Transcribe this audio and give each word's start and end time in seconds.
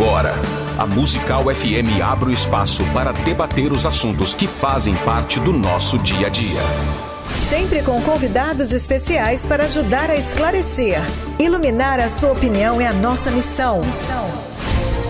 Agora, 0.00 0.32
a 0.78 0.86
Musical 0.86 1.42
FM 1.52 2.00
abre 2.00 2.30
o 2.30 2.32
espaço 2.32 2.84
para 2.94 3.10
debater 3.10 3.72
os 3.72 3.84
assuntos 3.84 4.32
que 4.32 4.46
fazem 4.46 4.94
parte 4.94 5.40
do 5.40 5.52
nosso 5.52 5.98
dia 5.98 6.28
a 6.28 6.30
dia. 6.30 6.60
Sempre 7.34 7.82
com 7.82 8.00
convidados 8.02 8.72
especiais 8.72 9.44
para 9.44 9.64
ajudar 9.64 10.08
a 10.08 10.14
esclarecer. 10.14 11.00
Iluminar 11.36 11.98
a 11.98 12.08
sua 12.08 12.30
opinião 12.30 12.80
é 12.80 12.86
a 12.86 12.92
nossa 12.92 13.32
missão. 13.32 13.82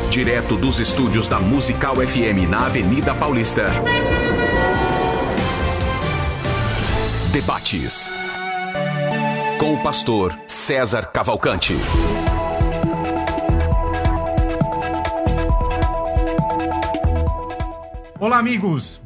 Direto 0.09 0.57
dos 0.57 0.80
estúdios 0.80 1.29
da 1.29 1.39
Musical 1.39 1.97
FM 1.97 2.48
na 2.48 2.65
Avenida 2.65 3.12
Paulista. 3.12 3.66
Debates. 7.30 8.11
Com 9.59 9.75
o 9.75 9.83
pastor 9.83 10.34
César 10.47 11.11
Cavalcante. 11.12 11.77
Olá, 18.28 18.41
amigos! 18.41 19.00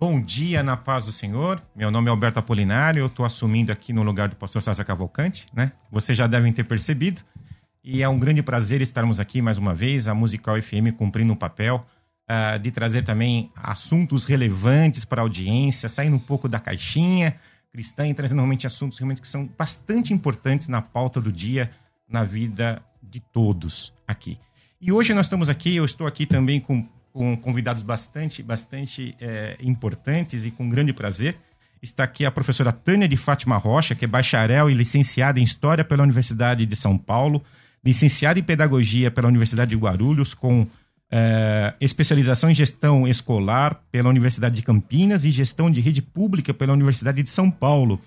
Bom 0.00 0.20
dia 0.20 0.64
na 0.64 0.76
paz 0.76 1.04
do 1.04 1.12
Senhor. 1.12 1.62
Meu 1.76 1.92
nome 1.92 2.08
é 2.08 2.10
Alberto 2.10 2.40
Apolinário, 2.40 2.98
eu 2.98 3.06
estou 3.06 3.24
assumindo 3.24 3.70
aqui 3.70 3.92
no 3.92 4.02
lugar 4.02 4.28
do 4.28 4.34
pastor 4.34 4.60
César 4.60 4.82
Cavalcante, 4.82 5.46
né? 5.54 5.70
Vocês 5.92 6.18
já 6.18 6.26
devem 6.26 6.52
ter 6.52 6.64
percebido. 6.64 7.20
E 7.84 8.02
é 8.02 8.08
um 8.08 8.18
grande 8.18 8.42
prazer 8.42 8.82
estarmos 8.82 9.20
aqui 9.20 9.40
mais 9.40 9.58
uma 9.58 9.72
vez, 9.72 10.08
a 10.08 10.14
Musical 10.14 10.60
FM 10.60 10.90
cumprindo 10.98 11.32
um 11.32 11.36
papel 11.36 11.86
uh, 12.28 12.58
de 12.58 12.72
trazer 12.72 13.04
também 13.04 13.48
assuntos 13.54 14.24
relevantes 14.24 15.04
para 15.04 15.22
a 15.22 15.24
audiência, 15.24 15.88
saindo 15.88 16.16
um 16.16 16.18
pouco 16.18 16.48
da 16.48 16.58
caixinha 16.58 17.36
cristã 17.70 18.08
e 18.08 18.12
trazendo 18.12 18.38
realmente 18.38 18.66
assuntos 18.66 18.98
realmente 18.98 19.20
que 19.20 19.28
são 19.28 19.48
bastante 19.56 20.12
importantes 20.12 20.66
na 20.66 20.82
pauta 20.82 21.20
do 21.20 21.30
dia, 21.30 21.70
na 22.08 22.24
vida 22.24 22.82
de 23.00 23.20
todos 23.20 23.92
aqui. 24.04 24.36
E 24.80 24.90
hoje 24.90 25.14
nós 25.14 25.26
estamos 25.26 25.48
aqui, 25.48 25.76
eu 25.76 25.84
estou 25.84 26.08
aqui 26.08 26.26
também 26.26 26.58
com 26.58 26.84
com 27.12 27.36
convidados 27.36 27.82
bastante, 27.82 28.42
bastante 28.42 29.14
é, 29.20 29.56
importantes 29.60 30.46
e 30.46 30.50
com 30.50 30.68
grande 30.68 30.92
prazer. 30.92 31.36
Está 31.82 32.04
aqui 32.04 32.24
a 32.24 32.30
professora 32.30 32.72
Tânia 32.72 33.08
de 33.08 33.16
Fátima 33.16 33.56
Rocha, 33.56 33.94
que 33.94 34.04
é 34.04 34.08
bacharel 34.08 34.70
e 34.70 34.74
licenciada 34.74 35.38
em 35.38 35.42
História 35.42 35.84
pela 35.84 36.02
Universidade 36.02 36.64
de 36.64 36.76
São 36.76 36.96
Paulo, 36.96 37.42
licenciada 37.84 38.38
em 38.38 38.42
Pedagogia 38.42 39.10
pela 39.10 39.28
Universidade 39.28 39.70
de 39.70 39.76
Guarulhos, 39.76 40.32
com 40.32 40.66
é, 41.10 41.74
especialização 41.80 42.50
em 42.50 42.54
Gestão 42.54 43.06
Escolar 43.06 43.82
pela 43.90 44.08
Universidade 44.08 44.54
de 44.54 44.62
Campinas 44.62 45.24
e 45.24 45.30
Gestão 45.30 45.70
de 45.70 45.80
Rede 45.80 46.00
Pública 46.00 46.54
pela 46.54 46.72
Universidade 46.72 47.22
de 47.22 47.28
São 47.28 47.50
Paulo. 47.50 48.00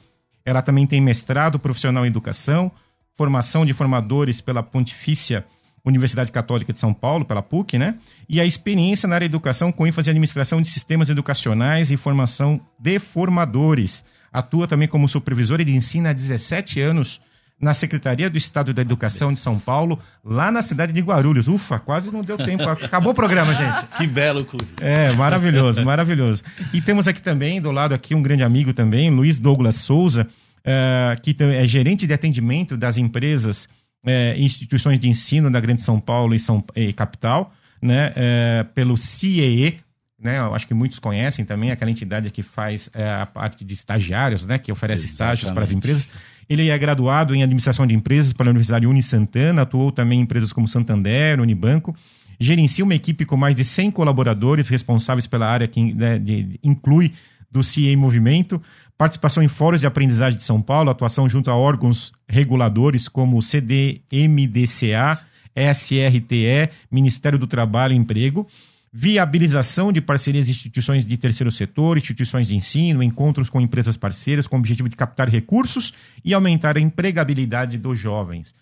Ela 0.44 0.62
também 0.62 0.88
tem 0.88 1.02
mestrado 1.02 1.60
profissional 1.60 2.06
em 2.06 2.08
Educação, 2.08 2.72
formação 3.16 3.66
de 3.66 3.74
formadores 3.74 4.42
pela 4.42 4.64
Pontifícia 4.64 5.46
Universidade 5.86 6.32
Católica 6.32 6.74
de 6.74 6.80
São 6.80 6.94
Paulo, 6.94 7.24
pela 7.24 7.44
PUC, 7.44 7.78
né? 7.78 7.96
E 8.28 8.42
a 8.42 8.46
experiência 8.46 9.08
na 9.08 9.16
área 9.16 9.30
de 9.30 9.32
educação 9.32 9.72
com 9.72 9.86
ênfase 9.86 10.10
em 10.10 10.12
administração 10.12 10.62
de 10.62 10.70
sistemas 10.70 11.10
educacionais 11.10 11.92
e 11.92 11.98
formação 11.98 12.60
de 12.80 12.98
formadores. 12.98 14.04
Atua 14.34 14.68
também 14.68 14.88
como 14.88 15.08
supervisora 15.08 15.64
de 15.64 15.74
ensino 15.74 16.10
há 16.10 16.14
17 16.14 16.82
anos 16.82 17.22
na 17.60 17.74
Secretaria 17.74 18.30
do 18.30 18.38
Estado 18.38 18.74
da 18.74 18.82
Educação 18.82 19.32
de 19.32 19.40
São 19.40 19.58
Paulo, 19.58 19.98
lá 20.24 20.52
na 20.52 20.62
cidade 20.62 20.92
de 20.92 21.02
Guarulhos. 21.02 21.48
Ufa, 21.48 21.80
quase 21.80 22.12
não 22.12 22.22
deu 22.22 22.38
tempo. 22.38 22.64
Acabou 22.64 23.14
o 23.14 23.16
programa, 23.16 23.54
gente. 23.54 23.86
Que 23.98 24.06
belo 24.06 24.44
clube. 24.44 24.68
É, 24.82 25.12
maravilhoso, 25.14 25.84
maravilhoso. 25.86 26.44
E 26.74 26.82
temos 26.82 27.08
aqui 27.08 27.22
também, 27.22 27.62
do 27.62 27.72
lado 27.72 27.94
aqui, 27.94 28.14
um 28.14 28.22
grande 28.22 28.44
amigo 28.44 28.74
também, 28.74 29.10
Luiz 29.10 29.40
Douglas 29.40 29.76
Souza, 29.76 30.28
uh, 30.66 31.22
que 31.22 31.36
é 31.42 31.66
gerente 31.66 32.06
de 32.06 32.14
atendimento 32.14 32.76
das 32.76 32.98
empresas 32.98 33.70
é, 34.06 34.38
instituições 34.38 35.00
de 35.00 35.10
ensino 35.10 35.50
da 35.50 35.60
Grande 35.60 35.82
São 35.82 36.00
Paulo 36.00 36.36
e, 36.36 36.40
São, 36.40 36.64
e 36.76 36.94
capital, 36.94 37.54
né, 37.82 38.14
é, 38.16 38.66
pelo 38.74 38.96
CIEE, 38.96 39.80
né, 40.20 40.40
eu 40.40 40.56
acho 40.56 40.68
que 40.68 40.74
muitos 40.74 41.00
conhecem 41.00 41.44
também, 41.44 41.72
aquela 41.72 41.92
entidade 41.92 42.32
que 42.32 42.42
faz 42.42 42.90
é, 42.94 43.10
a 43.10 43.26
parte 43.26 43.64
de 43.66 43.74
estagiários, 43.74 44.46
né, 44.46 44.58
que 44.58 44.72
oferece 44.72 45.06
Exatamente. 45.06 45.14
estágios 45.14 45.52
para 45.52 45.64
as 45.64 45.72
empresas. 45.72 46.10
Ele 46.48 46.70
é 46.70 46.78
graduado 46.78 47.34
em 47.34 47.44
administração 47.44 47.88
de 47.88 47.96
empresas 47.96 48.32
pela 48.32 48.50
Universidade 48.50 48.86
Uni 48.86 49.02
Santana, 49.02 49.64
atuou 49.64 49.92
também 49.92 50.20
em 50.20 50.22
empresas 50.22 50.54
como 50.54 50.68
Santander, 50.68 51.40
Unibanco, 51.40 51.96
gerencia 52.40 52.84
uma 52.84 52.96
equipe 52.96 53.26
com 53.26 53.36
mais 53.36 53.56
de 53.56 53.64
100 53.64 53.92
colaboradores 53.92 54.68
responsáveis 54.68 55.26
pela 55.26 55.48
área 55.48 55.68
que 55.68 55.94
né, 55.94 56.20
de, 56.20 56.44
de, 56.44 56.60
inclui 56.64 57.14
do 57.52 57.64
CIE 57.64 57.96
Movimento, 57.96 58.62
participação 58.98 59.44
em 59.44 59.48
fóruns 59.48 59.82
de 59.82 59.88
aprendizagem 59.88 60.38
de 60.38 60.44
São 60.44 60.62
Paulo, 60.62 60.90
atuação 60.90 61.28
junto 61.28 61.50
a 61.50 61.56
órgãos 61.56 62.14
reguladores 62.28 63.08
como 63.08 63.42
CDMDCA, 63.42 65.20
SRTE, 65.56 66.70
Ministério 66.90 67.40
do 67.40 67.48
Trabalho 67.48 67.94
e 67.94 67.98
Emprego, 67.98 68.48
viabilização 68.92 69.92
de 69.92 70.00
parcerias 70.00 70.46
de 70.46 70.54
instituições 70.54 71.06
de 71.06 71.18
terceiro 71.18 71.52
setor, 71.52 71.98
instituições 71.98 72.48
de 72.48 72.56
ensino, 72.56 73.04
encontros 73.04 73.50
com 73.50 73.60
empresas 73.60 73.98
parceiras 73.98 74.48
com 74.48 74.56
o 74.56 74.60
objetivo 74.60 74.88
de 74.88 74.96
captar 74.96 75.28
recursos 75.28 75.94
e 76.24 76.34
aumentar 76.34 76.78
a 76.78 76.80
empregabilidade 76.80 77.78
dos 77.78 78.00
jovens. 78.00 78.56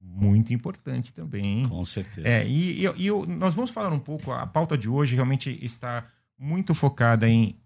Muito 0.00 0.54
importante 0.54 1.12
também. 1.12 1.66
Com 1.68 1.84
certeza. 1.84 2.26
É, 2.26 2.46
e, 2.46 2.84
e, 2.84 3.06
e 3.06 3.10
nós 3.26 3.54
vamos 3.54 3.70
falar 3.70 3.92
um 3.92 3.98
pouco, 3.98 4.30
a 4.30 4.46
pauta 4.46 4.78
de 4.78 4.88
hoje 4.88 5.14
realmente 5.14 5.58
está 5.60 6.04
muito 6.38 6.74
focada 6.74 7.28
em 7.28 7.56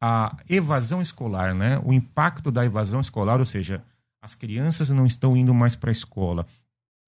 a 0.00 0.34
evasão 0.48 1.02
escolar, 1.02 1.54
né? 1.54 1.80
O 1.84 1.92
impacto 1.92 2.50
da 2.50 2.64
evasão 2.64 3.00
escolar, 3.00 3.38
ou 3.38 3.46
seja, 3.46 3.82
as 4.22 4.34
crianças 4.34 4.90
não 4.90 5.06
estão 5.06 5.36
indo 5.36 5.52
mais 5.52 5.76
para 5.76 5.90
a 5.90 5.92
escola. 5.92 6.46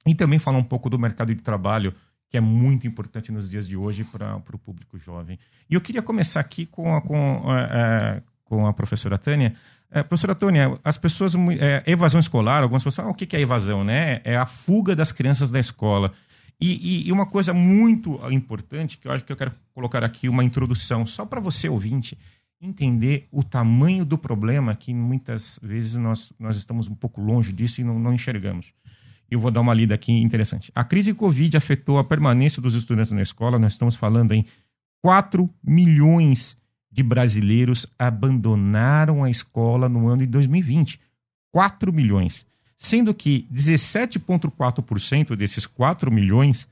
E 0.07 0.15
também 0.15 0.39
falar 0.39 0.59
um 0.59 0.65
pouco 0.65 0.91
do 0.91 0.99
mercado 0.99 1.35
de 1.35 1.41
trabalho, 1.41 1.95
que 2.29 2.37
é 2.37 2.41
muito 2.41 2.87
importante 2.87 3.31
nos 3.31 3.49
dias 3.49 3.67
de 3.67 3.77
hoje 3.77 4.05
para 4.05 4.37
o 4.37 4.59
público 4.59 4.99
jovem. 4.99 5.39
E 5.71 5.75
eu 5.75 5.81
queria 5.81 6.03
começar 6.03 6.41
aqui 6.41 6.67
com 6.67 6.95
a, 6.95 7.01
com, 7.01 7.45
é, 7.55 8.23
com 8.45 8.67
a 8.67 8.73
professora 8.73 9.17
Tânia. 9.17 9.55
É, 9.91 10.03
professora 10.03 10.35
Tânia, 10.35 10.79
as 10.85 10.99
pessoas. 10.99 11.35
É, 11.61 11.83
evasão 11.87 12.21
escolar, 12.21 12.63
algumas 12.63 12.83
pessoas. 12.85 13.07
Ah, 13.07 13.11
o 13.11 13.15
que 13.15 13.37
é 13.37 13.41
evasão, 13.41 13.85
né? 13.85 14.21
É 14.25 14.37
a 14.37 14.47
fuga 14.47 14.97
das 14.97 15.13
crianças 15.13 15.51
da 15.51 15.61
escola. 15.61 16.13
E, 16.61 17.05
e, 17.05 17.09
e, 17.09 17.13
uma 17.13 17.27
coisa 17.27 17.53
muito 17.53 18.21
importante, 18.31 18.97
que 18.97 19.09
eu 19.09 19.13
acho 19.13 19.25
que 19.25 19.33
eu 19.33 19.37
quero 19.37 19.53
colocar 19.75 20.05
aqui 20.05 20.29
uma 20.29 20.45
introdução, 20.45 21.05
só 21.05 21.27
para 21.27 21.41
você 21.41 21.69
ouvinte 21.69 22.17
entender 22.63 23.27
o 23.33 23.43
tamanho 23.43 24.05
do 24.05 24.17
problema 24.17 24.77
que 24.77 24.95
muitas 24.95 25.59
vezes 25.61 25.95
nós, 25.95 26.33
nós 26.39 26.57
estamos 26.57 26.89
um 26.89 26.95
pouco 26.95 27.21
longe 27.21 27.53
disso 27.53 27.81
e 27.81 27.85
não, 27.85 27.99
não 27.99 28.15
enxergamos. 28.15 28.73
Eu 29.29 29.41
vou 29.41 29.51
dar 29.51 29.61
uma 29.61 29.75
lida 29.75 29.95
aqui 29.95 30.13
interessante. 30.13 30.71
A 30.73 30.85
crise 30.85 31.13
Covid 31.13 31.57
afetou 31.57 31.99
a 31.99 32.05
permanência 32.05 32.63
dos 32.63 32.75
estudantes 32.75 33.11
na 33.11 33.23
escola. 33.23 33.59
Nós 33.59 33.73
estamos 33.73 33.97
falando 33.97 34.33
em 34.33 34.47
4 35.03 35.51
milhões 35.65 36.57
de 36.91 37.03
brasileiros 37.03 37.87
abandonaram 37.99 39.25
a 39.25 39.31
escola 39.31 39.89
no 39.89 40.07
ano 40.07 40.19
de 40.19 40.27
2020. 40.27 41.01
4 41.51 41.93
milhões. 41.93 42.47
Sendo 42.77 43.13
que 43.13 43.49
17,4% 43.53 45.35
desses 45.35 45.67
4 45.67 46.13
milhões 46.13 46.69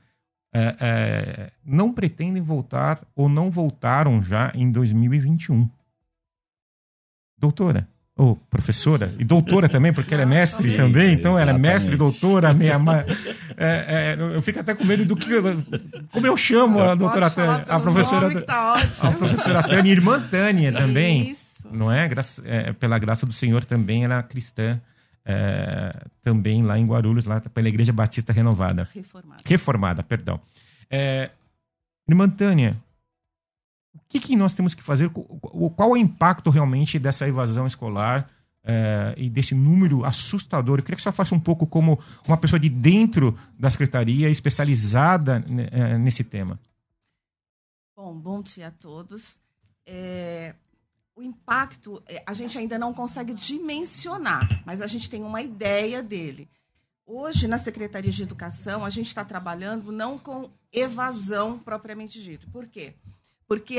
é, 0.53 0.75
é, 0.79 1.51
não 1.65 1.91
pretendem 1.91 2.41
voltar 2.41 3.01
ou 3.15 3.27
não 3.27 3.49
voltaram 3.49 4.21
já 4.21 4.51
em 4.53 4.71
2021 4.71 5.67
doutora. 7.41 7.87
Ou 8.15 8.35
professora, 8.35 9.11
e 9.17 9.23
doutora 9.23 9.67
também, 9.67 9.91
porque 9.91 10.13
ela 10.13 10.23
é 10.23 10.25
mestre 10.27 10.71
Sim, 10.71 10.77
também, 10.77 11.13
então 11.13 11.39
ela 11.39 11.51
é 11.51 11.57
mestre, 11.57 11.95
doutora, 11.95 12.53
meia. 12.53 12.77
É, 13.57 14.15
é, 14.19 14.35
eu 14.35 14.41
fico 14.41 14.59
até 14.59 14.75
com 14.75 14.83
medo 14.83 15.05
do 15.05 15.15
que. 15.15 15.29
Como 16.11 16.27
eu 16.27 16.37
chamo 16.37 16.81
a 16.81 16.93
doutora 16.93 17.29
Tânia? 17.31 17.65
A 17.67 17.79
professora. 17.79 18.41
Tá 18.41 18.75
a 19.01 19.11
professora 19.11 19.63
Tânia, 19.63 19.91
irmã 19.91 20.19
Tânia 20.19 20.71
também. 20.71 21.31
Isso. 21.31 21.67
Não 21.71 21.91
é? 21.91 22.09
é? 22.43 22.73
Pela 22.73 22.99
graça 22.99 23.25
do 23.25 23.33
Senhor 23.33 23.65
também, 23.65 24.03
ela 24.03 24.19
é 24.19 24.23
cristã. 24.23 24.79
É, 25.23 26.05
também 26.23 26.63
lá 26.63 26.77
em 26.77 26.85
Guarulhos, 26.85 27.25
lá 27.25 27.39
pela 27.39 27.69
Igreja 27.69 27.93
Batista 27.93 28.33
Renovada. 28.33 28.87
Reformada. 28.93 29.43
Reformada, 29.45 30.03
perdão. 30.03 30.39
É, 30.89 31.29
irmã 32.07 32.29
Tânia, 32.29 32.75
o 33.93 33.99
que, 34.07 34.19
que 34.19 34.35
nós 34.35 34.53
temos 34.53 34.73
que 34.73 34.83
fazer? 34.83 35.09
Qual 35.09 35.89
é 35.89 35.93
o 35.93 35.97
impacto 35.97 36.49
realmente 36.49 36.97
dessa 36.97 37.27
evasão 37.27 37.67
escolar 37.67 38.29
é, 38.63 39.13
e 39.17 39.29
desse 39.29 39.53
número 39.53 40.05
assustador? 40.05 40.79
Eu 40.79 40.83
queria 40.83 40.95
que 40.95 41.01
você 41.01 41.11
faça 41.11 41.35
um 41.35 41.39
pouco 41.39 41.67
como 41.67 41.99
uma 42.27 42.37
pessoa 42.37 42.59
de 42.59 42.69
dentro 42.69 43.37
da 43.59 43.69
secretaria 43.69 44.29
especializada 44.29 45.43
é, 45.71 45.97
nesse 45.97 46.23
tema. 46.23 46.59
Bom, 47.95 48.17
bom 48.17 48.41
dia 48.41 48.67
a 48.67 48.71
todos. 48.71 49.35
É, 49.85 50.55
o 51.15 51.21
impacto 51.21 52.01
a 52.25 52.33
gente 52.33 52.57
ainda 52.57 52.79
não 52.79 52.93
consegue 52.93 53.33
dimensionar, 53.33 54.63
mas 54.65 54.81
a 54.81 54.87
gente 54.87 55.09
tem 55.09 55.21
uma 55.21 55.41
ideia 55.41 56.01
dele. 56.01 56.49
Hoje, 57.05 57.45
na 57.45 57.57
Secretaria 57.57 58.11
de 58.11 58.23
Educação, 58.23 58.85
a 58.85 58.89
gente 58.89 59.07
está 59.07 59.25
trabalhando 59.25 59.91
não 59.91 60.17
com 60.17 60.49
evasão 60.71 61.59
propriamente 61.59 62.23
dito. 62.23 62.47
Por 62.49 62.67
quê? 62.67 62.93
porque 62.93 63.20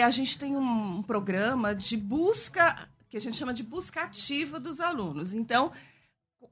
a 0.00 0.10
gente 0.10 0.38
tem 0.38 0.56
um, 0.56 0.98
um 0.98 1.02
programa 1.02 1.74
de 1.74 1.96
busca, 1.96 2.88
que 3.08 3.16
a 3.16 3.20
gente 3.20 3.36
chama 3.36 3.54
de 3.54 3.62
busca 3.62 4.02
ativa 4.02 4.60
dos 4.60 4.80
alunos. 4.80 5.32
Então, 5.32 5.72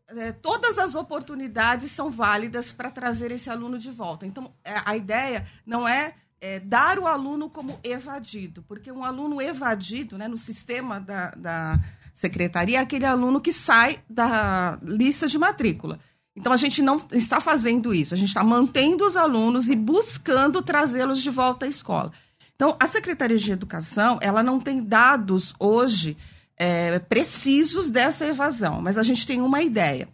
é, 0.08 0.32
todas 0.32 0.78
as 0.78 0.94
oportunidades 0.94 1.90
são 1.90 2.10
válidas 2.10 2.72
para 2.72 2.90
trazer 2.90 3.30
esse 3.30 3.50
aluno 3.50 3.78
de 3.78 3.90
volta. 3.90 4.26
Então, 4.26 4.52
é, 4.64 4.74
a 4.84 4.96
ideia 4.96 5.46
não 5.66 5.86
é, 5.86 6.14
é, 6.40 6.60
dar 6.60 6.98
o 6.98 7.06
aluno 7.06 7.48
como 7.50 7.78
evadido, 7.84 8.64
porque 8.66 8.90
um 8.90 9.04
aluno 9.04 9.40
evadido, 9.40 10.16
né, 10.16 10.26
no 10.26 10.38
sistema 10.38 11.00
da, 11.00 11.30
da 11.32 11.80
secretaria, 12.14 12.78
é 12.78 12.82
aquele 12.82 13.06
aluno 13.06 13.40
que 13.40 13.52
sai 13.52 14.02
da 14.08 14.78
lista 14.82 15.26
de 15.26 15.38
matrícula. 15.38 15.98
Então, 16.34 16.52
a 16.52 16.56
gente 16.56 16.80
não 16.80 17.00
está 17.12 17.40
fazendo 17.40 17.92
isso, 17.92 18.14
a 18.14 18.16
gente 18.16 18.28
está 18.28 18.42
mantendo 18.42 19.04
os 19.04 19.16
alunos 19.16 19.68
e 19.68 19.76
buscando 19.76 20.62
trazê-los 20.62 21.20
de 21.20 21.30
volta 21.30 21.66
à 21.66 21.68
escola. 21.68 22.12
Então, 22.60 22.76
a 22.78 22.86
Secretaria 22.86 23.38
de 23.38 23.52
Educação, 23.52 24.18
ela 24.20 24.42
não 24.42 24.60
tem 24.60 24.84
dados 24.84 25.54
hoje 25.58 26.14
é, 26.58 26.98
precisos 26.98 27.88
dessa 27.88 28.26
evasão, 28.26 28.82
mas 28.82 28.98
a 28.98 29.02
gente 29.02 29.26
tem 29.26 29.40
uma 29.40 29.62
ideia. 29.62 30.06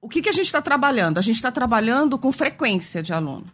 O 0.00 0.08
que, 0.08 0.22
que 0.22 0.28
a 0.28 0.32
gente 0.32 0.46
está 0.46 0.62
trabalhando? 0.62 1.18
A 1.18 1.20
gente 1.20 1.34
está 1.34 1.50
trabalhando 1.50 2.16
com 2.16 2.30
frequência 2.30 3.02
de 3.02 3.12
aluno. 3.12 3.46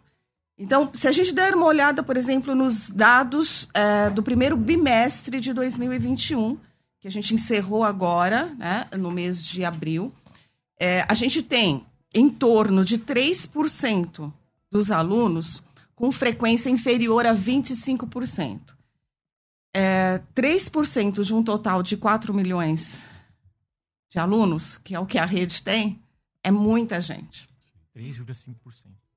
Então, 0.55 0.91
se 0.93 1.07
a 1.07 1.11
gente 1.11 1.33
der 1.33 1.55
uma 1.55 1.65
olhada, 1.65 2.03
por 2.03 2.15
exemplo, 2.15 2.53
nos 2.53 2.91
dados 2.91 3.67
é, 3.73 4.11
do 4.11 4.21
primeiro 4.21 4.55
bimestre 4.55 5.39
de 5.39 5.51
2021, 5.51 6.59
que 6.99 7.07
a 7.07 7.11
gente 7.11 7.33
encerrou 7.33 7.83
agora, 7.83 8.53
né, 8.55 8.85
no 8.99 9.09
mês 9.09 9.43
de 9.43 9.65
abril, 9.65 10.13
é, 10.79 11.03
a 11.09 11.15
gente 11.15 11.41
tem 11.41 11.83
em 12.13 12.29
torno 12.29 12.85
de 12.85 12.99
3% 12.99 14.31
dos 14.69 14.91
alunos 14.91 15.63
com 15.97 16.13
frequência 16.13 16.69
inferior 16.69 17.25
a 17.25 17.35
25% 17.35 18.77
é, 19.77 20.19
3% 20.35 21.23
de 21.23 21.35
um 21.35 21.43
total 21.43 21.83
de 21.83 21.95
4 21.95 22.33
milhões 22.33 23.03
de 24.09 24.17
alunos, 24.17 24.79
que 24.79 24.95
é 24.95 24.99
o 24.99 25.05
que 25.05 25.19
a 25.19 25.25
rede 25.25 25.61
tem, 25.61 26.01
é 26.43 26.49
muita 26.49 26.99
gente. 26.99 27.47
3,5%. 27.95 28.55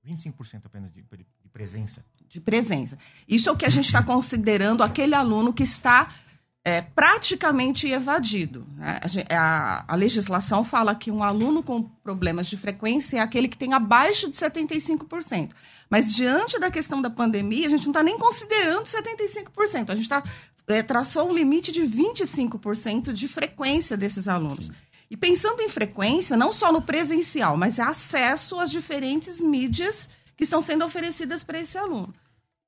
25% 0.07 0.67
apenas 0.67 0.91
de, 0.91 1.01
de 1.03 1.49
presença. 1.51 2.05
De 2.29 2.41
presença. 2.41 2.99
Isso 3.27 3.49
é 3.49 3.53
o 3.53 3.57
que 3.57 3.65
a 3.65 3.71
gente 3.71 3.87
está 3.87 4.03
considerando 4.03 4.83
aquele 4.83 5.15
aluno 5.15 5.53
que 5.53 5.63
está 5.63 6.15
é, 6.63 6.83
praticamente 6.83 7.89
evadido. 7.89 8.67
Né? 8.77 9.01
A, 9.31 9.93
a, 9.93 9.97
legislação 9.97 10.63
fala 10.63 10.95
que 10.95 11.11
um 11.11 11.23
aluno 11.23 11.63
com 11.63 11.83
problemas 11.83 12.47
de 12.47 12.59
frequência 12.59 13.17
é 13.17 13.21
aquele 13.21 13.49
que 13.49 13.57
tem 13.57 13.73
abaixo 13.73 14.29
de 14.29 14.37
75%. 14.37 15.53
Mas 15.91 16.15
diante 16.15 16.59
da 16.59 16.71
questão 16.71 17.03
da 17.03 17.11
pandemia, 17.11 17.67
a 17.67 17.71
gente 17.71 17.83
não 17.83 17.91
está 17.91 18.03
nem 18.03 18.17
considerando 18.17 18.85
75%. 18.85 19.91
A 19.91 19.97
gente 19.97 20.09
tá, 20.09 20.23
é, 20.69 20.83
traçou 20.83 21.29
um 21.29 21.35
limite 21.35 21.73
de 21.73 21.83
25% 21.83 23.13
de 23.13 23.27
frequência 23.27 23.97
desses 23.97 24.29
alunos. 24.29 24.67
Sim. 24.67 24.73
E 25.11 25.17
pensando 25.17 25.61
em 25.61 25.69
frequência, 25.69 26.37
não 26.37 26.53
só 26.53 26.71
no 26.71 26.81
presencial, 26.81 27.57
mas 27.57 27.81
é 27.81 27.83
acesso 27.83 28.61
às 28.61 28.71
diferentes 28.71 29.41
mídias 29.41 30.09
que 30.37 30.45
estão 30.45 30.63
sendo 30.63 30.85
oferecidas 30.85 31.43
para 31.43 31.59
esse 31.59 31.77
aluno. 31.77 32.15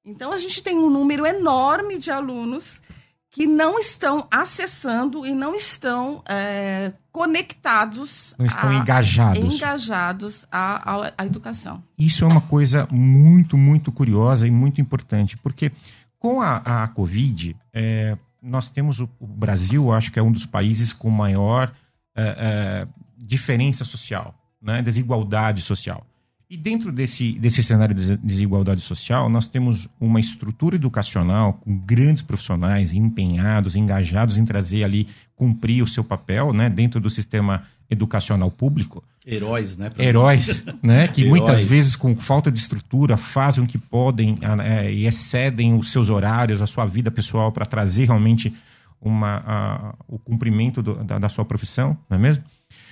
Então, 0.05 0.33
a 0.33 0.39
gente 0.39 0.61
tem 0.61 0.77
um 0.77 0.91
número 0.91 1.25
enorme 1.25 1.99
de 1.99 2.11
alunos 2.11 2.83
que 3.33 3.47
não 3.47 3.79
estão 3.79 4.29
acessando 4.31 5.27
e 5.27 5.33
não 5.33 5.55
estão 5.55 6.23
é, 6.29 6.93
conectados. 7.11 8.35
Não 8.39 8.45
estão 8.45 8.69
a, 8.69 8.75
engajados. 8.75 9.55
Engajados 9.55 10.47
à, 10.53 10.93
à, 10.93 11.13
à, 11.17 11.27
educação. 11.27 11.83
Isso 11.99 12.25
é 12.27 12.29
uma 12.29 12.43
coisa 12.43 12.87
muito, 12.91 13.57
muito 13.57 13.91
curiosa 13.91 14.47
e 14.47 14.51
muito 14.51 14.83
importante, 14.83 15.39
porque 15.39 15.73
com 16.19 16.43
a, 16.43 16.57
a 16.85 16.89
Covid, 16.89 17.57
é, 17.73 18.19
nós 18.41 18.69
temos 18.69 19.01
o, 19.01 19.09
o, 19.19 19.27
Brasil, 19.27 19.91
acho 19.91 20.13
que 20.13 20.19
é 20.19 20.23
um 20.23 20.31
dos 20.31 20.45
países 20.45 20.93
com 20.93 21.09
maior 21.09 21.73
é, 22.15 22.87
é 22.87 22.89
diferença 23.17 23.83
social, 23.83 24.35
né, 24.61 24.83
desigualdade 24.83 25.63
social. 25.63 26.07
E 26.53 26.57
dentro 26.59 26.93
desse, 26.93 27.33
desse 27.33 27.63
cenário 27.63 27.95
de 27.95 28.15
desigualdade 28.19 28.83
social, 28.83 29.27
nós 29.31 29.47
temos 29.47 29.89
uma 29.99 30.21
estrutura 30.21 30.77
educacional 30.77 31.55
com 31.55 31.79
grandes 31.79 32.21
profissionais 32.21 32.93
empenhados, 32.93 33.75
engajados 33.75 34.37
em 34.37 34.45
trazer 34.45 34.85
ali, 34.85 35.09
cumprir 35.35 35.83
o 35.83 35.89
seu 35.89 36.05
papel 36.05 36.53
né, 36.53 36.69
dentro 36.69 37.01
do 37.01 37.09
sistema 37.09 37.63
educacional 37.89 38.51
público. 38.51 39.03
Heróis, 39.27 39.79
né? 39.79 39.91
Heróis, 39.99 40.63
né? 40.83 41.09
Que 41.09 41.23
Heróis. 41.23 41.41
muitas 41.41 41.65
vezes, 41.65 41.97
com 41.97 42.15
falta 42.17 42.53
de 42.53 42.59
estrutura, 42.59 43.17
fazem 43.17 43.65
o 43.65 43.67
que 43.67 43.79
podem 43.79 44.39
é, 44.63 44.93
e 44.93 45.07
excedem 45.07 45.73
os 45.73 45.91
seus 45.91 46.11
horários, 46.11 46.61
a 46.61 46.67
sua 46.67 46.85
vida 46.85 47.11
pessoal 47.11 47.51
para 47.51 47.65
trazer 47.65 48.05
realmente 48.05 48.55
uma, 49.01 49.43
a, 49.47 49.95
o 50.07 50.19
cumprimento 50.19 50.83
do, 50.83 51.03
da, 51.03 51.19
da 51.19 51.31
sua 51.31 51.47
profissão, 51.47 51.97
não 52.11 52.19
é 52.19 52.21
mesmo? 52.21 52.45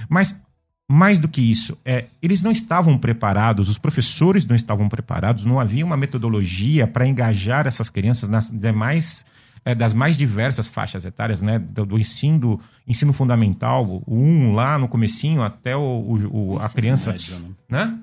Mas 0.08 0.40
mais 0.92 1.20
do 1.20 1.28
que 1.28 1.40
isso, 1.40 1.78
é, 1.84 2.06
eles 2.20 2.42
não 2.42 2.50
estavam 2.50 2.98
preparados, 2.98 3.68
os 3.68 3.78
professores 3.78 4.44
não 4.44 4.56
estavam 4.56 4.88
preparados, 4.88 5.44
não 5.44 5.60
havia 5.60 5.86
uma 5.86 5.96
metodologia 5.96 6.84
para 6.84 7.06
engajar 7.06 7.68
essas 7.68 7.88
crianças 7.88 8.28
nas 8.28 8.50
demais, 8.50 9.24
é, 9.64 9.72
das 9.72 9.94
mais 9.94 10.16
diversas 10.16 10.66
faixas 10.66 11.04
etárias, 11.04 11.40
né? 11.40 11.60
Do, 11.60 11.86
do 11.86 11.96
ensino, 11.96 12.58
ensino 12.88 13.12
fundamental, 13.12 14.02
o 14.04 14.16
um 14.16 14.50
lá 14.50 14.76
no 14.78 14.88
comecinho 14.88 15.42
até 15.42 15.76
o, 15.76 15.80
o, 15.80 16.54
o 16.54 16.58
a 16.58 16.68
criança. 16.68 17.12
Médio, 17.12 17.38
né? 17.38 17.84
né? 17.84 17.98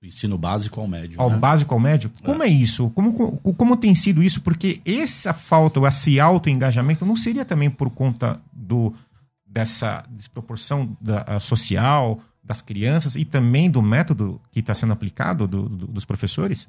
Do 0.00 0.08
ensino 0.08 0.36
básico 0.36 0.80
ao 0.80 0.88
médio. 0.88 1.20
Ao 1.20 1.30
né? 1.30 1.36
básico 1.36 1.72
ao 1.74 1.78
médio? 1.78 2.10
É. 2.20 2.26
Como 2.26 2.42
é 2.42 2.48
isso? 2.48 2.90
Como, 2.90 3.12
como, 3.12 3.54
como 3.54 3.76
tem 3.76 3.94
sido 3.94 4.20
isso? 4.20 4.40
Porque 4.40 4.80
essa 4.84 5.32
falta, 5.32 5.78
esse 5.86 6.18
auto-engajamento 6.18 7.06
não 7.06 7.14
seria 7.14 7.44
também 7.44 7.70
por 7.70 7.88
conta 7.88 8.40
do 8.52 8.92
dessa 9.56 10.04
desproporção 10.10 10.94
da, 11.00 11.40
social 11.40 12.20
das 12.44 12.60
crianças 12.60 13.16
e 13.16 13.24
também 13.24 13.70
do 13.70 13.80
método 13.80 14.38
que 14.52 14.60
está 14.60 14.74
sendo 14.74 14.92
aplicado 14.92 15.48
do, 15.48 15.66
do, 15.66 15.86
dos 15.86 16.04
professores? 16.04 16.68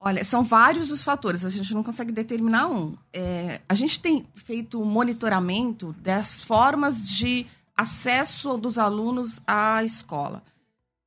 Olha, 0.00 0.24
são 0.24 0.42
vários 0.42 0.90
os 0.90 1.04
fatores, 1.04 1.44
a 1.44 1.48
gente 1.48 1.72
não 1.72 1.84
consegue 1.84 2.10
determinar 2.10 2.66
um. 2.66 2.96
É, 3.12 3.60
a 3.68 3.74
gente 3.74 4.00
tem 4.00 4.26
feito 4.34 4.82
um 4.82 4.84
monitoramento 4.84 5.94
das 6.00 6.40
formas 6.40 7.08
de 7.08 7.46
acesso 7.76 8.56
dos 8.56 8.78
alunos 8.78 9.40
à 9.46 9.84
escola. 9.84 10.42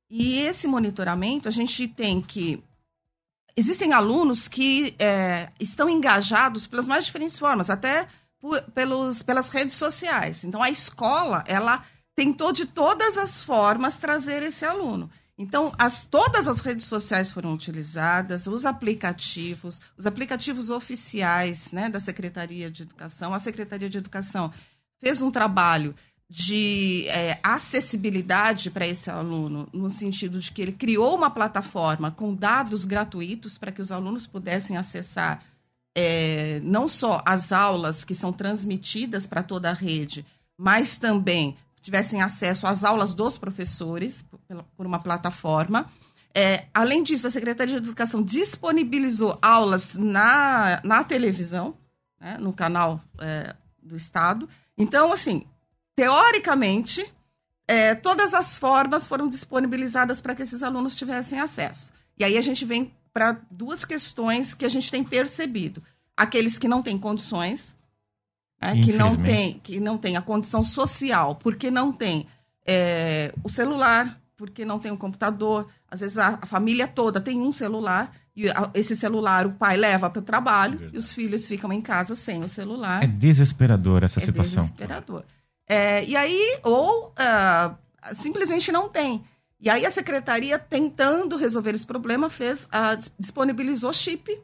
E 0.08 0.38
esse 0.38 0.66
monitoramento, 0.66 1.46
a 1.46 1.52
gente 1.52 1.86
tem 1.86 2.22
que. 2.22 2.64
Existem 3.54 3.92
alunos 3.92 4.48
que 4.48 4.94
é, 4.98 5.50
estão 5.60 5.90
engajados 5.90 6.66
pelas 6.66 6.88
mais 6.88 7.04
diferentes 7.04 7.38
formas, 7.38 7.68
até 7.68 8.08
pelos, 8.74 9.22
pelas 9.22 9.48
redes 9.48 9.76
sociais. 9.76 10.44
Então, 10.44 10.62
a 10.62 10.70
escola, 10.70 11.44
ela 11.46 11.84
tentou 12.14 12.52
de 12.52 12.66
todas 12.66 13.16
as 13.16 13.42
formas 13.42 13.96
trazer 13.96 14.42
esse 14.42 14.64
aluno. 14.64 15.10
Então, 15.38 15.72
as, 15.78 16.02
todas 16.10 16.46
as 16.46 16.60
redes 16.60 16.84
sociais 16.84 17.32
foram 17.32 17.54
utilizadas, 17.54 18.46
os 18.46 18.66
aplicativos, 18.66 19.80
os 19.96 20.04
aplicativos 20.04 20.68
oficiais 20.68 21.72
né, 21.72 21.88
da 21.88 21.98
Secretaria 21.98 22.70
de 22.70 22.82
Educação. 22.82 23.32
A 23.32 23.38
Secretaria 23.38 23.88
de 23.88 23.96
Educação 23.96 24.52
fez 24.98 25.22
um 25.22 25.30
trabalho 25.30 25.94
de 26.28 27.06
é, 27.08 27.40
acessibilidade 27.42 28.70
para 28.70 28.86
esse 28.86 29.10
aluno, 29.10 29.66
no 29.72 29.90
sentido 29.90 30.38
de 30.38 30.52
que 30.52 30.62
ele 30.62 30.72
criou 30.72 31.16
uma 31.16 31.30
plataforma 31.30 32.10
com 32.10 32.34
dados 32.34 32.84
gratuitos 32.84 33.58
para 33.58 33.72
que 33.72 33.80
os 33.80 33.90
alunos 33.90 34.26
pudessem 34.26 34.76
acessar 34.76 35.42
é, 35.94 36.60
não 36.62 36.86
só 36.86 37.20
as 37.24 37.52
aulas 37.52 38.04
que 38.04 38.14
são 38.14 38.32
transmitidas 38.32 39.26
para 39.26 39.42
toda 39.42 39.70
a 39.70 39.74
rede, 39.74 40.24
mas 40.56 40.96
também 40.96 41.56
tivessem 41.82 42.22
acesso 42.22 42.66
às 42.66 42.84
aulas 42.84 43.14
dos 43.14 43.38
professores 43.38 44.24
por, 44.76 44.86
uma 44.86 44.98
plataforma. 44.98 45.90
É, 46.34 46.66
além 46.72 47.02
disso, 47.02 47.26
a 47.26 47.30
Secretaria 47.30 47.80
de 47.80 47.88
Educação 47.88 48.22
disponibilizou 48.22 49.38
aulas 49.42 49.96
na, 49.96 50.80
na 50.84 51.02
televisão, 51.02 51.76
né, 52.20 52.36
no 52.38 52.52
canal 52.52 53.00
é, 53.18 53.54
do 53.82 53.96
Estado. 53.96 54.48
Então, 54.76 55.12
assim, 55.12 55.44
teoricamente, 55.96 57.12
é, 57.66 57.94
todas 57.94 58.32
as 58.34 58.58
formas 58.58 59.06
foram 59.06 59.28
disponibilizadas 59.28 60.20
para 60.20 60.34
que 60.34 60.42
esses 60.42 60.62
alunos 60.62 60.94
tivessem 60.94 61.40
acesso. 61.40 61.92
E 62.18 62.24
aí 62.24 62.36
a 62.36 62.42
gente 62.42 62.64
vem 62.64 62.92
para 63.20 63.38
duas 63.50 63.84
questões 63.84 64.54
que 64.54 64.64
a 64.64 64.68
gente 64.70 64.90
tem 64.90 65.04
percebido. 65.04 65.82
Aqueles 66.16 66.56
que 66.56 66.66
não 66.66 66.82
têm 66.82 66.96
condições, 66.96 67.74
né, 68.58 68.80
que, 68.82 68.94
não 68.94 69.14
tem, 69.14 69.60
que 69.62 69.78
não 69.78 69.98
tem 69.98 70.16
a 70.16 70.22
condição 70.22 70.64
social, 70.64 71.34
porque 71.34 71.70
não 71.70 71.92
tem 71.92 72.26
é, 72.66 73.30
o 73.44 73.48
celular, 73.50 74.18
porque 74.38 74.64
não 74.64 74.78
tem 74.78 74.90
o 74.90 74.94
um 74.94 74.96
computador. 74.96 75.68
Às 75.90 76.00
vezes 76.00 76.16
a, 76.16 76.38
a, 76.40 76.46
família 76.46 76.88
toda 76.88 77.20
tem 77.20 77.38
um 77.38 77.52
celular 77.52 78.10
e 78.34 78.48
a, 78.48 78.70
esse 78.72 78.96
celular 78.96 79.46
o 79.46 79.52
pai 79.52 79.76
leva 79.76 80.08
para 80.08 80.20
o 80.20 80.22
trabalho 80.22 80.82
é 80.82 80.94
e 80.94 80.98
os 80.98 81.12
filhos 81.12 81.44
ficam 81.44 81.70
em 81.70 81.82
casa 81.82 82.16
sem 82.16 82.42
o 82.42 82.48
celular. 82.48 83.04
É 83.04 83.06
desesperador 83.06 84.02
essa 84.02 84.18
é 84.18 84.24
situação. 84.24 84.62
Desesperador. 84.62 85.24
É, 85.68 86.02
e 86.06 86.16
aí, 86.16 86.58
ou 86.62 87.08
uh, 87.10 88.14
simplesmente 88.14 88.72
não 88.72 88.88
tem. 88.88 89.22
E 89.60 89.68
aí 89.68 89.84
a 89.84 89.90
secretaria, 89.90 90.58
tentando 90.58 91.36
resolver 91.36 91.74
esse 91.74 91.86
problema, 91.86 92.30
fez, 92.30 92.64
uh, 92.64 93.12
disponibilizou 93.18 93.92
chip, 93.92 94.40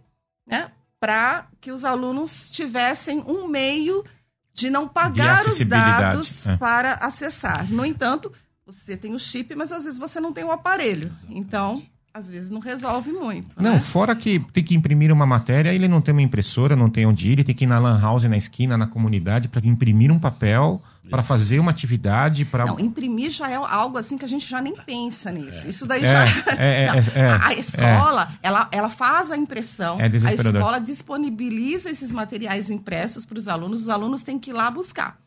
né? 0.47 0.71
Para 1.01 1.49
que 1.61 1.73
os 1.73 1.85
alunos 1.85 2.51
tivessem 2.51 3.25
um 3.27 3.49
meio 3.49 4.05
de 4.53 4.71
não 4.71 4.87
pagar 4.87 5.43
de 5.45 5.49
os 5.51 5.59
dados 5.61 6.47
é. 6.47 6.57
para 6.57 6.95
acessar. 6.95 7.71
No 7.71 7.85
entanto, 7.85 8.33
você 8.65 8.97
tem 8.97 9.15
o 9.15 9.19
chip, 9.19 9.55
mas 9.55 9.73
às 9.73 9.85
vezes 9.85 9.99
você 9.99 10.21
não 10.21 10.33
tem 10.33 10.45
o 10.45 10.51
aparelho. 10.51 11.13
Então, 11.29 11.83
às 12.17 12.29
vezes 12.29 12.49
não 12.49 12.61
resolve 12.61 13.13
muito. 13.13 13.51
Não, 13.61 13.75
né? 13.75 13.81
fora 13.81 14.17
que 14.17 14.41
tem 14.53 14.65
que 14.65 14.75
imprimir 14.75 15.13
uma 15.13 15.27
matéria, 15.27 15.73
ele 15.75 15.87
não 15.87 16.01
tem 16.01 16.13
uma 16.13 16.23
impressora, 16.23 16.75
não 16.75 16.89
tem 16.89 17.05
onde 17.05 17.29
ir, 17.29 17.33
ele 17.33 17.45
tem 17.45 17.55
que 17.55 17.65
ir 17.65 17.67
na 17.67 17.79
lan 17.79 18.01
house, 18.01 18.25
na 18.25 18.39
esquina, 18.39 18.77
na 18.79 18.87
comunidade, 18.87 19.49
para 19.49 19.61
imprimir 19.67 20.11
um 20.11 20.19
papel, 20.19 20.81
para 21.11 21.23
fazer 21.23 21.59
uma 21.59 21.71
atividade, 21.71 22.47
para... 22.47 22.65
Não, 22.65 22.81
imprimir 22.81 23.31
já 23.31 23.51
é 23.51 23.55
algo 23.55 23.99
assim 23.99 24.17
que 24.17 24.25
a 24.25 24.29
gente 24.29 24.49
já 24.49 24.63
nem 24.63 24.75
pensa 24.75 25.31
nisso. 25.31 25.69
Isso 25.69 25.87
daí 25.87 26.03
É, 26.03 26.11
já. 26.11 26.25
é, 26.57 26.83
é, 26.85 26.87
Não, 26.89 26.95
é, 26.95 26.99
é, 27.15 27.39
a 27.39 27.53
escola, 27.53 28.33
ela, 28.43 28.69
ela 28.73 28.89
faz 28.89 29.31
a 29.31 29.37
impressão, 29.37 30.01
É 30.01 30.05
a 30.07 30.35
escola 30.35 30.81
disponibiliza 30.81 31.91
esses 31.91 32.11
materiais 32.11 32.71
impressos 32.71 33.27
para 33.27 33.37
os 33.37 33.47
alunos, 33.47 33.83
os 33.83 33.89
alunos 33.91 34.23
têm 34.23 34.39
que 34.39 34.51
ir 34.51 34.55
lá 34.55 34.71
buscar. 34.71 35.19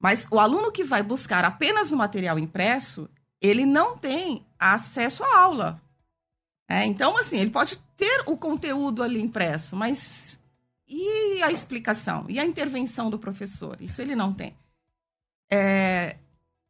Mas 0.00 0.26
o 0.28 0.40
aluno 0.40 0.72
que 0.72 0.82
vai 0.82 1.04
buscar 1.04 1.44
apenas 1.44 1.92
o 1.92 1.96
material 1.96 2.36
impresso, 2.36 3.08
ele 3.40 3.64
não 3.64 3.96
tem 3.96 4.44
acesso 4.58 5.22
à 5.22 5.40
aula. 5.40 5.80
É, 6.70 6.86
então, 6.86 7.16
assim, 7.18 7.38
ele 7.38 7.50
pode 7.50 7.76
ter 7.96 8.22
o 8.26 8.36
conteúdo 8.36 9.02
ali 9.02 9.20
impresso, 9.20 9.74
mas 9.74 10.38
e 10.86 11.42
a 11.42 11.50
explicação? 11.50 12.26
E 12.28 12.38
a 12.38 12.44
intervenção 12.44 13.10
do 13.10 13.18
professor? 13.18 13.76
Isso 13.80 14.00
ele 14.00 14.14
não 14.14 14.32
tem. 14.32 14.54
É, 15.50 16.16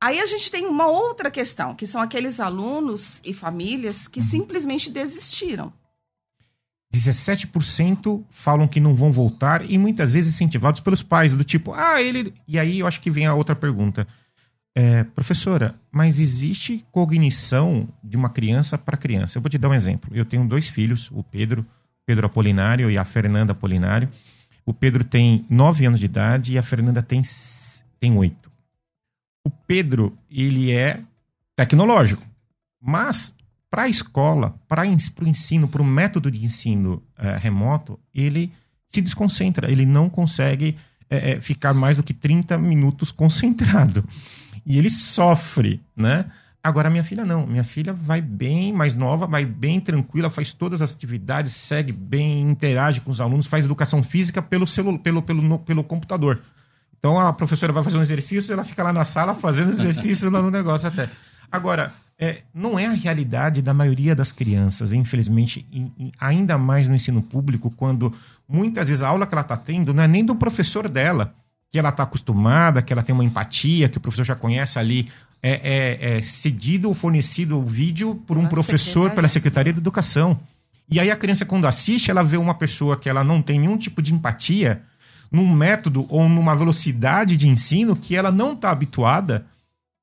aí 0.03 0.19
a 0.19 0.25
gente 0.25 0.51
tem 0.51 0.65
uma 0.65 0.87
outra 0.87 1.31
questão, 1.31 1.75
que 1.75 1.87
são 1.87 2.01
aqueles 2.01 2.41
alunos 2.41 3.21
e 3.23 3.35
famílias 3.35 4.09
que 4.09 4.23
simplesmente 4.23 4.91
desistiram. 4.91 5.71
17% 6.95 8.25
falam 8.31 8.67
que 8.67 8.81
não 8.81 8.97
vão 8.97 9.13
voltar 9.13 9.69
e 9.69 9.77
muitas 9.77 10.11
vezes 10.11 10.35
incentivados 10.35 10.81
pelos 10.81 11.03
pais, 11.03 11.37
do 11.37 11.45
tipo, 11.45 11.75
ah, 11.75 12.01
ele. 12.01 12.33
E 12.49 12.59
aí 12.59 12.79
eu 12.79 12.87
acho 12.87 13.03
que 13.03 13.11
vem 13.11 13.27
a 13.27 13.35
outra 13.35 13.55
pergunta. 13.55 14.09
É, 14.75 15.03
professora, 15.03 15.75
mas 15.91 16.19
existe 16.19 16.85
cognição 16.93 17.89
de 18.03 18.17
uma 18.17 18.31
criança 18.31 18.79
para 18.79 18.97
criança? 18.97 19.37
Eu 19.37 19.43
vou 19.43 19.51
te 19.51 19.59
dar 19.59 19.69
um 19.69 19.75
exemplo. 19.75 20.11
Eu 20.15 20.25
tenho 20.25 20.47
dois 20.47 20.69
filhos, 20.69 21.11
o 21.13 21.25
Pedro, 21.25 21.67
Pedro 22.07 22.27
Apolinário 22.27 22.91
e 22.91 22.97
a 22.97 23.05
Fernanda 23.05 23.53
Apolinário. 23.53 24.09
O 24.65 24.73
Pedro 24.73 25.03
tem 25.03 25.45
9 25.51 25.87
anos 25.87 26.01
de 26.01 26.07
idade 26.07 26.53
e 26.53 26.59
a 26.59 26.63
Fernanda 26.63 27.03
tem, 27.03 27.21
tem 27.99 28.17
8. 28.17 28.51
O 29.45 29.51
Pedro, 29.51 30.17
ele 30.31 30.71
é 30.71 31.01
tecnológico, 31.57 32.23
mas 32.81 33.35
para 33.71 33.83
a 33.83 33.89
escola, 33.89 34.55
para 34.69 34.83
o 34.83 35.29
ensino, 35.29 35.69
para 35.69 35.83
o 35.83 35.85
método 35.85 36.31
de 36.31 36.45
ensino 36.45 37.03
eh, 37.17 37.37
remoto, 37.37 37.99
ele 38.13 38.53
se 38.87 39.01
desconcentra, 39.01 39.71
ele 39.71 39.87
não 39.87 40.11
consegue 40.11 40.77
eh, 41.09 41.33
eh, 41.33 41.41
ficar 41.41 41.73
mais 41.73 41.97
do 41.97 42.03
que 42.03 42.13
30 42.13 42.59
minutos 42.59 43.13
concentrado. 43.13 44.05
E 44.71 44.79
ele 44.79 44.89
sofre, 44.91 45.81
né? 45.97 46.27
Agora, 46.63 46.91
minha 46.91 47.03
filha 47.03 47.25
não. 47.25 47.47
Minha 47.47 47.65
filha 47.65 47.93
vai 47.93 48.21
bem, 48.21 48.73
mais 48.73 48.95
nova, 48.95 49.27
vai 49.27 49.45
bem 49.47 49.81
tranquila, 49.81 50.29
faz 50.31 50.53
todas 50.53 50.83
as 50.83 50.93
atividades, 50.95 51.53
segue 51.55 51.91
bem, 51.93 52.43
interage 52.43 53.01
com 53.01 53.11
os 53.11 53.21
alunos, 53.21 53.47
faz 53.47 53.65
educação 53.65 54.03
física 54.03 54.43
pelo, 54.43 54.67
celu 54.67 54.99
pelo, 54.99 55.23
pelo, 55.23 55.41
no- 55.43 55.59
pelo 55.59 55.83
computador. 55.83 56.41
Então 56.99 57.19
a 57.19 57.33
professora 57.33 57.73
vai 57.73 57.83
fazer 57.83 57.97
um 57.97 58.03
exercício, 58.03 58.53
ela 58.53 58.63
fica 58.63 58.83
lá 58.83 58.93
na 58.93 59.05
sala 59.05 59.35
fazendo 59.35 59.71
exercício 59.73 60.29
lá 60.31 60.43
no 60.43 60.51
negócio 60.51 60.87
até. 60.87 61.09
Agora, 61.51 61.93
é, 62.19 62.43
não 62.55 62.79
é 62.79 62.87
a 62.87 62.93
realidade 62.93 63.63
da 63.63 63.73
maioria 63.73 64.15
das 64.15 64.31
crianças, 64.31 64.93
infelizmente, 64.93 65.67
em- 65.73 65.91
em- 65.99 66.13
ainda 66.21 66.59
mais 66.59 66.87
no 66.87 66.95
ensino 66.95 67.23
público, 67.23 67.71
quando 67.71 68.13
muitas 68.47 68.87
vezes 68.87 69.03
a 69.03 69.09
aula 69.09 69.27
que 69.27 69.35
ela 69.35 69.41
está 69.41 69.57
tendo 69.57 69.95
não 69.95 70.03
é 70.03 70.07
nem 70.07 70.23
do 70.25 70.37
professor 70.37 70.89
dela, 70.91 71.35
que 71.73 71.79
ela 71.79 71.91
está 71.91 72.03
acostumada, 72.03 72.83
que 72.83 72.93
ela 72.93 73.03
tem 73.03 73.15
uma 73.15 73.25
empatia, 73.25 73.89
que 73.89 73.99
o 73.99 74.01
professor 74.01 74.25
já 74.25 74.35
conhece 74.35 74.79
ali, 74.79 75.09
é, 75.43 75.53
é- 75.53 76.17
é 76.19 76.23
cedido 76.23 76.89
ou 76.89 76.95
fornecido 76.95 77.59
o 77.59 77.65
vídeo 77.65 78.17
por 78.27 78.37
um 78.37 78.47
professor, 78.47 78.85
secretaria. 79.05 79.15
pela 79.15 79.29
Secretaria 79.29 79.73
de 79.73 79.79
Educação. 79.79 80.39
E 80.91 80.99
aí 80.99 81.11
a 81.11 81.17
criança, 81.17 81.45
quando 81.47 81.67
assiste, 81.67 82.11
ela 82.11 82.23
vê 82.25 82.37
uma 82.37 82.55
pessoa 82.55 82.97
que 82.97 83.09
ela 83.09 83.23
não 83.23 83.41
tem 83.41 83.59
nenhum 83.61 83.77
tipo 83.79 84.03
de 84.03 84.13
empatia, 84.13 84.83
num 85.31 85.47
método 85.49 86.05
ou 86.09 86.29
numa 86.29 86.57
velocidade 86.57 87.37
de 87.37 87.49
ensino 87.49 87.95
que 87.95 88.17
ela 88.17 88.33
não 88.33 88.53
está 88.55 88.71
habituada, 88.73 89.47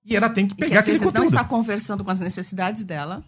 e 0.05 0.15
ela 0.15 0.29
tem 0.29 0.47
que 0.47 0.53
E 0.53 0.55
que 0.55 0.61
pegar 0.63 0.79
às 0.79 0.83
aquele 0.85 0.99
vezes 0.99 1.05
não 1.05 1.11
conteúdo. 1.11 1.35
está 1.35 1.43
conversando 1.43 2.03
com 2.05 2.09
as 2.11 2.21
necessidades 2.21 2.85
dela. 2.85 3.21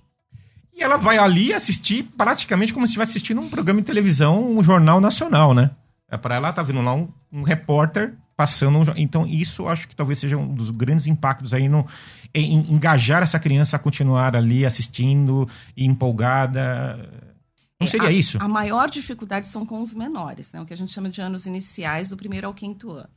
E 0.74 0.82
ela 0.82 0.96
vai 0.96 1.18
ali 1.18 1.54
assistir 1.54 2.04
praticamente 2.18 2.74
como 2.74 2.88
se 2.88 2.92
estivesse 2.92 3.12
assistindo 3.12 3.42
um 3.42 3.50
programa 3.50 3.82
de 3.82 3.86
televisão, 3.88 4.50
um 4.58 4.64
jornal 4.64 5.02
nacional, 5.02 5.54
né? 5.54 5.72
É 6.10 6.16
para 6.16 6.36
ela 6.36 6.54
tá 6.54 6.64
vendo 6.64 6.82
lá 6.82 6.94
um, 6.96 7.10
um 7.34 7.44
repórter 7.44 8.14
passando 8.40 8.94
então 8.96 9.28
isso 9.28 9.68
acho 9.68 9.86
que 9.86 9.94
talvez 9.94 10.18
seja 10.18 10.38
um 10.38 10.56
dos 10.56 10.72
grandes 10.72 11.08
impactos 11.08 11.54
aí 11.54 11.68
no 11.68 11.86
em, 12.34 12.54
em 12.54 12.72
engajar 12.72 13.22
essa 13.22 13.38
criança 13.38 13.76
a 13.76 13.80
continuar 13.80 14.34
ali 14.34 14.66
assistindo 14.66 15.46
e 15.76 15.84
empolgada. 15.84 16.96
Não 17.78 17.86
É, 17.86 17.90
seria 17.90 18.08
a, 18.08 18.12
isso? 18.14 18.38
A 18.42 18.48
maior 18.48 18.90
dificuldade 18.90 19.50
são 19.50 19.66
com 19.66 19.82
os 19.82 19.94
menores, 19.94 20.54
né? 20.54 20.62
O 20.62 20.66
que 20.66 20.74
a 20.74 20.78
gente 20.78 20.94
chama 20.94 21.10
de 21.10 21.20
anos 21.20 21.46
iniciais, 21.46 22.08
do 22.08 22.16
primeiro 22.16 22.48
ao 22.48 22.54
quinto 22.54 22.92
ano. 22.92 23.10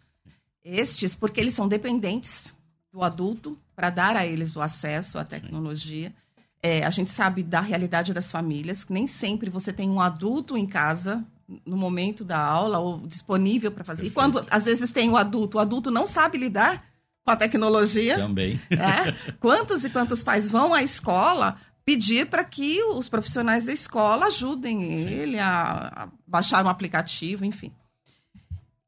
Estes, 0.64 1.14
porque 1.14 1.40
eles 1.40 1.54
são 1.54 1.68
dependentes 1.68 2.52
do 2.92 3.00
adulto 3.00 3.56
para 3.76 3.90
dar 3.90 4.16
a 4.16 4.26
eles 4.26 4.56
o 4.56 4.60
acesso 4.60 5.20
à 5.20 5.24
tecnologia. 5.24 6.12
É, 6.60 6.84
a 6.84 6.90
gente 6.90 7.10
sabe 7.10 7.44
da 7.44 7.60
realidade 7.60 8.12
das 8.12 8.28
famílias, 8.28 8.82
que 8.82 8.92
nem 8.92 9.06
sempre 9.06 9.48
você 9.48 9.72
tem 9.72 9.88
um 9.88 10.00
adulto 10.00 10.56
em 10.56 10.66
casa 10.66 11.24
no 11.66 11.76
momento 11.76 12.24
da 12.24 12.38
aula 12.38 12.78
ou 12.78 13.06
disponível 13.06 13.70
para 13.72 13.84
fazer. 13.84 14.04
E 14.04 14.10
quando 14.10 14.44
às 14.50 14.64
vezes 14.64 14.92
tem 14.92 15.10
o 15.10 15.16
adulto, 15.16 15.58
o 15.58 15.60
adulto 15.60 15.90
não 15.90 16.06
sabe 16.06 16.38
lidar 16.38 16.84
com 17.24 17.30
a 17.30 17.36
tecnologia. 17.36 18.16
Também. 18.16 18.60
né? 18.70 19.16
Quantos 19.40 19.84
e 19.84 19.90
quantos 19.90 20.22
pais 20.22 20.48
vão 20.48 20.72
à 20.74 20.82
escola 20.82 21.56
pedir 21.84 22.26
para 22.26 22.44
que 22.44 22.82
os 22.84 23.08
profissionais 23.08 23.64
da 23.64 23.72
escola 23.72 24.26
ajudem 24.26 24.82
ele 24.84 25.38
a, 25.38 25.92
a 26.04 26.08
baixar 26.26 26.64
um 26.64 26.68
aplicativo, 26.68 27.44
enfim. 27.44 27.72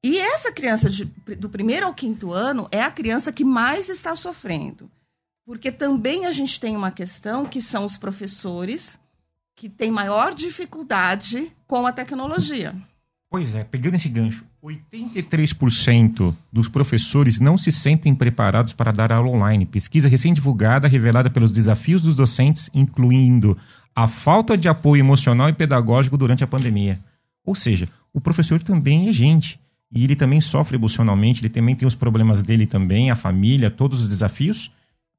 E 0.03 0.19
essa 0.19 0.53
criança 0.53 0.91
de- 0.91 1.07
do 1.39 1.49
primeiro 1.49 1.87
ao 1.87 1.95
quinto 1.95 2.33
ano 2.33 2.69
é 2.71 2.81
a 2.83 2.91
criança 2.91 3.33
que 3.33 3.45
mais 3.45 3.89
está 3.89 4.15
sofrendo. 4.15 4.91
Porque 5.47 5.73
também 5.73 6.27
a 6.27 6.33
gente 6.33 6.59
tem 6.61 6.77
uma 6.77 6.91
questão 6.91 7.45
que 7.47 7.61
são 7.61 7.85
os 7.85 7.99
professores 7.99 8.99
que 9.55 9.69
têm 9.69 9.91
maior 9.91 10.35
dificuldade 10.35 11.53
com 11.67 11.87
a 11.87 11.93
tecnologia. 11.93 12.75
Pois 13.31 13.55
é, 13.55 13.65
pegando 13.65 13.97
esse 13.97 14.09
gancho, 14.09 14.45
83% 14.63 16.35
dos 16.53 16.69
professores 16.69 17.41
não 17.41 17.59
se 17.59 17.73
sentem 17.73 18.15
preparados 18.15 18.73
para 18.73 18.93
dar 18.93 19.13
aula 19.13 19.29
online. 19.29 19.67
Pesquisa 19.67 20.09
recém-divulgada 20.09 20.87
revelada 20.87 21.29
pelos 21.29 21.51
desafios 21.51 22.03
dos 22.03 22.15
docentes, 22.15 22.71
incluindo 22.73 23.59
a 23.95 24.07
falta 24.07 24.57
de 24.57 24.69
apoio 24.69 25.01
emocional 25.01 25.49
e 25.49 25.53
pedagógico 25.53 26.17
durante 26.17 26.45
a 26.45 26.47
pandemia. 26.47 26.99
Ou 27.45 27.55
seja, 27.55 27.89
o 28.13 28.21
professor 28.21 28.63
também 28.63 29.09
é 29.09 29.13
gente. 29.13 29.61
E 29.93 30.03
ele 30.03 30.17
também 30.17 30.41
sofre 30.41 30.77
emocionalmente, 30.77 31.41
ele 31.41 31.49
também 31.49 31.77
tem 31.77 31.87
os 31.87 31.95
problemas 31.95 32.43
dele 32.43 32.67
também, 32.67 33.11
a 33.11 33.17
família, 33.17 33.71
todos 33.71 34.03
os 34.03 34.09
desafios. 34.09 34.71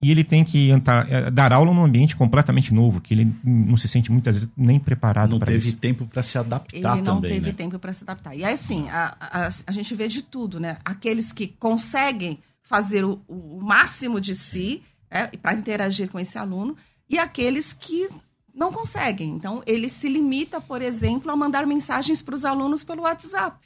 E 0.05 0.12
ele 0.12 0.24
tem 0.24 0.43
que 0.45 0.69
entrar, 0.69 1.12
eh, 1.12 1.31
dar 1.31 1.51
aula 1.51 1.74
num 1.74 1.83
ambiente 1.83 2.15
completamente 2.15 2.71
novo, 2.71 3.01
que 3.01 3.12
ele 3.12 3.35
não 3.43 3.75
se 3.75 3.88
sente 3.88 4.12
muitas 4.12 4.35
vezes 4.35 4.50
nem 4.55 4.79
preparado 4.79 5.31
Não 5.31 5.39
para 5.39 5.47
teve 5.47 5.69
isso. 5.69 5.77
tempo 5.77 6.05
para 6.05 6.21
se 6.21 6.38
adaptar 6.38 6.77
Ele 6.77 7.01
não 7.01 7.15
também, 7.15 7.31
teve 7.31 7.47
né? 7.47 7.53
tempo 7.53 7.79
para 7.79 7.91
se 7.91 8.03
adaptar. 8.03 8.35
E 8.35 8.43
aí, 8.43 8.53
assim, 8.53 8.88
a, 8.89 9.17
a, 9.19 9.50
a 9.65 9.71
gente 9.71 9.95
vê 9.95 10.07
de 10.07 10.21
tudo, 10.21 10.59
né? 10.59 10.77
Aqueles 10.85 11.33
que 11.33 11.47
conseguem 11.47 12.38
fazer 12.62 13.03
o, 13.03 13.19
o 13.27 13.59
máximo 13.63 14.21
de 14.21 14.35
si 14.35 14.83
né, 15.09 15.25
para 15.41 15.55
interagir 15.55 16.07
com 16.07 16.19
esse 16.19 16.38
aluno 16.38 16.77
e 17.09 17.17
aqueles 17.17 17.74
que 17.74 18.07
não 18.53 18.71
conseguem. 18.71 19.31
Então, 19.31 19.63
ele 19.65 19.89
se 19.89 20.07
limita, 20.07 20.62
por 20.62 20.83
exemplo, 20.83 21.31
a 21.31 21.35
mandar 21.35 21.65
mensagens 21.65 22.21
para 22.21 22.35
os 22.35 22.45
alunos 22.45 22.83
pelo 22.83 23.01
WhatsApp. 23.01 23.57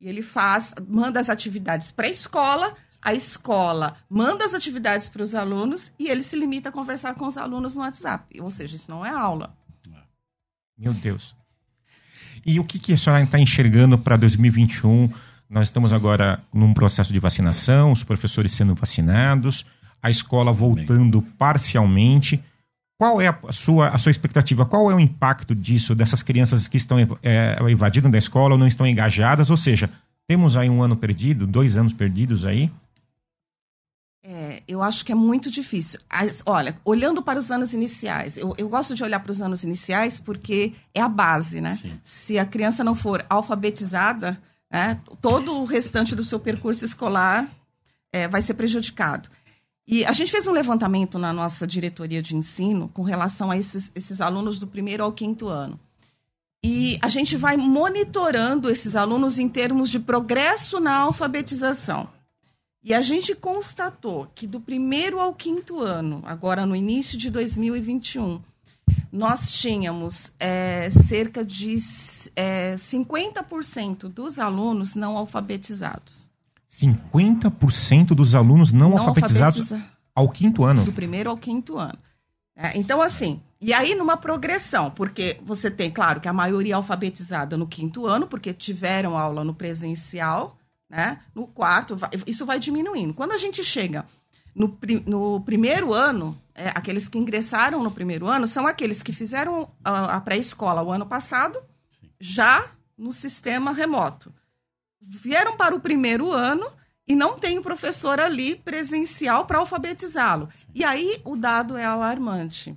E 0.00 0.08
ele 0.08 0.22
faz, 0.22 0.72
manda 0.88 1.18
as 1.18 1.28
atividades 1.28 1.90
para 1.90 2.06
a 2.06 2.10
escola, 2.10 2.76
a 3.02 3.14
escola 3.14 3.96
manda 4.08 4.44
as 4.44 4.54
atividades 4.54 5.08
para 5.08 5.22
os 5.22 5.34
alunos 5.34 5.90
e 5.98 6.08
ele 6.08 6.22
se 6.22 6.36
limita 6.36 6.68
a 6.68 6.72
conversar 6.72 7.14
com 7.14 7.26
os 7.26 7.36
alunos 7.36 7.74
no 7.74 7.80
WhatsApp. 7.80 8.40
Ou 8.40 8.50
seja, 8.50 8.76
isso 8.76 8.90
não 8.90 9.04
é 9.04 9.10
aula. 9.10 9.54
Meu 10.78 10.94
Deus. 10.94 11.34
E 12.44 12.58
o 12.58 12.64
que, 12.64 12.78
que 12.78 12.92
a 12.92 12.98
senhora 12.98 13.22
está 13.22 13.38
enxergando 13.38 13.98
para 13.98 14.16
2021? 14.16 15.10
Nós 15.48 15.66
estamos 15.66 15.92
agora 15.92 16.40
num 16.52 16.72
processo 16.72 17.12
de 17.12 17.20
vacinação, 17.20 17.92
os 17.92 18.02
professores 18.02 18.52
sendo 18.52 18.74
vacinados, 18.74 19.66
a 20.02 20.10
escola 20.10 20.52
voltando 20.52 21.20
parcialmente. 21.36 22.42
Qual 22.98 23.20
é 23.20 23.28
a 23.28 23.52
sua, 23.52 23.88
a 23.88 23.98
sua 23.98 24.10
expectativa? 24.10 24.64
Qual 24.64 24.90
é 24.90 24.94
o 24.94 25.00
impacto 25.00 25.54
disso, 25.54 25.94
dessas 25.94 26.22
crianças 26.22 26.68
que 26.68 26.76
estão 26.76 26.98
é, 27.22 27.58
evadindo 27.68 28.08
da 28.08 28.18
escola 28.18 28.54
ou 28.54 28.58
não 28.58 28.66
estão 28.66 28.86
engajadas? 28.86 29.50
Ou 29.50 29.56
seja, 29.56 29.90
temos 30.26 30.56
aí 30.56 30.70
um 30.70 30.82
ano 30.82 30.96
perdido, 30.96 31.46
dois 31.46 31.76
anos 31.76 31.92
perdidos 31.92 32.46
aí? 32.46 32.70
É, 34.22 34.62
eu 34.68 34.82
acho 34.82 35.04
que 35.04 35.12
é 35.12 35.14
muito 35.14 35.50
difícil. 35.50 35.98
As- 36.08 36.42
olha, 36.44 36.78
olhando 36.84 37.22
para 37.22 37.38
os 37.38 37.50
anos 37.50 37.72
iniciais, 37.72 38.36
eu, 38.36 38.54
eu 38.58 38.68
gosto 38.68 38.94
de 38.94 39.02
olhar 39.02 39.18
para 39.20 39.32
os 39.32 39.40
anos 39.40 39.64
iniciais 39.64 40.20
porque 40.20 40.74
é 40.94 41.00
a 41.00 41.08
base, 41.08 41.60
né? 41.60 41.72
Sim. 41.72 41.98
Se 42.04 42.38
a 42.38 42.44
criança 42.44 42.84
não 42.84 42.94
for 42.94 43.24
alfabetizada, 43.30 44.40
né, 44.70 45.00
todo 45.22 45.54
o 45.54 45.64
restante 45.64 46.14
do 46.14 46.22
seu 46.24 46.38
percurso 46.38 46.84
escolar 46.84 47.48
é, 48.12 48.28
vai 48.28 48.42
ser 48.42 48.54
prejudicado. 48.54 49.28
E 49.88 50.04
a 50.04 50.12
gente 50.12 50.30
fez 50.30 50.46
um 50.46 50.52
levantamento 50.52 51.18
na 51.18 51.32
nossa 51.32 51.66
diretoria 51.66 52.22
de 52.22 52.36
ensino 52.36 52.88
com 52.88 53.02
relação 53.02 53.50
a 53.50 53.56
esses, 53.56 53.90
esses 53.94 54.20
alunos 54.20 54.58
do 54.60 54.66
primeiro 54.66 55.02
ao 55.02 55.12
quinto 55.12 55.48
ano. 55.48 55.80
E 56.62 56.98
a 57.00 57.08
gente 57.08 57.36
vai 57.38 57.56
monitorando 57.56 58.70
esses 58.70 58.94
alunos 58.94 59.38
em 59.38 59.48
termos 59.48 59.88
de 59.88 59.98
progresso 59.98 60.78
na 60.78 60.94
alfabetização. 60.94 62.06
E 62.82 62.94
a 62.94 63.02
gente 63.02 63.34
constatou 63.34 64.26
que 64.34 64.46
do 64.46 64.58
primeiro 64.60 65.20
ao 65.20 65.34
quinto 65.34 65.80
ano, 65.80 66.22
agora 66.24 66.64
no 66.64 66.74
início 66.74 67.18
de 67.18 67.30
2021, 67.30 68.40
nós 69.12 69.52
tínhamos 69.52 70.32
é, 70.40 70.88
cerca 70.90 71.44
de 71.44 71.76
é, 72.34 72.74
50% 72.76 74.08
dos 74.08 74.38
alunos 74.38 74.94
não 74.94 75.16
alfabetizados. 75.18 76.30
50% 76.70 78.06
dos 78.14 78.34
alunos 78.34 78.72
não, 78.72 78.90
Não 78.90 78.98
alfabetizados 78.98 79.60
alfabetiza- 79.60 79.90
ao 80.14 80.28
quinto 80.28 80.64
ano. 80.64 80.84
do 80.84 80.92
primeiro 80.92 81.28
ao 81.30 81.36
quinto 81.36 81.76
ano. 81.78 81.98
É, 82.56 82.76
então, 82.78 83.00
assim, 83.02 83.40
e 83.60 83.72
aí 83.72 83.94
numa 83.94 84.16
progressão, 84.16 84.90
porque 84.90 85.38
você 85.44 85.70
tem, 85.70 85.90
claro, 85.90 86.20
que 86.20 86.28
a 86.28 86.32
maioria 86.32 86.76
alfabetizada 86.76 87.56
no 87.56 87.66
quinto 87.66 88.06
ano, 88.06 88.26
porque 88.26 88.52
tiveram 88.52 89.18
aula 89.18 89.44
no 89.44 89.54
presencial, 89.54 90.56
né? 90.90 91.20
No 91.34 91.46
quarto, 91.46 91.96
vai- 91.96 92.10
isso 92.26 92.44
vai 92.44 92.58
diminuindo. 92.58 93.14
Quando 93.14 93.32
a 93.32 93.38
gente 93.38 93.62
chega 93.64 94.04
no, 94.54 94.76
no 95.06 95.40
primeiro 95.42 95.94
ano, 95.94 96.36
é, 96.54 96.68
aqueles 96.70 97.08
que 97.08 97.16
ingressaram 97.18 97.82
no 97.82 97.90
primeiro 97.92 98.26
ano 98.26 98.48
são 98.48 98.66
aqueles 98.66 99.02
que 99.02 99.12
fizeram 99.12 99.70
a, 99.84 100.16
a 100.16 100.20
pré-escola 100.20 100.82
o 100.82 100.90
ano 100.90 101.06
passado, 101.06 101.58
já 102.18 102.70
no 102.98 103.12
sistema 103.12 103.72
remoto. 103.72 104.34
Vieram 105.00 105.56
para 105.56 105.74
o 105.74 105.80
primeiro 105.80 106.32
ano 106.32 106.66
e 107.08 107.14
não 107.14 107.38
tem 107.38 107.58
o 107.58 107.62
professor 107.62 108.20
ali 108.20 108.56
presencial 108.56 109.46
para 109.46 109.58
alfabetizá-lo. 109.58 110.48
E 110.74 110.84
aí 110.84 111.20
o 111.24 111.36
dado 111.36 111.76
é 111.76 111.84
alarmante. 111.84 112.76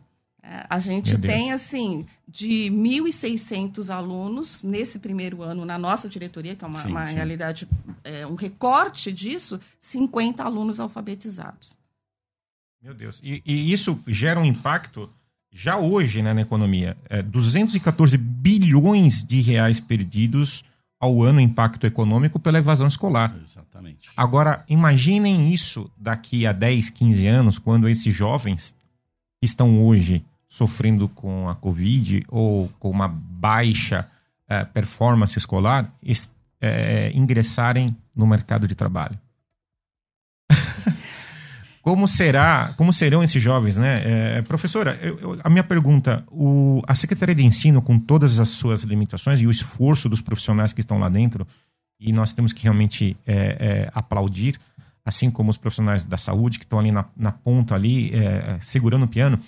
A 0.69 0.77
gente 0.77 1.17
tem, 1.17 1.53
assim, 1.53 2.05
de 2.27 2.69
1.600 2.69 3.89
alunos 3.89 4.61
nesse 4.61 4.99
primeiro 4.99 5.41
ano 5.41 5.63
na 5.65 5.77
nossa 5.77 6.09
diretoria, 6.09 6.53
que 6.53 6.65
é 6.65 6.67
uma, 6.67 6.81
Sim, 6.81 6.89
uma 6.89 7.05
sim. 7.05 7.15
realidade, 7.15 7.67
é, 8.03 8.27
um 8.27 8.35
recorte 8.35 9.11
disso, 9.11 9.59
50 9.79 10.43
alunos 10.43 10.81
alfabetizados. 10.81 11.77
Meu 12.81 12.93
Deus. 12.93 13.21
E, 13.23 13.41
e 13.45 13.71
isso 13.71 13.97
gera 14.05 14.37
um 14.37 14.43
impacto 14.43 15.09
já 15.49 15.77
hoje 15.77 16.21
né, 16.21 16.33
na 16.33 16.41
economia. 16.41 16.97
É, 17.09 17.21
214 17.21 18.17
bilhões 18.17 19.23
de 19.23 19.39
reais 19.39 19.79
perdidos 19.79 20.63
ao 20.99 21.21
ano 21.21 21.39
impacto 21.39 21.85
econômico 21.85 22.39
pela 22.39 22.57
evasão 22.57 22.87
escolar. 22.87 23.33
Exatamente. 23.41 24.09
Agora, 24.17 24.65
imaginem 24.67 25.53
isso 25.53 25.89
daqui 25.97 26.45
a 26.45 26.51
10, 26.51 26.89
15 26.89 27.27
anos, 27.27 27.57
quando 27.57 27.87
esses 27.87 28.13
jovens 28.13 28.75
que 29.39 29.45
estão 29.45 29.85
hoje 29.85 30.23
sofrendo 30.53 31.09
com 31.09 31.49
a 31.49 31.55
Covid 31.55 32.23
ou 32.27 32.69
com 32.79 32.91
uma 32.91 33.07
baixa 33.07 34.07
eh, 34.47 34.63
performance 34.65 35.35
escolar 35.35 35.91
es- 36.03 36.31
eh, 36.61 37.11
ingressarem 37.15 37.87
no 38.15 38.27
mercado 38.27 38.67
de 38.67 38.75
trabalho. 38.75 39.17
como 41.81 42.07
será, 42.07 42.73
como 42.77 42.93
serão 42.93 43.23
esses 43.23 43.41
jovens, 43.41 43.77
né? 43.77 44.01
Eh, 44.37 44.41
professora, 44.43 44.97
eu- 45.01 45.17
eu- 45.19 45.39
a 45.43 45.49
minha 45.49 45.63
pergunta, 45.63 46.23
o, 46.29 46.83
a 46.87 46.93
Secretaria 46.93 47.33
de 47.33 47.43
Ensino, 47.43 47.81
com 47.81 47.97
todas 47.99 48.39
as 48.39 48.49
suas 48.49 48.83
limitações 48.83 49.41
e 49.41 49.47
o 49.47 49.51
esforço 49.51 50.07
dos 50.07 50.21
profissionais 50.21 50.71
que 50.71 50.81
estão 50.81 50.99
lá 50.99 51.09
dentro, 51.09 51.47
e 51.99 52.13
nós 52.13 52.31
temos 52.31 52.53
que 52.53 52.61
realmente 52.63 53.17
é, 53.25 53.33
é, 53.35 53.89
aplaudir, 53.91 54.59
assim 55.03 55.31
como 55.31 55.49
os 55.49 55.57
profissionais 55.57 56.05
da 56.05 56.17
saúde 56.17 56.59
que 56.59 56.65
estão 56.65 56.77
ali 56.79 56.91
na, 56.91 57.05
na 57.17 57.31
ponta 57.31 57.73
ali 57.73 58.11
é, 58.13 58.59
segurando 58.61 59.05
o 59.05 59.07
piano. 59.07 59.39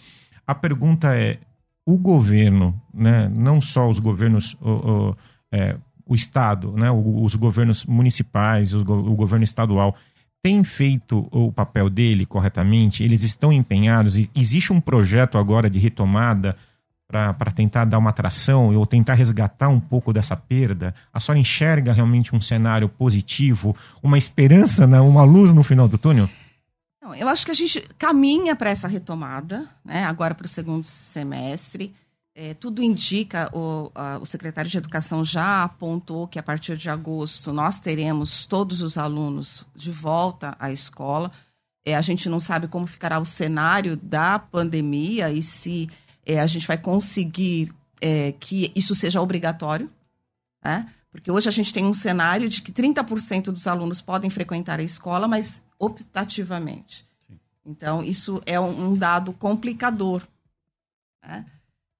A 0.47 0.53
pergunta 0.55 1.15
é: 1.15 1.37
o 1.85 1.97
governo, 1.97 2.79
né, 2.93 3.29
não 3.33 3.59
só 3.61 3.89
os 3.89 3.99
governos, 3.99 4.55
o, 4.61 4.69
o, 4.69 5.15
é, 5.51 5.75
o 6.05 6.13
estado, 6.15 6.71
né, 6.73 6.89
o- 6.91 7.23
os 7.23 7.35
governos 7.35 7.85
municipais, 7.85 8.73
go- 8.73 8.93
o 8.93 9.15
governo 9.15 9.43
estadual 9.43 9.95
tem 10.43 10.63
feito 10.63 11.27
o 11.31 11.51
papel 11.51 11.89
dele 11.89 12.25
corretamente? 12.25 13.03
Eles 13.03 13.23
estão 13.23 13.51
empenhados? 13.51 14.15
Existe 14.35 14.71
um 14.71 14.79
projeto 14.79 15.37
agora 15.39 15.67
de 15.69 15.79
retomada 15.79 16.55
para 17.07 17.51
tentar 17.51 17.85
dar 17.85 17.97
uma 17.97 18.09
atração 18.11 18.75
ou 18.75 18.85
tentar 18.85 19.13
resgatar 19.15 19.69
um 19.69 19.79
pouco 19.79 20.13
dessa 20.13 20.35
perda? 20.35 20.93
A 21.11 21.19
senhora 21.19 21.39
enxerga 21.39 21.93
realmente 21.93 22.35
um 22.35 22.41
cenário 22.41 22.87
positivo, 22.89 23.75
uma 24.03 24.17
esperança, 24.19 24.85
né? 24.85 24.99
uma 25.01 25.23
luz 25.23 25.51
no 25.53 25.63
final 25.63 25.87
do 25.87 25.97
túnel? 25.97 26.29
Não, 27.05 27.13
eu 27.13 27.29
acho 27.29 27.45
que 27.45 27.51
a 27.51 27.55
gente 27.55 27.81
caminha 27.99 28.55
para 28.55 28.71
essa 28.71 28.87
retomada, 28.87 29.69
né, 29.83 30.03
agora 30.05 30.33
para 30.33 30.45
o 30.45 30.49
segundo 30.49 30.83
semestre. 30.83 31.93
É, 32.33 32.55
tudo 32.55 32.81
indica, 32.81 33.47
o, 33.55 33.91
a- 33.93 34.17
o 34.19 34.25
secretário 34.25 34.69
de 34.71 34.77
Educação 34.77 35.23
já 35.23 35.63
apontou 35.63 36.27
que 36.27 36.39
a 36.39 36.43
partir 36.43 36.75
de 36.75 36.89
agosto 36.89 37.53
nós 37.53 37.77
teremos 37.79 38.47
todos 38.47 38.81
os 38.81 38.97
alunos 38.97 39.67
de 39.75 39.91
volta 39.91 40.57
à 40.59 40.71
escola. 40.71 41.31
É, 41.85 41.95
a 41.95 42.01
gente 42.01 42.27
não 42.27 42.39
sabe 42.39 42.67
como 42.67 42.87
ficará 42.87 43.19
o 43.19 43.25
cenário 43.25 43.95
da 43.95 44.39
pandemia 44.39 45.31
e 45.31 45.43
se 45.43 45.87
é, 46.25 46.39
a 46.39 46.47
gente 46.47 46.65
vai 46.67 46.77
conseguir 46.79 47.71
é, 48.01 48.31
que 48.31 48.71
isso 48.75 48.95
seja 48.95 49.21
obrigatório. 49.21 49.91
Né? 50.63 50.89
Porque 51.11 51.29
hoje 51.29 51.47
a 51.47 51.51
gente 51.51 51.71
tem 51.71 51.85
um 51.85 51.93
cenário 51.93 52.49
de 52.49 52.63
que 52.63 52.71
30% 52.71 53.43
dos 53.43 53.67
alunos 53.67 54.01
podem 54.01 54.31
frequentar 54.31 54.79
a 54.79 54.83
escola, 54.83 55.27
mas 55.27 55.61
optativamente. 55.79 57.07
Sim. 57.27 57.39
Então, 57.65 58.03
isso 58.03 58.41
é 58.45 58.59
um, 58.59 58.91
um 58.91 58.95
dado 58.95 59.33
complicador. 59.33 60.21
né? 61.25 61.45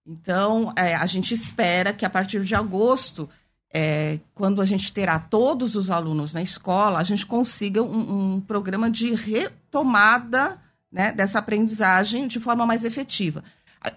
Então, 0.05 0.71
é, 0.77 0.95
a 0.95 1.05
gente 1.05 1.33
espera 1.33 1.91
que 1.91 2.05
a 2.05 2.09
partir 2.09 2.43
de 2.43 2.53
agosto, 2.53 3.27
é, 3.73 4.19
quando 4.33 4.61
a 4.61 4.65
gente 4.65 4.91
terá 4.91 5.17
todos 5.17 5.75
os 5.75 5.89
alunos 5.89 6.33
na 6.33 6.41
escola, 6.41 6.99
a 6.99 7.03
gente 7.03 7.25
consiga 7.25 7.81
um, 7.81 8.35
um 8.35 8.41
programa 8.41 8.89
de 8.89 9.13
retomada 9.15 10.61
né, 10.91 11.11
dessa 11.11 11.39
aprendizagem 11.39 12.27
de 12.27 12.39
forma 12.39 12.65
mais 12.65 12.83
efetiva. 12.83 13.43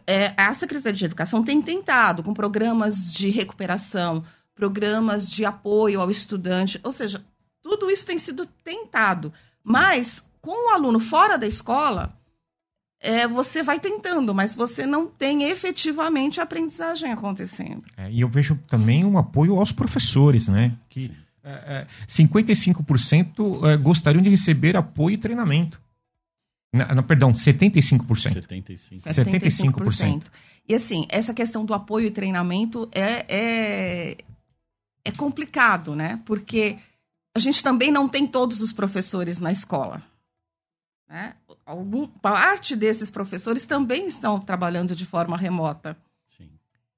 É, 0.06 0.34
a 0.36 0.52
Secretaria 0.54 0.96
de 0.96 1.04
Educação 1.04 1.42
tem 1.42 1.62
tentado 1.62 2.22
com 2.22 2.34
programas 2.34 3.10
de 3.10 3.30
recuperação, 3.30 4.24
programas 4.54 5.28
de 5.28 5.44
apoio 5.44 6.00
ao 6.00 6.10
estudante, 6.10 6.80
ou 6.82 6.90
seja, 6.90 7.24
tudo 7.62 7.90
isso 7.90 8.06
tem 8.06 8.18
sido 8.18 8.46
tentado, 8.64 9.32
mas 9.68 10.24
com 10.40 10.68
o 10.68 10.74
aluno 10.74 10.98
fora 10.98 11.36
da 11.36 11.46
escola, 11.46 12.18
é, 13.00 13.28
você 13.28 13.62
vai 13.62 13.78
tentando, 13.78 14.34
mas 14.34 14.54
você 14.54 14.86
não 14.86 15.06
tem 15.06 15.44
efetivamente 15.44 16.40
a 16.40 16.44
aprendizagem 16.44 17.12
acontecendo. 17.12 17.84
É, 17.96 18.10
e 18.10 18.22
eu 18.22 18.28
vejo 18.28 18.58
também 18.66 19.04
um 19.04 19.18
apoio 19.18 19.56
aos 19.56 19.70
professores, 19.70 20.48
né? 20.48 20.76
Que 20.88 21.12
é, 21.44 21.50
é, 21.50 21.86
55% 22.06 23.68
é, 23.68 23.76
gostariam 23.76 24.22
de 24.22 24.30
receber 24.30 24.76
apoio 24.76 25.14
e 25.14 25.18
treinamento. 25.18 25.80
Na- 26.72 27.02
perdão, 27.02 27.32
75%. 27.32 28.32
75. 28.32 29.08
75%. 29.08 30.24
E 30.68 30.74
assim, 30.74 31.06
essa 31.08 31.32
questão 31.32 31.64
do 31.64 31.72
apoio 31.72 32.06
e 32.06 32.10
treinamento 32.10 32.88
é, 32.92 33.24
é, 33.28 34.16
é 35.04 35.10
complicado, 35.12 35.94
né? 35.94 36.20
Porque 36.26 36.76
a 37.38 37.40
gente 37.40 37.62
também 37.62 37.90
não 37.90 38.08
tem 38.08 38.26
todos 38.26 38.60
os 38.60 38.72
professores 38.72 39.38
na 39.38 39.50
escola. 39.52 40.02
Né? 41.08 41.34
Algum, 41.64 42.06
parte 42.06 42.76
desses 42.76 43.10
professores 43.10 43.64
também 43.64 44.06
estão 44.06 44.38
trabalhando 44.38 44.94
de 44.94 45.06
forma 45.06 45.36
remota. 45.38 45.96
Sim. 46.26 46.50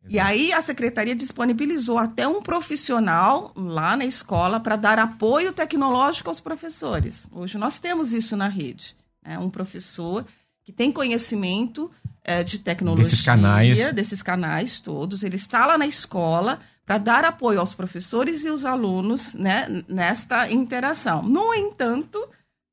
E 0.08 0.18
aí 0.18 0.52
a 0.52 0.60
secretaria 0.60 1.14
disponibilizou 1.14 1.96
até 1.98 2.26
um 2.26 2.42
profissional 2.42 3.52
lá 3.54 3.96
na 3.96 4.04
escola 4.04 4.58
para 4.58 4.74
dar 4.76 4.98
apoio 4.98 5.52
tecnológico 5.52 6.28
aos 6.28 6.40
professores. 6.40 7.26
Hoje 7.30 7.56
nós 7.58 7.78
temos 7.78 8.12
isso 8.12 8.36
na 8.36 8.48
rede. 8.48 8.96
né? 9.24 9.38
Um 9.38 9.50
professor 9.50 10.26
que 10.64 10.72
tem 10.72 10.90
conhecimento 10.90 11.90
eh, 12.24 12.42
de 12.42 12.58
tecnologia, 12.58 13.04
Desses 13.04 13.22
canais. 13.24 13.92
desses 13.92 14.22
canais 14.22 14.80
todos. 14.80 15.22
Ele 15.22 15.36
está 15.36 15.66
lá 15.66 15.78
na 15.78 15.86
escola 15.86 16.58
para 16.90 16.98
dar 16.98 17.24
apoio 17.24 17.60
aos 17.60 17.72
professores 17.72 18.44
e 18.44 18.50
os 18.50 18.64
alunos 18.64 19.32
né, 19.34 19.84
nesta 19.88 20.50
interação. 20.50 21.22
No 21.22 21.54
entanto, 21.54 22.18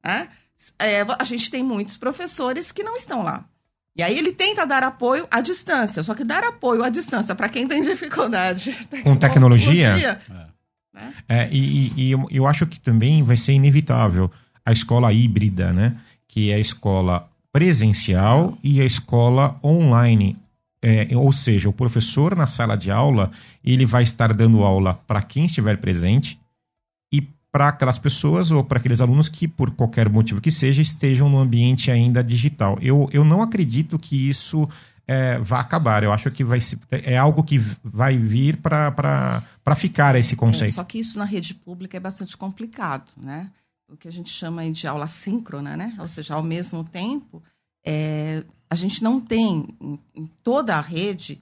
né, 0.03 0.27
é, 0.79 1.05
a 1.19 1.23
gente 1.23 1.51
tem 1.51 1.61
muitos 1.61 1.97
professores 1.97 2.71
que 2.71 2.81
não 2.81 2.95
estão 2.95 3.21
lá. 3.21 3.45
E 3.95 4.01
aí 4.01 4.17
ele 4.17 4.31
tenta 4.31 4.65
dar 4.65 4.81
apoio 4.81 5.27
à 5.29 5.39
distância, 5.39 6.01
só 6.01 6.15
que 6.15 6.23
dar 6.23 6.43
apoio 6.43 6.83
à 6.83 6.89
distância 6.89 7.35
para 7.35 7.47
quem 7.47 7.67
tem 7.67 7.83
dificuldade 7.85 8.87
Com 9.03 9.15
tecnologia? 9.15 9.89
É. 9.89 10.19
né? 10.95 11.13
É, 11.29 11.49
e, 11.51 11.93
e- 11.95 12.09
eu, 12.11 12.25
eu 12.31 12.47
acho 12.47 12.65
que 12.65 12.79
também 12.79 13.21
vai 13.21 13.37
ser 13.37 13.53
inevitável 13.53 14.31
a 14.65 14.71
escola 14.71 15.13
híbrida, 15.13 15.71
né? 15.71 15.95
Que 16.27 16.49
é 16.49 16.55
a 16.55 16.59
escola 16.59 17.29
presencial 17.53 18.57
e 18.63 18.81
a 18.81 18.83
escola 18.83 19.59
online. 19.63 20.35
É, 20.89 21.17
ou 21.17 21.33
seja, 21.33 21.67
o 21.67 21.73
professor 21.73 22.33
na 22.33 22.47
sala 22.47 22.77
de 22.77 22.89
aula 22.89 23.29
ele 23.61 23.85
vai 23.85 24.03
estar 24.03 24.33
dando 24.33 24.63
aula 24.63 24.93
para 25.05 25.21
quem 25.21 25.45
estiver 25.45 25.75
presente 25.79 26.39
e 27.11 27.21
para 27.51 27.67
aquelas 27.67 27.97
pessoas 27.97 28.51
ou 28.51 28.63
para 28.63 28.79
aqueles 28.79 29.01
alunos 29.01 29.27
que, 29.27 29.49
por 29.49 29.71
qualquer 29.71 30.07
motivo 30.07 30.39
que 30.39 30.49
seja, 30.49 30.81
estejam 30.81 31.27
no 31.27 31.39
ambiente 31.39 31.91
ainda 31.91 32.23
digital. 32.23 32.77
Eu, 32.81 33.09
eu 33.11 33.25
não 33.25 33.41
acredito 33.41 33.99
que 33.99 34.29
isso 34.29 34.65
é, 35.05 35.37
vá 35.39 35.59
acabar. 35.59 36.03
Eu 36.03 36.13
acho 36.13 36.31
que 36.31 36.41
vai 36.41 36.59
é 36.89 37.17
algo 37.17 37.43
que 37.43 37.59
vai 37.83 38.17
vir 38.17 38.55
para 38.55 39.43
ficar 39.75 40.15
esse 40.15 40.37
conceito. 40.37 40.71
É, 40.71 40.73
só 40.73 40.85
que 40.85 40.99
isso 40.99 41.19
na 41.19 41.25
rede 41.25 41.53
pública 41.53 41.97
é 41.97 41.99
bastante 41.99 42.37
complicado, 42.37 43.11
né? 43.17 43.51
O 43.91 43.97
que 43.97 44.07
a 44.07 44.11
gente 44.11 44.29
chama 44.29 44.69
de 44.71 44.87
aula 44.87 45.07
síncrona, 45.07 45.75
né? 45.75 45.97
Ou 45.99 46.07
seja, 46.07 46.35
ao 46.35 46.43
mesmo 46.43 46.81
tempo, 46.85 47.43
é, 47.85 48.43
a 48.69 48.75
gente 48.75 49.03
não 49.03 49.19
tem 49.19 49.65
em, 49.81 49.99
em 50.15 50.29
toda 50.43 50.75
a 50.75 50.81
rede 50.81 51.41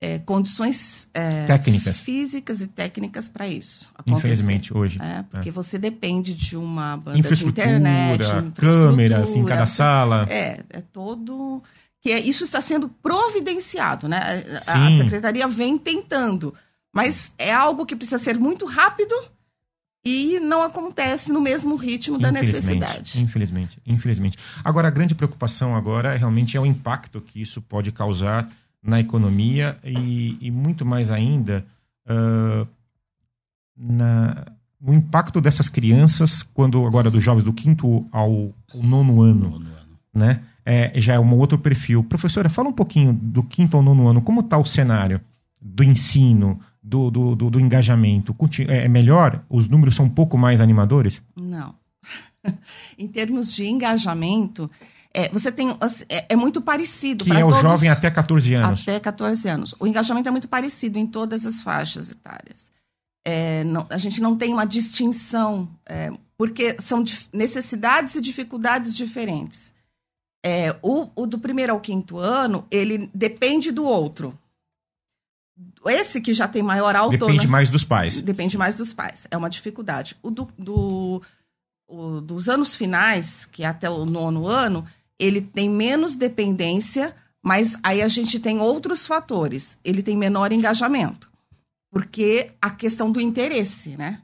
é, 0.00 0.18
condições 0.18 1.08
é, 1.14 1.46
técnicas. 1.46 2.00
físicas 2.00 2.60
e 2.60 2.66
técnicas 2.66 3.28
para 3.28 3.48
isso. 3.48 3.90
Acontecer. 3.94 4.18
Infelizmente, 4.18 4.76
hoje. 4.76 4.98
É, 5.00 5.22
porque 5.30 5.48
é. 5.48 5.52
você 5.52 5.78
depende 5.78 6.34
de 6.34 6.56
uma 6.56 6.96
banda 6.96 7.18
infraestrutura, 7.18 7.66
de 7.66 7.76
internet, 7.76 8.52
câmeras 8.54 9.34
em 9.34 9.44
cada 9.44 9.66
sala. 9.66 10.26
É, 10.28 10.60
é 10.68 10.80
todo. 10.92 11.62
Que 12.00 12.10
é, 12.10 12.20
isso 12.20 12.44
está 12.44 12.60
sendo 12.60 12.88
providenciado, 12.88 14.06
né? 14.06 14.44
A, 14.66 14.86
a 14.86 14.90
secretaria 14.98 15.48
vem 15.48 15.78
tentando. 15.78 16.54
Mas 16.92 17.32
é 17.38 17.52
algo 17.52 17.86
que 17.86 17.96
precisa 17.96 18.18
ser 18.18 18.38
muito 18.38 18.66
rápido 18.66 19.14
e 20.04 20.38
não 20.38 20.62
acontece 20.62 21.32
no 21.32 21.40
mesmo 21.40 21.76
ritmo 21.76 22.18
da 22.18 22.30
necessidade. 22.30 23.20
Infelizmente, 23.20 23.78
infelizmente. 23.86 24.36
Agora, 24.62 24.88
a 24.88 24.90
grande 24.90 25.14
preocupação 25.14 25.74
agora 25.74 26.14
realmente 26.14 26.56
é 26.56 26.60
o 26.60 26.66
impacto 26.66 27.20
que 27.20 27.40
isso 27.40 27.62
pode 27.62 27.90
causar 27.90 28.50
na 28.82 29.00
economia 29.00 29.78
e, 29.82 30.36
e 30.40 30.50
muito 30.50 30.84
mais 30.84 31.10
ainda 31.10 31.64
uh, 32.06 32.68
na, 33.74 34.44
o 34.78 34.92
impacto 34.92 35.40
dessas 35.40 35.70
crianças 35.70 36.42
quando 36.42 36.84
agora 36.86 37.10
dos 37.10 37.24
jovens 37.24 37.44
do 37.44 37.52
quinto 37.52 38.06
ao, 38.12 38.54
ao 38.72 38.82
nono 38.82 39.22
ano, 39.22 39.50
nono 39.50 39.56
ano. 39.56 39.98
né? 40.12 40.42
É, 40.66 41.00
já 41.00 41.14
é 41.14 41.20
um 41.20 41.34
outro 41.34 41.58
perfil. 41.58 42.04
Professora, 42.04 42.50
fala 42.50 42.68
um 42.68 42.72
pouquinho 42.72 43.12
do 43.14 43.42
quinto 43.42 43.76
ao 43.76 43.82
nono 43.82 44.06
ano, 44.06 44.20
como 44.20 44.40
está 44.40 44.58
o 44.58 44.64
cenário 44.66 45.20
do 45.60 45.82
ensino, 45.82 46.60
do, 46.84 47.10
do, 47.10 47.34
do, 47.34 47.50
do 47.50 47.60
engajamento? 47.60 48.36
É, 48.68 48.84
é 48.84 48.88
melhor? 48.88 49.42
Os 49.48 49.68
números 49.68 49.96
são 49.96 50.04
um 50.04 50.10
pouco 50.10 50.36
mais 50.36 50.60
animadores? 50.60 51.22
Não. 51.34 51.74
em 52.98 53.08
termos 53.08 53.54
de 53.54 53.64
engajamento, 53.66 54.70
é, 55.12 55.28
você 55.30 55.50
tem. 55.50 55.70
É, 56.08 56.26
é 56.30 56.36
muito 56.36 56.60
parecido. 56.60 57.24
Que 57.24 57.32
é 57.32 57.44
o 57.44 57.48
todos, 57.48 57.62
jovem 57.62 57.88
até 57.88 58.10
14 58.10 58.54
anos. 58.54 58.82
Até 58.82 59.00
14 59.00 59.48
anos. 59.48 59.74
O 59.80 59.86
engajamento 59.86 60.28
é 60.28 60.32
muito 60.32 60.48
parecido 60.48 60.98
em 60.98 61.06
todas 61.06 61.46
as 61.46 61.62
faixas 61.62 62.10
etárias. 62.10 62.70
É, 63.24 63.64
não, 63.64 63.86
a 63.88 63.96
gente 63.96 64.20
não 64.20 64.36
tem 64.36 64.52
uma 64.52 64.66
distinção, 64.66 65.66
é, 65.86 66.10
porque 66.36 66.76
são 66.78 67.02
necessidades 67.32 68.14
e 68.16 68.20
dificuldades 68.20 68.94
diferentes. 68.94 69.72
É, 70.44 70.76
o, 70.82 71.08
o, 71.16 71.26
do 71.26 71.38
primeiro 71.38 71.72
ao 71.72 71.80
quinto 71.80 72.18
ano, 72.18 72.66
ele 72.70 73.08
depende 73.14 73.72
do 73.72 73.84
outro. 73.84 74.38
Esse 75.86 76.20
que 76.20 76.34
já 76.34 76.48
tem 76.48 76.62
maior 76.62 76.96
autonomia. 76.96 77.36
Depende 77.36 77.48
mais 77.48 77.68
dos 77.70 77.84
pais. 77.84 78.20
Depende 78.20 78.58
mais 78.58 78.78
dos 78.78 78.92
pais. 78.92 79.26
É 79.30 79.36
uma 79.36 79.50
dificuldade. 79.50 80.16
O 80.22 80.30
do, 80.30 80.48
do 80.58 81.22
o, 81.86 82.20
dos 82.20 82.48
anos 82.48 82.74
finais, 82.74 83.46
que 83.46 83.62
é 83.62 83.66
até 83.66 83.88
o 83.88 84.04
nono 84.04 84.46
ano, 84.46 84.84
ele 85.18 85.40
tem 85.40 85.68
menos 85.68 86.16
dependência, 86.16 87.14
mas 87.42 87.76
aí 87.82 88.02
a 88.02 88.08
gente 88.08 88.40
tem 88.40 88.58
outros 88.60 89.06
fatores. 89.06 89.78
Ele 89.84 90.02
tem 90.02 90.16
menor 90.16 90.50
engajamento, 90.50 91.30
porque 91.90 92.50
a 92.60 92.70
questão 92.70 93.10
do 93.10 93.20
interesse, 93.20 93.96
né? 93.96 94.20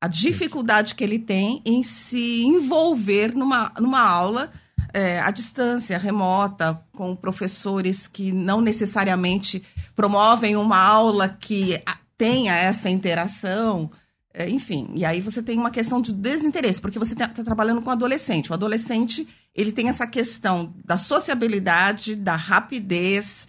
A 0.00 0.06
dificuldade 0.06 0.94
que 0.94 1.02
ele 1.02 1.18
tem 1.18 1.60
em 1.64 1.82
se 1.82 2.42
envolver 2.44 3.34
numa, 3.34 3.72
numa 3.80 4.00
aula 4.00 4.52
é, 4.92 5.20
à 5.20 5.30
distância, 5.30 5.98
remota, 5.98 6.80
com 6.92 7.14
professores 7.14 8.06
que 8.06 8.32
não 8.32 8.60
necessariamente 8.60 9.62
promovem 9.94 10.56
uma 10.56 10.78
aula 10.78 11.28
que 11.28 11.82
tenha 12.16 12.54
essa 12.56 12.88
interação. 12.88 13.90
É, 14.32 14.48
enfim, 14.48 14.90
e 14.94 15.04
aí 15.04 15.20
você 15.20 15.42
tem 15.42 15.58
uma 15.58 15.70
questão 15.70 16.00
de 16.00 16.12
desinteresse, 16.12 16.80
porque 16.80 16.98
você 16.98 17.12
está 17.12 17.28
trabalhando 17.28 17.82
com 17.82 17.90
adolescente. 17.90 18.50
O 18.50 18.54
adolescente, 18.54 19.26
ele 19.54 19.72
tem 19.72 19.88
essa 19.88 20.06
questão 20.06 20.74
da 20.84 20.96
sociabilidade, 20.96 22.14
da 22.14 22.36
rapidez, 22.36 23.48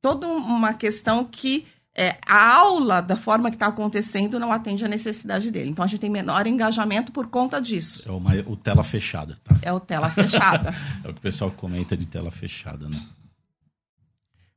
toda 0.00 0.26
uma 0.26 0.72
questão 0.72 1.24
que 1.24 1.66
é, 2.00 2.16
a 2.26 2.56
aula, 2.56 3.02
da 3.02 3.14
forma 3.14 3.50
que 3.50 3.56
está 3.56 3.66
acontecendo, 3.66 4.40
não 4.40 4.50
atende 4.50 4.82
à 4.82 4.88
necessidade 4.88 5.50
dele. 5.50 5.68
Então, 5.68 5.84
a 5.84 5.88
gente 5.88 6.00
tem 6.00 6.08
menor 6.08 6.46
engajamento 6.46 7.12
por 7.12 7.26
conta 7.26 7.60
disso. 7.60 8.08
É 8.08 8.10
uma, 8.10 8.32
o 8.46 8.56
tela 8.56 8.82
fechada, 8.82 9.36
tá? 9.44 9.54
É 9.60 9.70
o 9.70 9.78
tela 9.78 10.08
fechada. 10.08 10.74
é 11.04 11.08
o 11.10 11.12
que 11.12 11.18
o 11.18 11.22
pessoal 11.22 11.50
comenta 11.50 11.94
de 11.94 12.06
tela 12.06 12.30
fechada, 12.30 12.88
né? 12.88 13.02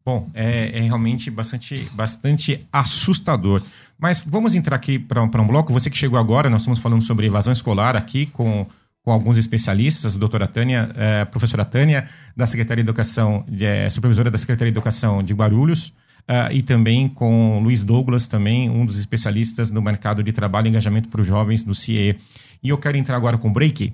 Bom, 0.06 0.30
é, 0.34 0.78
é, 0.78 0.82
realmente 0.82 1.30
bastante, 1.30 1.90
bastante 1.92 2.66
assustador. 2.72 3.62
Mas 4.00 4.22
vamos 4.26 4.56
entrar 4.56 4.78
aqui 4.78 4.98
para 4.98 5.22
um 5.22 5.48
bloco. 5.48 5.74
Você 5.74 5.90
que 5.90 5.98
chegou 5.98 6.18
agora, 6.18 6.50
nós 6.50 6.62
estamos 6.62 6.80
falando 6.80 7.02
sobre 7.02 7.26
evasão 7.26 7.52
escolar 7.52 7.98
aqui 7.98 8.26
com, 8.26 8.66
com 9.02 9.12
alguns 9.12 9.38
especialistas, 9.38 10.16
a 10.16 10.20
doutora 10.20 10.48
Tânia, 10.48 10.90
é, 10.96 11.26
professora 11.26 11.66
Tânia, 11.66 12.08
da 12.38 12.48
Secretaria 12.48 12.86
de 12.86 12.90
Educação, 12.90 13.46
de, 13.50 13.66
é, 13.66 13.90
supervisora 13.90 14.32
da 14.32 14.38
Secretaria 14.38 14.72
de 14.72 14.78
Educação 14.78 15.22
de 15.22 15.34
Guarulhos, 15.34 15.94
é, 16.28 16.54
e 16.54 16.62
também 16.62 17.10
com 17.10 17.60
Luiz 17.62 17.84
Douglas, 17.84 18.28
também 18.28 18.70
um 18.70 18.86
dos 18.86 18.98
especialistas 18.98 19.70
no 19.70 19.82
mercado 19.82 20.24
de 20.24 20.32
trabalho 20.32 20.68
e 20.68 20.70
engajamento 20.70 21.10
para 21.10 21.22
os 21.22 21.28
jovens 21.28 21.64
do 21.64 21.76
CIE. 21.76 22.18
E 22.64 22.70
eu 22.70 22.78
quero 22.78 22.98
entrar 22.98 23.18
agora 23.18 23.38
com 23.38 23.50
o 23.50 23.54
break 23.54 23.94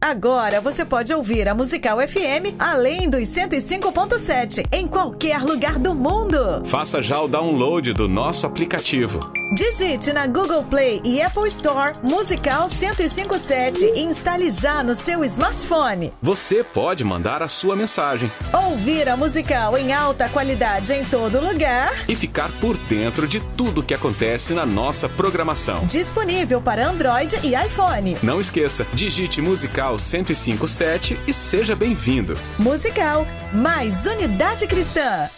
Agora 0.00 0.60
você 0.60 0.84
pode 0.84 1.12
ouvir 1.12 1.48
a 1.48 1.54
Musical 1.54 1.98
FM 1.98 2.54
além 2.58 3.10
dos 3.10 3.28
105.7 3.28 4.66
em 4.72 4.86
qualquer 4.86 5.42
lugar 5.42 5.78
do 5.78 5.94
mundo. 5.94 6.62
Faça 6.64 7.02
já 7.02 7.20
o 7.20 7.28
download 7.28 7.92
do 7.92 8.08
nosso 8.08 8.46
aplicativo. 8.46 9.18
Digite 9.54 10.12
na 10.12 10.26
Google 10.26 10.62
Play 10.62 11.00
e 11.04 11.22
Apple 11.22 11.48
Store 11.48 11.94
Musical 12.02 12.68
1057 12.68 13.84
e 13.96 14.00
instale 14.02 14.50
já 14.50 14.82
no 14.82 14.94
seu 14.94 15.24
smartphone. 15.24 16.12
Você 16.20 16.62
pode 16.62 17.02
mandar 17.02 17.42
a 17.42 17.48
sua 17.48 17.74
mensagem. 17.74 18.30
Ouvir 18.52 19.08
a 19.08 19.16
Musical 19.16 19.76
em 19.78 19.92
alta 19.92 20.28
qualidade 20.28 20.92
em 20.92 21.04
todo 21.04 21.40
lugar. 21.40 21.92
E 22.06 22.14
ficar 22.14 22.52
por 22.60 22.76
dentro 22.76 23.26
de 23.26 23.40
tudo 23.56 23.82
que 23.82 23.94
acontece 23.94 24.52
na 24.52 24.66
nossa 24.66 25.08
programação. 25.08 25.86
Disponível 25.86 26.60
para 26.60 26.86
Android 26.86 27.38
e 27.42 27.54
iPhone. 27.54 28.18
Não 28.22 28.40
esqueça, 28.40 28.86
digite 28.92 29.40
Musical 29.40 29.88
Musical 29.88 29.97
1057 29.98 31.18
e 31.26 31.32
seja 31.32 31.74
bem-vindo. 31.76 32.38
Musical, 32.58 33.26
mais 33.52 34.06
unidade 34.06 34.66
cristã. 34.66 35.28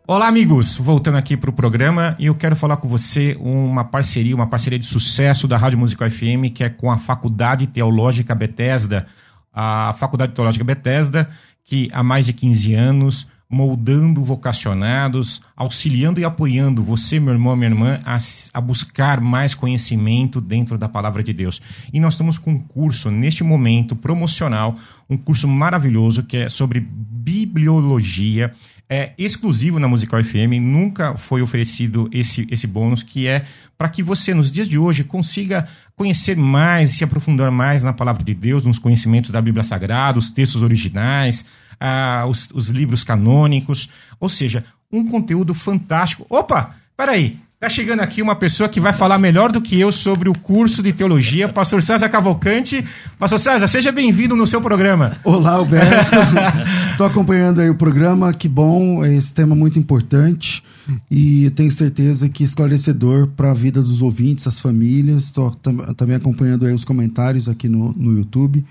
Olá, 0.08 0.28
amigos! 0.28 0.78
Voltando 0.78 1.18
aqui 1.18 1.36
para 1.36 1.50
o 1.50 1.54
programa, 1.54 2.16
e 2.20 2.28
eu 2.28 2.36
quero 2.36 2.56
falar 2.56 2.78
com 2.78 2.88
você 2.88 3.36
uma 3.40 3.84
parceria, 3.84 4.36
uma 4.36 4.46
parceria 4.46 4.78
de 4.78 4.86
sucesso 4.86 5.48
da 5.48 5.58
Rádio 5.58 5.80
Musical 5.80 6.08
FM, 6.08 6.54
que 6.54 6.64
é 6.64 6.70
com 6.70 6.92
a 6.92 6.98
Faculdade 7.00 7.66
Teológica 7.66 8.36
Bethesda. 8.36 9.08
A 9.52 9.96
Faculdade 9.98 10.34
Teológica 10.34 10.64
Bethesda, 10.64 11.28
que 11.64 11.90
há 11.92 12.04
mais 12.04 12.28
de 12.28 12.34
15 12.34 12.76
anos, 12.76 13.28
moldando 13.50 14.24
vocacionados, 14.24 15.42
auxiliando 15.56 16.20
e 16.20 16.24
apoiando 16.24 16.84
você, 16.84 17.20
meu 17.20 17.34
irmão, 17.34 17.56
minha 17.56 17.72
irmã, 17.72 18.00
a, 18.06 18.20
a 18.54 18.62
buscar 18.62 19.20
mais 19.20 19.56
conhecimento 19.56 20.40
dentro 20.40 20.78
da 20.78 20.88
palavra 20.88 21.24
de 21.24 21.34
Deus. 21.34 21.60
E 21.92 22.00
nós 22.00 22.14
estamos 22.14 22.38
com 22.38 22.52
um 22.52 22.60
curso, 22.60 23.10
neste 23.10 23.44
momento, 23.44 23.96
promocional, 23.96 24.76
um 25.10 25.18
curso 25.18 25.48
maravilhoso 25.48 26.22
que 26.22 26.38
é 26.38 26.50
sobre 26.50 26.80
bibliologia 26.80 28.54
é 28.90 29.14
exclusivo 29.18 29.80
na 29.80 29.88
Musical 29.88 30.24
FM, 30.24 30.60
nunca 30.62 31.16
foi 31.18 31.42
oferecido 31.42 32.10
esse, 32.12 32.48
esse 32.52 32.68
bônus, 32.68 33.02
que 33.02 33.28
é 33.28 33.46
para 33.78 33.90
que 33.90 34.04
você, 34.04 34.34
nos 34.34 34.52
dias 34.52 34.68
de 34.68 34.78
hoje, 34.78 35.04
consiga 35.04 35.68
conhecer 35.96 36.38
mais, 36.38 36.92
se 36.92 37.04
aprofundar 37.04 37.52
mais 37.52 37.84
na 37.84 37.94
palavra 37.94 38.24
de 38.24 38.34
Deus, 38.34 38.64
nos 38.64 38.80
conhecimentos 38.80 39.32
da 39.32 39.42
Bíblia 39.42 39.64
Sagrada, 39.64 40.20
os 40.20 40.32
textos 40.32 40.62
originais, 40.62 41.46
ah, 41.80 42.26
os, 42.28 42.50
os 42.54 42.70
livros 42.70 43.04
canônicos, 43.04 43.90
ou 44.20 44.30
seja, 44.30 44.64
um 44.92 45.08
conteúdo 45.08 45.54
fantástico. 45.54 46.26
Opa, 46.30 46.76
peraí, 46.96 47.40
Tá 47.58 47.70
chegando 47.70 48.02
aqui 48.02 48.22
uma 48.22 48.36
pessoa 48.36 48.68
que 48.68 48.82
vai 48.82 48.92
falar 48.92 49.18
melhor 49.18 49.52
do 49.52 49.62
que 49.62 49.80
eu 49.80 49.92
sobre 49.92 50.28
o 50.30 50.38
curso 50.38 50.84
de 50.84 50.92
teologia, 50.92 51.48
pastor 51.48 51.82
César 51.82 52.10
Cavalcante. 52.10 52.86
Pastor 53.18 53.40
César, 53.40 53.68
seja 53.68 53.92
bem-vindo 53.94 54.36
no 54.36 54.46
seu 54.46 54.62
programa. 54.62 55.14
Olá, 55.24 55.54
Alberto. 55.54 56.16
Estou 56.96 57.08
acompanhando 57.08 57.60
aí 57.60 57.70
o 57.70 57.76
programa, 57.76 58.34
que 58.34 58.48
bom, 58.48 59.04
esse 59.04 59.34
tema 59.34 59.54
muito 59.54 59.78
importante 59.78 60.64
e 61.12 61.50
tenho 61.50 61.70
certeza 61.70 62.30
que 62.30 62.42
esclarecedor 62.42 63.28
para 63.28 63.52
a 63.52 63.54
vida 63.54 63.82
dos 63.82 64.02
ouvintes, 64.02 64.48
as 64.48 64.62
famílias. 64.62 65.26
Estou 65.26 65.52
tam 65.56 65.76
também 65.94 66.16
acompanhando 66.16 66.66
aí 66.66 66.74
os 66.74 66.86
comentários 66.86 67.50
aqui 67.50 67.68
no, 67.68 67.92
no 67.92 68.18
YouTube 68.18 68.66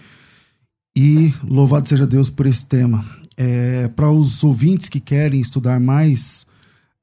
e 0.97 1.35
louvado 1.47 1.87
seja 1.87 2.07
Deus 2.07 2.31
por 2.31 2.47
esse 2.47 2.65
tema. 2.65 3.05
É, 3.37 3.89
para 3.89 4.11
os 4.11 4.43
ouvintes 4.43 4.89
que 4.89 5.01
querem 5.01 5.43
estudar 5.43 5.79
mais 5.79 6.47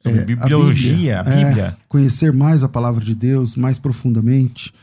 Sobre 0.01 0.21
é, 0.21 0.25
bibliologia, 0.25 1.19
a 1.19 1.23
Bíblia. 1.23 1.65
é, 1.65 1.75
conhecer 1.87 2.33
mais 2.33 2.63
a 2.63 2.67
palavra 2.67 3.05
de 3.05 3.13
Deus 3.13 3.55
mais 3.55 3.77
profundamente, 3.77 4.73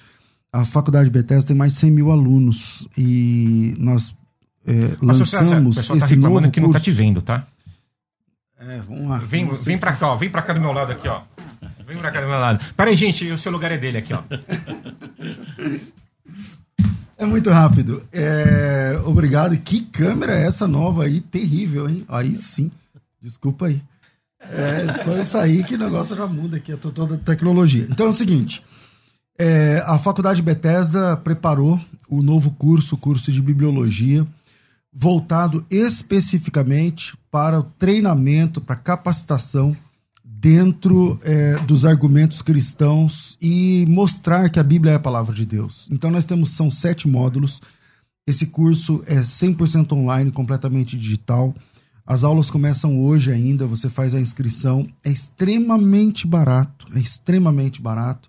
a 0.52 0.64
Faculdade 0.64 1.10
Bethesda 1.10 1.48
tem 1.48 1.56
mais 1.56 1.72
de 1.72 1.80
100 1.80 1.90
mil 1.90 2.12
alunos 2.12 2.86
e 2.96 3.74
nós 3.76 4.14
é, 4.68 4.96
lançamos 5.00 5.76
pessoal 5.76 5.98
tá 5.98 6.04
esse 6.04 6.14
reclamando 6.14 6.40
novo 6.42 6.52
que 6.52 6.60
não 6.60 6.68
tá 6.68 6.72
curso. 6.78 6.84
te 6.84 6.90
vendo, 6.90 7.22
tá? 7.22 7.46
É, 8.60 8.80
vamos 8.88 9.08
lá. 9.08 9.18
Vem, 9.18 9.48
vem 9.52 9.78
pra 9.78 9.92
cá, 9.92 10.12
ó. 10.12 10.16
Vem 10.16 10.28
pra 10.30 10.42
cá 10.42 10.52
do 10.52 10.60
meu 10.60 10.72
lado 10.72 10.92
aqui, 10.92 11.06
ó. 11.08 11.22
Vem 11.86 11.96
pra 11.98 12.10
cá 12.10 12.20
do 12.20 12.26
meu 12.28 12.38
lado. 12.38 12.64
Pera 12.76 12.90
aí, 12.90 12.96
gente, 12.96 13.24
o 13.30 13.38
seu 13.38 13.50
lugar 13.52 13.70
é 13.72 13.78
dele 13.78 13.98
aqui, 13.98 14.12
ó. 14.12 14.20
É 17.16 17.26
muito 17.26 17.50
rápido. 17.50 18.06
É, 18.12 18.98
obrigado. 19.04 19.56
Que 19.58 19.80
câmera 19.80 20.34
é 20.38 20.46
essa 20.46 20.66
nova 20.68 21.04
aí? 21.04 21.20
Terrível, 21.20 21.88
hein? 21.88 22.04
Aí 22.08 22.34
sim. 22.36 22.70
Desculpa 23.20 23.66
aí. 23.66 23.82
É 24.40 25.02
só 25.04 25.20
isso 25.20 25.36
aí 25.38 25.64
que 25.64 25.74
o 25.74 25.78
negócio 25.78 26.16
já 26.16 26.26
muda 26.26 26.58
aqui, 26.58 26.72
é 26.72 26.76
to- 26.76 26.92
toda 26.92 27.16
a 27.16 27.18
tecnologia. 27.18 27.86
Então 27.90 28.06
é 28.06 28.10
o 28.10 28.12
seguinte: 28.12 28.62
é, 29.36 29.82
a 29.84 29.98
Faculdade 29.98 30.40
Bethesda 30.40 31.16
preparou 31.16 31.80
o 32.08 32.22
novo 32.22 32.52
curso, 32.52 32.94
o 32.94 32.98
curso 32.98 33.32
de 33.32 33.42
bibliologia, 33.42 34.24
voltado 35.00 35.64
especificamente 35.70 37.16
para 37.30 37.60
o 37.60 37.62
treinamento, 37.62 38.60
para 38.60 38.74
capacitação 38.74 39.76
dentro 40.24 41.20
é, 41.22 41.56
dos 41.60 41.84
argumentos 41.84 42.42
cristãos 42.42 43.38
e 43.40 43.86
mostrar 43.88 44.50
que 44.50 44.58
a 44.58 44.62
Bíblia 44.64 44.94
é 44.94 44.96
a 44.96 45.00
palavra 45.00 45.32
de 45.32 45.46
Deus. 45.46 45.88
Então 45.88 46.10
nós 46.10 46.24
temos 46.24 46.50
são 46.50 46.68
sete 46.68 47.06
módulos. 47.06 47.62
Esse 48.26 48.46
curso 48.46 49.00
é 49.06 49.20
100% 49.20 49.92
online, 49.92 50.32
completamente 50.32 50.98
digital. 50.98 51.54
As 52.04 52.24
aulas 52.24 52.50
começam 52.50 53.00
hoje 53.00 53.30
ainda, 53.30 53.68
você 53.68 53.88
faz 53.88 54.16
a 54.16 54.20
inscrição. 54.20 54.88
É 55.04 55.10
extremamente 55.10 56.26
barato, 56.26 56.88
é 56.92 56.98
extremamente 56.98 57.80
barato. 57.80 58.28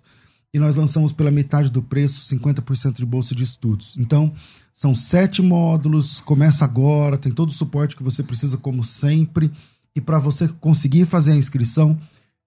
E 0.54 0.58
nós 0.60 0.76
lançamos 0.76 1.12
pela 1.12 1.32
metade 1.32 1.68
do 1.68 1.82
preço, 1.82 2.32
50% 2.32 2.92
de 2.92 3.06
bolsa 3.06 3.34
de 3.34 3.42
estudos. 3.42 3.96
Então, 3.98 4.32
são 4.74 4.94
sete 4.94 5.42
módulos, 5.42 6.20
começa 6.20 6.64
agora, 6.64 7.18
tem 7.18 7.32
todo 7.32 7.50
o 7.50 7.52
suporte 7.52 7.96
que 7.96 8.02
você 8.02 8.22
precisa, 8.22 8.56
como 8.56 8.82
sempre. 8.82 9.50
E 9.94 10.00
para 10.00 10.18
você 10.18 10.48
conseguir 10.48 11.04
fazer 11.04 11.32
a 11.32 11.36
inscrição, 11.36 11.98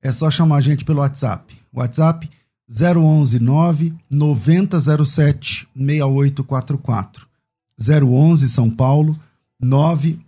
é 0.01 0.11
só 0.11 0.31
chamar 0.31 0.57
a 0.57 0.61
gente 0.61 0.83
pelo 0.83 0.99
WhatsApp. 0.99 1.55
WhatsApp 1.73 2.29
011 2.69 3.39
9 3.39 3.93
9007 4.09 5.67
6844. 5.75 7.27
011 7.79 8.49
São 8.49 8.69
Paulo 8.69 9.19
9 9.59 10.19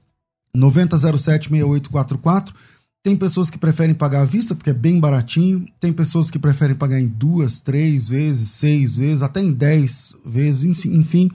9007 0.53 1.49
6844. 1.49 2.53
Tem 3.03 3.15
pessoas 3.15 3.51
que 3.51 3.57
preferem 3.57 3.93
pagar 3.93 4.21
à 4.21 4.25
vista, 4.25 4.55
porque 4.55 4.71
é 4.71 4.73
bem 4.73 4.99
baratinho. 4.99 5.67
Tem 5.79 5.93
pessoas 5.93 6.31
que 6.31 6.39
preferem 6.39 6.75
pagar 6.75 6.99
em 6.99 7.07
duas, 7.07 7.59
três 7.59 8.09
vezes, 8.09 8.49
seis 8.49 8.97
vezes, 8.97 9.21
até 9.21 9.41
em 9.41 9.51
dez 9.53 10.15
vezes. 10.25 10.85
Enfim, 10.85 11.29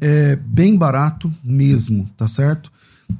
é 0.00 0.36
bem 0.36 0.76
barato 0.76 1.32
mesmo, 1.42 2.08
tá 2.16 2.26
certo? 2.28 2.70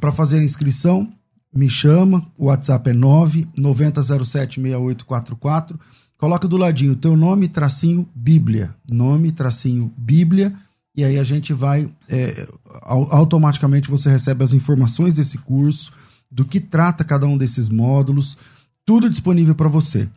Para 0.01 0.13
fazer 0.13 0.39
a 0.39 0.45
inscrição, 0.45 1.13
me 1.55 1.69
chama. 1.71 2.27
O 2.37 2.47
WhatsApp 2.47 2.91
é 2.91 2.93
9 2.93 3.47
9007 3.57 4.61
6844. 4.61 5.79
Coloca 6.19 6.49
do 6.49 6.57
ladinho 6.57 6.97
teu 6.97 7.17
nome, 7.17 7.49
tracinho, 7.49 8.09
Bíblia. 8.15 8.75
Nome, 8.89 9.31
tracinho, 9.33 9.93
Bíblia. 9.97 10.53
E 10.97 11.05
aí 11.05 11.19
a 11.19 11.25
gente 11.25 11.53
vai. 11.53 11.91
é, 12.09 12.47
au- 12.83 13.09
automaticamente 13.13 13.91
você 13.91 14.09
recebe 14.09 14.43
as 14.45 14.53
informações 14.53 15.13
desse 15.13 15.37
curso, 15.39 15.93
do 16.31 16.45
que 16.45 16.61
trata 16.61 17.05
cada 17.05 17.27
um 17.27 17.37
desses 17.37 17.69
módulos. 17.69 18.39
Tudo 18.87 19.11
disponível 19.11 19.55
para 19.55 19.69
você. 19.69 20.09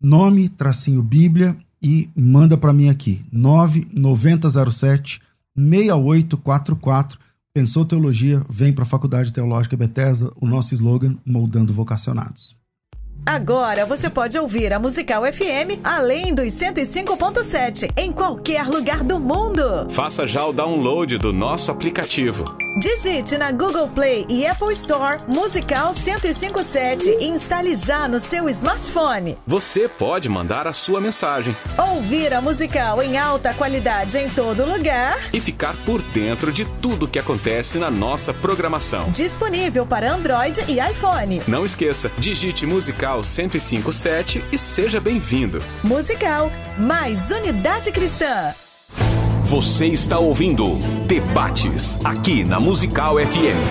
Nome, 0.00 0.48
tracinho, 0.48 1.02
Bíblia. 1.02 1.56
E 1.82 2.08
manda 2.16 2.56
para 2.56 2.72
mim 2.72 2.88
aqui. 2.88 3.20
9907 3.32 5.20
6844. 5.56 7.18
Pensou 7.54 7.84
teologia? 7.84 8.42
Vem 8.48 8.72
para 8.72 8.82
a 8.82 8.86
Faculdade 8.86 9.32
Teológica 9.32 9.76
Bethesda. 9.76 10.30
O 10.40 10.46
nosso 10.46 10.74
slogan: 10.74 11.16
Moldando 11.24 11.72
Vocacionados. 11.72 12.56
Agora 13.24 13.84
você 13.86 14.10
pode 14.10 14.38
ouvir 14.38 14.72
a 14.72 14.78
Musical 14.78 15.22
FM 15.24 15.80
além 15.82 16.34
dos 16.34 16.52
105.7 16.52 17.90
em 17.96 18.12
qualquer 18.12 18.66
lugar 18.68 19.02
do 19.02 19.18
mundo. 19.18 19.88
Faça 19.90 20.26
já 20.26 20.44
o 20.44 20.52
download 20.52 21.18
do 21.18 21.32
nosso 21.32 21.70
aplicativo. 21.70 22.44
Digite 22.78 23.38
na 23.38 23.50
Google 23.52 23.88
Play 23.88 24.26
e 24.28 24.46
Apple 24.46 24.70
Store 24.72 25.18
Musical 25.26 25.94
1057 25.94 27.08
e 27.20 27.28
instale 27.28 27.74
já 27.74 28.06
no 28.06 28.20
seu 28.20 28.50
smartphone. 28.50 29.38
Você 29.46 29.88
pode 29.88 30.28
mandar 30.28 30.66
a 30.66 30.74
sua 30.74 31.00
mensagem 31.00 31.56
Ouvir 31.78 32.34
a 32.34 32.40
musical 32.42 33.02
em 33.02 33.16
alta 33.16 33.54
qualidade 33.54 34.18
em 34.18 34.28
todo 34.28 34.66
lugar. 34.66 35.18
e 35.32 35.40
ficar 35.40 35.74
por 35.86 36.02
dentro 36.02 36.52
de 36.52 36.66
tudo 36.82 37.08
que 37.08 37.18
acontece 37.18 37.78
na 37.78 37.90
nossa 37.90 38.34
programação. 38.34 39.10
Disponível 39.10 39.86
para 39.86 40.12
Android 40.12 40.62
e 40.68 40.78
iPhone. 40.78 41.40
Não 41.48 41.64
esqueça, 41.64 42.12
digite 42.18 42.66
Musical 42.66 43.22
1057 43.22 44.44
e 44.52 44.58
seja 44.58 45.00
bem-vindo. 45.00 45.62
Musical 45.82 46.52
mais 46.76 47.30
unidade 47.30 47.90
cristã. 47.90 48.52
Você 49.48 49.86
está 49.86 50.18
ouvindo 50.18 50.74
Debates 51.06 51.96
aqui 52.04 52.42
na 52.42 52.58
Musical 52.58 53.14
FM. 53.14 53.62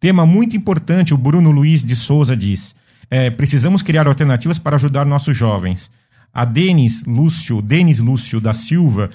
Tema 0.00 0.26
muito 0.26 0.56
importante, 0.56 1.14
o 1.14 1.18
Bruno 1.18 1.50
Luiz 1.50 1.82
de 1.82 1.94
Souza 1.94 2.36
diz. 2.36 2.74
É, 3.10 3.30
precisamos 3.30 3.82
criar 3.82 4.06
alternativas 4.06 4.58
para 4.58 4.76
ajudar 4.76 5.04
nossos 5.04 5.36
jovens. 5.36 5.90
A 6.32 6.44
Denis 6.44 7.04
Lúcio, 7.04 7.60
Denis 7.60 7.98
Lúcio 7.98 8.40
da 8.40 8.54
Silva 8.54 9.10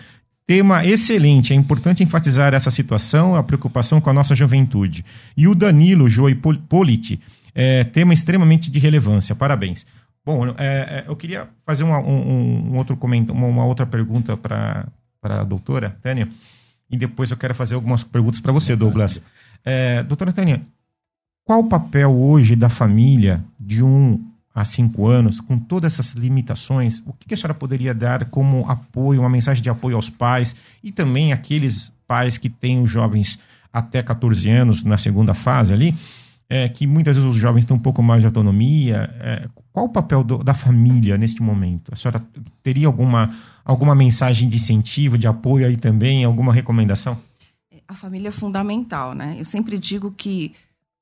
Tema 0.48 0.86
excelente. 0.86 1.52
É 1.52 1.56
importante 1.58 2.02
enfatizar 2.02 2.54
essa 2.54 2.72
situação, 2.72 3.36
a 3.36 3.44
preocupação 3.44 4.00
com 4.00 4.10
a 4.10 4.14
nossa 4.14 4.34
juventude. 4.34 5.04
E 5.36 5.46
o 5.46 5.54
Danilo 5.54 6.10
Joy 6.10 6.36
Politi, 6.36 7.20
é, 7.54 7.84
tema 7.84 8.14
extremamente 8.14 8.72
de 8.72 8.80
relevância. 8.80 9.36
Parabéns. 9.36 9.86
Bom, 10.28 10.46
é, 10.46 10.54
é 10.58 11.06
eu 11.08 11.16
queria 11.16 11.48
fazer 11.66 11.86
uma, 11.86 12.00
um, 12.00 12.74
um, 12.74 12.78
outro 12.78 12.98
comentário, 12.98 13.42
uma, 13.42 13.64
outra 13.64 13.86
pergunta 13.86 14.36
para 14.36 14.86
a 15.22 15.44
doutora 15.46 15.98
Tânia, 16.04 16.28
e 16.92 16.98
depois 16.98 17.32
eu 17.32 17.38
quero 17.38 17.56
fazer 17.56 17.76
algumas 17.76 18.04
perguntas 18.04 18.42
para 18.42 18.52
você, 18.52 18.76
Douglas. 18.76 19.22
É, 19.64 20.04
doutora 20.04 20.34
Tânia, 20.34 20.62
qual 21.46 21.62
o 21.62 21.70
papel 21.70 22.14
hoje 22.14 22.58
da 22.58 22.68
família 22.68 23.42
de 23.58 23.82
um 23.82 24.22
há 24.54 24.66
cinco 24.66 25.08
anos, 25.08 25.40
com 25.40 25.58
todas 25.58 25.94
essas 25.94 26.12
limitações, 26.12 27.02
o 27.06 27.14
que 27.14 27.34
a 27.34 27.38
senhora 27.38 27.54
poderia 27.54 27.94
dar 27.94 28.26
como 28.26 28.70
apoio, 28.70 29.22
uma 29.22 29.30
mensagem 29.30 29.64
de 29.64 29.70
apoio 29.70 29.96
aos 29.96 30.10
pais 30.10 30.58
e 30.84 30.92
também 30.92 31.32
aqueles 31.32 31.94
pais 32.06 32.38
que 32.38 32.50
têm 32.50 32.82
os 32.82 32.92
jovens 32.92 33.40
até 33.72 34.04
14 34.04 34.50
anos 34.50 34.84
na 34.84 34.98
segunda 34.98 35.34
fase 35.34 35.72
ali, 35.72 35.96
é, 36.50 36.70
que 36.70 36.88
muitas 36.88 37.16
vezes 37.18 37.30
os 37.30 37.36
jovens 37.36 37.66
têm 37.66 37.76
um 37.76 37.80
pouco 37.80 38.02
mais 38.02 38.22
de 38.22 38.28
autonomia. 38.28 39.14
É, 39.20 39.50
qual 39.72 39.86
o 39.86 39.90
papel 39.90 40.24
do, 40.24 40.38
da 40.40 40.54
família 40.54 41.18
neste 41.18 41.42
momento? 41.42 41.94
A 41.94 41.96
senhora 41.96 42.26
teria 42.64 42.88
alguma, 42.88 43.36
alguma 43.64 43.94
mensagem 43.94 44.48
de 44.48 44.58
incentivo, 44.58 45.18
de 45.18 45.28
apoio 45.28 45.68
aí 45.68 45.78
também, 45.78 46.24
alguma 46.24 46.54
recomendação? 46.54 47.18
A 47.88 47.94
família 47.94 48.30
é 48.30 48.32
fundamental, 48.32 49.14
né? 49.14 49.36
Eu 49.38 49.46
sempre 49.46 49.78
digo 49.78 50.12
que 50.12 50.54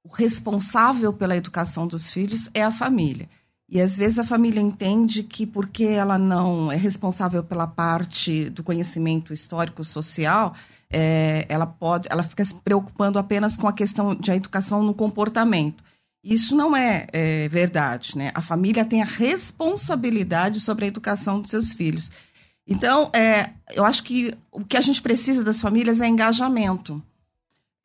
o 0.04 0.14
responsável 0.14 1.12
pela 1.12 1.36
educação 1.36 1.88
dos 1.88 2.12
filhos 2.12 2.50
é 2.54 2.64
a 2.64 2.72
família. 2.72 3.28
E 3.68 3.82
às 3.82 3.98
vezes 3.98 4.20
a 4.20 4.24
família 4.24 4.62
entende 4.62 5.24
que 5.24 5.46
porque 5.46 5.86
ela 5.86 6.18
não 6.18 6.72
é 6.72 6.76
responsável 6.76 7.44
pela 7.44 7.66
parte 7.66 8.50
do 8.52 8.64
conhecimento 8.64 9.34
histórico 9.34 9.84
social, 9.84 10.56
é, 10.90 11.46
ela 11.50 11.66
pode, 11.66 12.08
ela 12.12 12.22
fica 12.22 12.46
se 12.46 12.54
preocupando 12.54 13.18
apenas 13.18 13.58
com 13.58 13.68
a 13.68 13.74
questão 13.74 14.14
de 14.14 14.32
a 14.32 14.36
educação 14.36 14.84
no 14.84 14.94
comportamento. 14.94 15.84
Isso 16.24 16.56
não 16.56 16.76
é, 16.76 17.08
é 17.12 17.48
verdade, 17.50 18.18
né? 18.18 18.32
A 18.34 18.42
família 18.42 18.86
tem 18.86 19.02
a 19.02 19.06
responsabilidade 19.06 20.60
sobre 20.60 20.86
a 20.86 20.88
educação 20.88 21.40
dos 21.40 21.52
seus 21.52 21.74
filhos. 21.74 22.12
Então, 22.68 23.12
é, 23.14 23.52
eu 23.74 23.86
acho 23.86 24.04
que 24.04 24.34
o 24.52 24.64
que 24.64 24.78
a 24.78 24.82
gente 24.82 25.02
precisa 25.02 25.44
das 25.44 25.62
famílias 25.62 26.02
é 26.02 26.08
engajamento. 26.08 27.02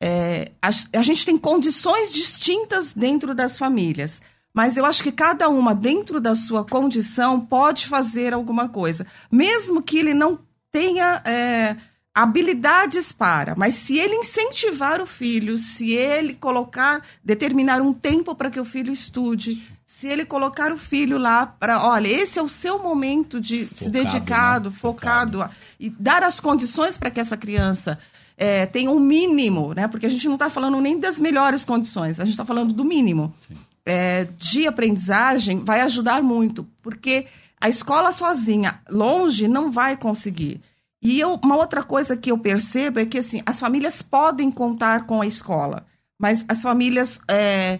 É, 0.01 0.51
a, 0.59 0.69
a 0.97 1.03
gente 1.03 1.23
tem 1.23 1.37
condições 1.37 2.11
distintas 2.11 2.93
dentro 2.93 3.35
das 3.35 3.57
famílias. 3.59 4.19
Mas 4.53 4.75
eu 4.75 4.85
acho 4.85 5.03
que 5.03 5.11
cada 5.11 5.47
uma, 5.49 5.73
dentro 5.73 6.19
da 6.19 6.35
sua 6.35 6.63
condição, 6.65 7.39
pode 7.39 7.87
fazer 7.87 8.33
alguma 8.33 8.67
coisa. 8.67 9.05
Mesmo 9.31 9.81
que 9.81 9.97
ele 9.97 10.13
não 10.13 10.39
tenha 10.71 11.21
é, 11.25 11.77
habilidades 12.13 13.11
para. 13.13 13.55
Mas 13.57 13.75
se 13.75 13.97
ele 13.97 14.15
incentivar 14.15 15.01
o 15.01 15.05
filho, 15.05 15.57
se 15.57 15.93
ele 15.93 16.33
colocar, 16.33 17.01
determinar 17.23 17.81
um 17.81 17.93
tempo 17.93 18.35
para 18.35 18.51
que 18.51 18.59
o 18.59 18.65
filho 18.65 18.91
estude, 18.91 19.61
se 19.85 20.07
ele 20.07 20.25
colocar 20.25 20.71
o 20.71 20.77
filho 20.77 21.17
lá 21.17 21.45
para, 21.45 21.83
olha, 21.85 22.07
esse 22.07 22.37
é 22.37 22.41
o 22.41 22.47
seu 22.47 22.79
momento 22.79 23.39
de 23.39 23.65
focado, 23.65 23.77
se 23.77 23.89
dedicado, 23.89 24.69
né? 24.69 24.75
focado, 24.75 25.39
focado. 25.39 25.55
e 25.79 25.89
dar 25.89 26.23
as 26.23 26.39
condições 26.39 26.97
para 26.97 27.09
que 27.09 27.19
essa 27.19 27.37
criança 27.37 27.97
é, 28.37 28.65
tenha 28.65 28.89
um 28.89 28.99
mínimo, 28.99 29.73
né? 29.73 29.87
Porque 29.87 30.05
a 30.05 30.09
gente 30.09 30.27
não 30.27 30.35
está 30.35 30.49
falando 30.49 30.79
nem 30.81 30.99
das 30.99 31.19
melhores 31.19 31.63
condições, 31.63 32.19
a 32.19 32.23
gente 32.23 32.33
está 32.33 32.45
falando 32.45 32.73
do 32.73 32.83
mínimo. 32.83 33.33
Sim 33.47 33.55
é, 33.85 34.25
de 34.37 34.67
aprendizagem 34.67 35.63
vai 35.63 35.81
ajudar 35.81 36.21
muito, 36.21 36.67
porque 36.81 37.27
a 37.59 37.69
escola 37.69 38.11
sozinha, 38.11 38.81
longe, 38.89 39.47
não 39.47 39.71
vai 39.71 39.95
conseguir. 39.95 40.61
E 41.01 41.19
eu, 41.19 41.39
uma 41.43 41.55
outra 41.55 41.83
coisa 41.83 42.15
que 42.15 42.31
eu 42.31 42.37
percebo 42.37 42.99
é 42.99 43.05
que 43.05 43.17
assim, 43.17 43.41
as 43.45 43.59
famílias 43.59 44.01
podem 44.01 44.51
contar 44.51 45.05
com 45.05 45.21
a 45.21 45.27
escola, 45.27 45.85
mas 46.19 46.45
as 46.47 46.61
famílias 46.61 47.19
é, 47.27 47.79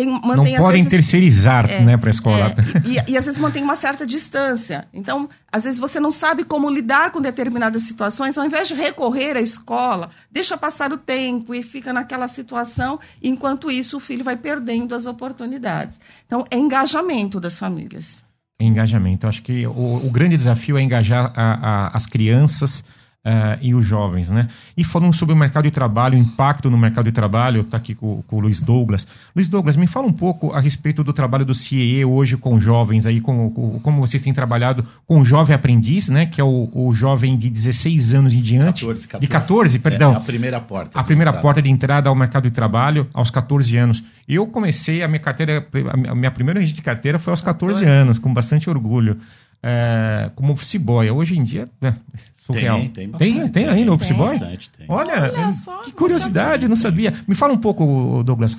tem, 0.00 0.08
mantém, 0.08 0.54
não 0.54 0.62
podem 0.62 0.82
vezes, 0.82 0.90
terceirizar 0.90 1.70
é, 1.70 1.80
né, 1.80 1.96
para 1.96 2.08
a 2.08 2.10
escola. 2.10 2.46
É, 2.46 2.88
e, 2.88 3.12
e, 3.12 3.16
às 3.18 3.26
vezes 3.26 3.38
mantém 3.38 3.62
uma 3.62 3.76
certa 3.76 4.06
distância. 4.06 4.86
Então, 4.92 5.28
às 5.52 5.64
vezes 5.64 5.78
você 5.78 6.00
não 6.00 6.10
sabe 6.10 6.44
como 6.44 6.70
lidar 6.70 7.10
com 7.10 7.20
determinadas 7.20 7.82
situações, 7.82 8.38
ao 8.38 8.44
invés 8.44 8.68
de 8.68 8.74
recorrer 8.74 9.36
à 9.36 9.40
escola, 9.40 10.10
deixa 10.30 10.56
passar 10.56 10.92
o 10.92 10.98
tempo 10.98 11.54
e 11.54 11.62
fica 11.62 11.92
naquela 11.92 12.28
situação, 12.28 12.98
enquanto 13.22 13.70
isso 13.70 13.98
o 13.98 14.00
filho 14.00 14.24
vai 14.24 14.36
perdendo 14.36 14.94
as 14.94 15.06
oportunidades. 15.06 16.00
Então, 16.26 16.44
é 16.50 16.56
engajamento 16.56 17.38
das 17.38 17.58
famílias. 17.58 18.22
Engajamento. 18.58 19.26
Acho 19.26 19.42
que 19.42 19.66
o, 19.66 20.06
o 20.06 20.10
grande 20.10 20.36
desafio 20.36 20.76
é 20.78 20.82
engajar 20.82 21.32
a, 21.34 21.52
a, 21.52 21.96
as 21.96 22.06
crianças 22.06 22.84
uh, 23.24 23.58
e 23.60 23.74
os 23.74 23.84
jovens, 23.84 24.30
né? 24.30 24.48
E 24.76 24.84
falando 24.84 25.12
sobre 25.12 25.34
o 25.34 25.36
mercado 25.36 25.64
de 25.64 25.70
trabalho, 25.70 26.16
o 26.16 26.20
impacto 26.20 26.70
no 26.70 26.78
mercado 26.78 27.06
de 27.06 27.12
trabalho, 27.12 27.62
está 27.62 27.76
aqui 27.76 27.94
com, 27.94 28.22
com, 28.26 28.36
o 28.36 28.40
Luiz 28.40 28.60
Douglas. 28.60 29.06
Luiz 29.34 29.48
Douglas, 29.48 29.76
me 29.76 29.86
fala 29.86 30.06
um 30.06 30.12
pouco 30.12 30.52
a 30.52 30.60
respeito 30.60 31.04
do 31.04 31.12
trabalho 31.12 31.44
do 31.44 31.54
CIE 31.54 32.04
hoje 32.04 32.36
com 32.36 32.58
jovens, 32.58 33.06
aí 33.06 33.20
com, 33.20 33.50
com, 33.50 33.80
como 33.80 34.00
vocês 34.00 34.22
têm 34.22 34.32
trabalhado 34.32 34.86
com 35.06 35.20
o 35.20 35.24
jovem 35.24 35.54
aprendiz, 35.54 36.08
né? 36.08 36.26
Que 36.26 36.40
é 36.40 36.44
o, 36.44 36.70
o 36.72 36.94
jovem 36.94 37.36
de 37.36 37.50
16 37.50 38.14
anos 38.14 38.34
em 38.34 38.40
diante. 38.40 38.86
14, 38.86 39.08
14. 39.08 39.20
De 39.20 39.28
14, 39.28 39.78
perdão. 39.78 40.12
É 40.12 40.16
a 40.16 40.20
primeira 40.20 40.60
porta. 40.60 40.98
A 40.98 41.04
primeira 41.04 41.30
entrada. 41.30 41.42
porta 41.42 41.62
de 41.62 41.70
entrada 41.70 42.08
ao 42.08 42.14
mercado 42.14 42.44
de 42.44 42.50
trabalho 42.50 43.06
aos 43.12 43.30
14 43.30 43.76
anos. 43.76 44.02
Eu 44.28 44.46
comecei 44.46 45.02
a 45.02 45.08
minha 45.08 45.18
carteira, 45.18 45.66
a 46.08 46.14
minha 46.14 46.30
primeira 46.30 46.64
de 46.64 46.82
carteira 46.82 47.18
foi 47.18 47.32
aos 47.32 47.40
14 47.40 47.84
anos, 47.84 48.18
com 48.18 48.32
bastante 48.32 48.70
orgulho 48.70 49.18
é, 49.62 50.30
como 50.34 50.52
office 50.52 50.76
boy. 50.76 51.10
Hoje 51.10 51.38
em 51.38 51.44
dia, 51.44 51.68
né, 51.80 51.98
surreal. 52.34 52.78
Tem, 52.78 52.90
tem, 52.90 53.12
tem, 53.12 53.48
tem 53.48 53.68
ainda 53.68 53.92
office 53.92 54.16
boy? 54.16 54.38
Bastante, 54.38 54.70
tem. 54.70 54.86
Olha, 54.88 55.32
Olha 55.32 55.52
só, 55.52 55.82
que 55.82 55.92
curiosidade, 55.92 56.68
não 56.68 56.76
sabia. 56.76 57.14
Me 57.26 57.34
fala 57.34 57.52
um 57.52 57.58
pouco, 57.58 58.22
Douglas. 58.24 58.56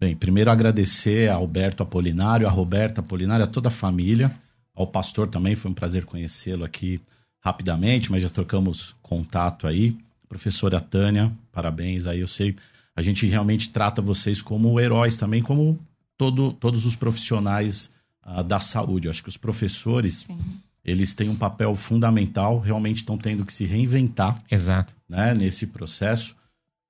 Bem, 0.00 0.16
primeiro 0.16 0.50
agradecer 0.50 1.30
a 1.30 1.34
Alberto 1.34 1.82
Apolinário, 1.82 2.46
a 2.46 2.50
Roberta 2.50 3.00
Apolinário, 3.00 3.44
a 3.44 3.48
toda 3.48 3.68
a 3.68 3.70
família, 3.70 4.32
ao 4.74 4.86
pastor 4.86 5.28
também, 5.28 5.54
foi 5.54 5.70
um 5.70 5.74
prazer 5.74 6.04
conhecê-lo 6.04 6.64
aqui 6.64 7.00
rapidamente, 7.40 8.10
mas 8.10 8.22
já 8.22 8.28
trocamos 8.28 8.96
contato 9.00 9.66
aí. 9.66 9.96
Professora 10.28 10.80
Tânia, 10.80 11.30
parabéns 11.52 12.06
aí, 12.06 12.20
eu 12.20 12.26
sei, 12.26 12.56
a 12.96 13.02
gente 13.02 13.26
realmente 13.26 13.68
trata 13.68 14.02
vocês 14.02 14.42
como 14.42 14.80
heróis 14.80 15.16
também, 15.16 15.42
como 15.42 15.78
todo, 16.16 16.52
todos 16.52 16.84
os 16.84 16.96
profissionais 16.96 17.90
uh, 18.26 18.42
da 18.42 18.60
saúde. 18.60 19.06
Eu 19.06 19.10
acho 19.10 19.22
que 19.22 19.28
os 19.28 19.36
professores, 19.36 20.24
Sim. 20.26 20.38
eles 20.84 21.14
têm 21.14 21.28
um 21.28 21.36
papel 21.36 21.74
fundamental, 21.74 22.58
realmente 22.58 22.98
estão 22.98 23.18
tendo 23.18 23.44
que 23.44 23.52
se 23.52 23.64
reinventar. 23.64 24.38
Exato. 24.50 24.94
Né, 25.08 25.34
nesse 25.34 25.66
processo. 25.66 26.34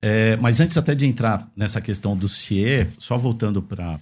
É, 0.05 0.35
mas 0.35 0.59
antes 0.59 0.77
até 0.77 0.93
de 0.93 1.05
entrar 1.05 1.49
nessa 1.55 1.79
questão 1.79 2.17
do 2.17 2.27
CIE, 2.27 2.89
só 2.97 3.17
voltando 3.17 3.61
para 3.61 3.97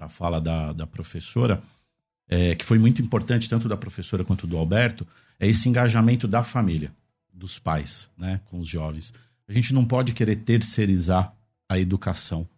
a 0.00 0.08
fala 0.08 0.40
da, 0.40 0.72
da 0.72 0.86
professora, 0.86 1.62
é, 2.26 2.54
que 2.54 2.64
foi 2.64 2.78
muito 2.78 3.02
importante, 3.02 3.46
tanto 3.46 3.68
da 3.68 3.76
professora 3.76 4.24
quanto 4.24 4.46
do 4.46 4.56
Alberto, 4.56 5.06
é 5.38 5.46
esse 5.46 5.68
engajamento 5.68 6.26
da 6.26 6.42
família, 6.42 6.90
dos 7.30 7.58
pais, 7.58 8.10
né, 8.16 8.40
com 8.46 8.58
os 8.58 8.66
jovens. 8.66 9.12
A 9.46 9.52
gente 9.52 9.74
não 9.74 9.84
pode 9.84 10.14
querer 10.14 10.36
terceirizar 10.36 11.34
a 11.68 11.78
educação 11.78 12.48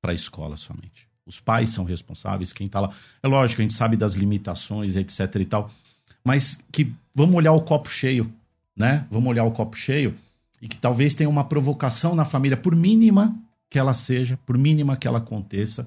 para 0.00 0.12
a 0.12 0.14
escola 0.14 0.56
somente. 0.56 1.09
Os 1.30 1.38
pais 1.38 1.70
são 1.70 1.84
responsáveis, 1.84 2.52
quem 2.52 2.66
está 2.66 2.80
lá. 2.80 2.90
É 3.22 3.28
lógico, 3.28 3.60
a 3.60 3.64
gente 3.64 3.74
sabe 3.74 3.96
das 3.96 4.14
limitações, 4.14 4.96
etc 4.96 5.36
e 5.36 5.44
tal. 5.44 5.70
Mas 6.24 6.60
que 6.72 6.92
vamos 7.14 7.36
olhar 7.36 7.52
o 7.52 7.60
copo 7.60 7.88
cheio, 7.88 8.32
né? 8.76 9.06
Vamos 9.08 9.30
olhar 9.30 9.44
o 9.44 9.52
copo 9.52 9.76
cheio 9.76 10.12
e 10.60 10.66
que 10.66 10.76
talvez 10.76 11.14
tenha 11.14 11.30
uma 11.30 11.44
provocação 11.44 12.16
na 12.16 12.24
família, 12.24 12.56
por 12.56 12.74
mínima 12.74 13.32
que 13.70 13.78
ela 13.78 13.94
seja, 13.94 14.36
por 14.44 14.58
mínima 14.58 14.96
que 14.96 15.06
ela 15.06 15.18
aconteça, 15.18 15.86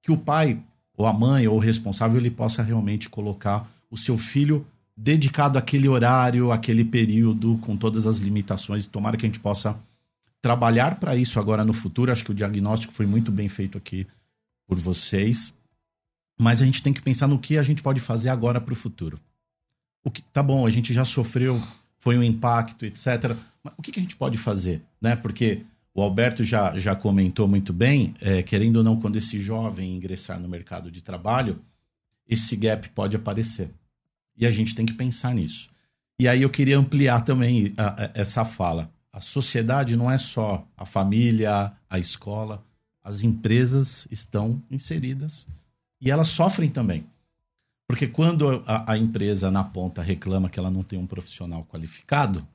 que 0.00 0.12
o 0.12 0.16
pai 0.16 0.60
ou 0.96 1.06
a 1.06 1.12
mãe 1.12 1.48
ou 1.48 1.56
o 1.56 1.60
responsável 1.60 2.20
ele 2.20 2.30
possa 2.30 2.62
realmente 2.62 3.08
colocar 3.08 3.68
o 3.90 3.96
seu 3.96 4.16
filho 4.16 4.64
dedicado 4.96 5.58
àquele 5.58 5.88
horário, 5.88 6.52
àquele 6.52 6.84
período, 6.84 7.58
com 7.58 7.76
todas 7.76 8.06
as 8.06 8.18
limitações. 8.18 8.86
Tomara 8.86 9.16
que 9.16 9.26
a 9.26 9.28
gente 9.28 9.40
possa 9.40 9.76
trabalhar 10.40 11.00
para 11.00 11.16
isso 11.16 11.40
agora 11.40 11.64
no 11.64 11.72
futuro. 11.72 12.12
Acho 12.12 12.24
que 12.24 12.30
o 12.30 12.34
diagnóstico 12.34 12.92
foi 12.92 13.06
muito 13.06 13.32
bem 13.32 13.48
feito 13.48 13.76
aqui 13.76 14.06
por 14.66 14.78
vocês, 14.78 15.52
mas 16.38 16.60
a 16.60 16.64
gente 16.64 16.82
tem 16.82 16.92
que 16.92 17.02
pensar 17.02 17.26
no 17.26 17.38
que 17.38 17.58
a 17.58 17.62
gente 17.62 17.82
pode 17.82 18.00
fazer 18.00 18.28
agora 18.28 18.60
para 18.60 18.72
o 18.72 18.76
futuro. 18.76 19.20
O 20.02 20.10
que, 20.10 20.20
tá 20.20 20.42
bom, 20.42 20.66
a 20.66 20.70
gente 20.70 20.92
já 20.92 21.04
sofreu, 21.04 21.62
foi 21.98 22.18
um 22.18 22.22
impacto, 22.22 22.84
etc. 22.84 23.36
Mas 23.62 23.74
o 23.76 23.82
que, 23.82 23.92
que 23.92 24.00
a 24.00 24.02
gente 24.02 24.16
pode 24.16 24.36
fazer? 24.36 24.82
Né? 25.00 25.16
Porque 25.16 25.62
o 25.94 26.02
Alberto 26.02 26.44
já, 26.44 26.76
já 26.78 26.94
comentou 26.94 27.46
muito 27.46 27.72
bem, 27.72 28.14
é, 28.20 28.42
querendo 28.42 28.76
ou 28.76 28.84
não, 28.84 29.00
quando 29.00 29.16
esse 29.16 29.38
jovem 29.40 29.94
ingressar 29.94 30.40
no 30.40 30.48
mercado 30.48 30.90
de 30.90 31.02
trabalho, 31.02 31.60
esse 32.28 32.56
gap 32.56 32.88
pode 32.90 33.16
aparecer. 33.16 33.70
E 34.36 34.46
a 34.46 34.50
gente 34.50 34.74
tem 34.74 34.84
que 34.84 34.94
pensar 34.94 35.34
nisso. 35.34 35.70
E 36.18 36.26
aí 36.26 36.42
eu 36.42 36.50
queria 36.50 36.78
ampliar 36.78 37.22
também 37.22 37.72
a, 37.76 38.04
a, 38.04 38.10
essa 38.14 38.44
fala. 38.44 38.90
A 39.12 39.20
sociedade 39.20 39.96
não 39.96 40.10
é 40.10 40.18
só 40.18 40.66
a 40.76 40.84
família, 40.84 41.72
a 41.88 41.98
escola, 41.98 42.64
as 43.04 43.22
empresas 43.22 44.08
estão 44.10 44.62
inseridas 44.70 45.46
e 46.00 46.10
elas 46.10 46.28
sofrem 46.28 46.70
também. 46.70 47.06
Porque 47.86 48.06
quando 48.06 48.64
a, 48.66 48.92
a, 48.92 48.98
empresa 48.98 49.50
na 49.50 49.62
ponta 49.62 50.02
reclama 50.02 50.48
que 50.48 50.58
ela 50.58 50.70
não 50.70 50.82
tem 50.82 50.98
um 50.98 51.06
profissional 51.06 51.66
qualificado, 51.70 52.46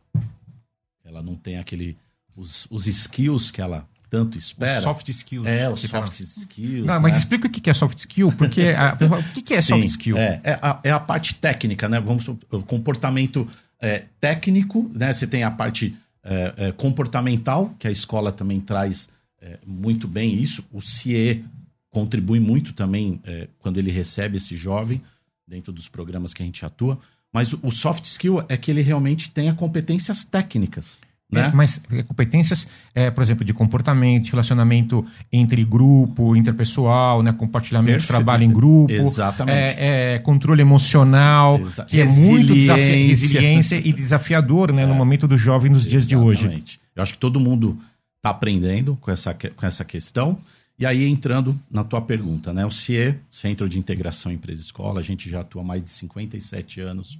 ela 1.05 1.21
não 1.21 1.35
tem 1.35 1.57
aquele 1.57 1.95
os, 2.35 2.67
os 2.71 2.87
skills 2.87 3.51
que 3.51 3.61
ela 3.61 3.87
tanto 4.09 4.39
espera. 4.39 4.79
Os 4.79 4.83
soft 4.83 5.07
skills. 5.09 5.47
É, 5.47 5.69
os 5.69 5.81
soft 5.81 5.91
falam. 5.91 6.11
skills. 6.11 6.87
Não, 6.87 6.99
mas 6.99 7.13
né? 7.13 7.19
explica 7.19 7.47
o 7.47 7.51
que 7.51 7.69
é 7.69 7.73
soft 7.73 7.99
skill, 7.99 8.31
porque 8.31 8.69
a, 8.75 8.95
pessoa, 8.95 9.19
o 9.37 9.43
que 9.43 9.53
é 9.53 9.61
Sim, 9.61 9.75
soft 9.75 9.85
skill? 9.85 10.17
É, 10.17 10.41
é, 10.43 10.59
a, 10.59 10.79
é 10.83 10.91
a 10.91 10.99
parte 10.99 11.35
técnica, 11.35 11.87
né? 11.87 11.99
Vamos 11.99 12.27
o 12.27 12.63
comportamento 12.65 13.47
é, 13.79 14.05
técnico, 14.19 14.89
né? 14.95 15.13
Você 15.13 15.27
tem 15.27 15.43
a 15.43 15.51
parte 15.51 15.95
é, 16.23 16.53
é, 16.57 16.71
comportamental, 16.71 17.75
que 17.77 17.87
a 17.87 17.91
escola 17.91 18.31
também 18.31 18.59
traz 18.59 19.07
é, 19.41 19.57
muito 19.65 20.07
bem 20.07 20.35
isso. 20.35 20.63
O 20.71 20.81
CIE 20.81 21.43
contribui 21.89 22.39
muito 22.39 22.73
também 22.73 23.19
é, 23.25 23.47
quando 23.59 23.77
ele 23.79 23.91
recebe 23.91 24.37
esse 24.37 24.55
jovem 24.55 25.01
dentro 25.47 25.71
dos 25.73 25.87
programas 25.87 26.33
que 26.33 26.43
a 26.43 26.45
gente 26.45 26.63
atua. 26.65 26.99
Mas 27.33 27.53
o, 27.53 27.59
o 27.63 27.71
soft 27.71 28.05
skill 28.05 28.43
é 28.49 28.57
que 28.57 28.69
ele 28.71 28.81
realmente 28.81 29.29
tenha 29.29 29.53
competências 29.53 30.23
técnicas, 30.23 30.99
É, 31.31 31.35
né? 31.35 31.51
mas 31.53 31.79
é, 31.91 32.01
competências, 32.03 32.67
é, 32.93 33.09
por 33.11 33.21
exemplo, 33.23 33.45
de 33.45 33.53
comportamento, 33.53 34.25
de 34.25 34.31
relacionamento 34.31 35.05
entre 35.31 35.63
grupo, 35.63 36.35
interpessoal, 36.35 37.21
né, 37.21 37.31
compartilhamento 37.31 37.99
de 37.99 38.07
Perfeito. 38.07 38.17
trabalho 38.17 38.43
em 38.43 38.51
grupo, 38.51 38.91
Exatamente. 38.91 39.55
é, 39.57 40.15
é, 40.15 40.19
controle 40.19 40.61
emocional, 40.61 41.59
Exa- 41.61 41.85
que 41.85 42.01
é 42.01 42.05
muito 42.07 42.53
desafi 42.53 42.81
Resiliência. 43.07 43.75
e 43.83 43.93
desafiador 43.93 44.71
né, 44.73 44.85
no 44.87 44.93
É. 44.93 44.97
momento 44.97 45.27
do 45.27 45.37
jovem 45.37 45.71
nos 45.71 45.85
dias 45.85 46.07
de 46.07 46.15
hoje. 46.15 46.41
Exatamente. 46.45 46.79
Eu 46.95 47.03
acho 47.03 47.13
que 47.13 47.19
todo 47.19 47.39
mundo 47.39 47.77
está 48.19 48.29
aprendendo 48.31 48.95
com 48.97 49.09
essa, 49.11 49.33
com 49.33 49.65
essa 49.65 49.83
questão. 49.83 50.39
E 50.77 50.85
aí, 50.85 51.05
entrando 51.05 51.59
na 51.69 51.83
tua 51.83 52.01
pergunta, 52.01 52.53
né? 52.53 52.65
O 52.65 52.71
CIE, 52.71 53.15
Centro 53.29 53.67
de 53.67 53.79
Integração 53.79 54.31
Empresa-Escola, 54.31 54.99
a 54.99 55.03
gente 55.03 55.29
já 55.29 55.41
atua 55.41 55.61
há 55.61 55.65
mais 55.65 55.83
de 55.83 55.89
57 55.89 56.79
anos 56.81 57.19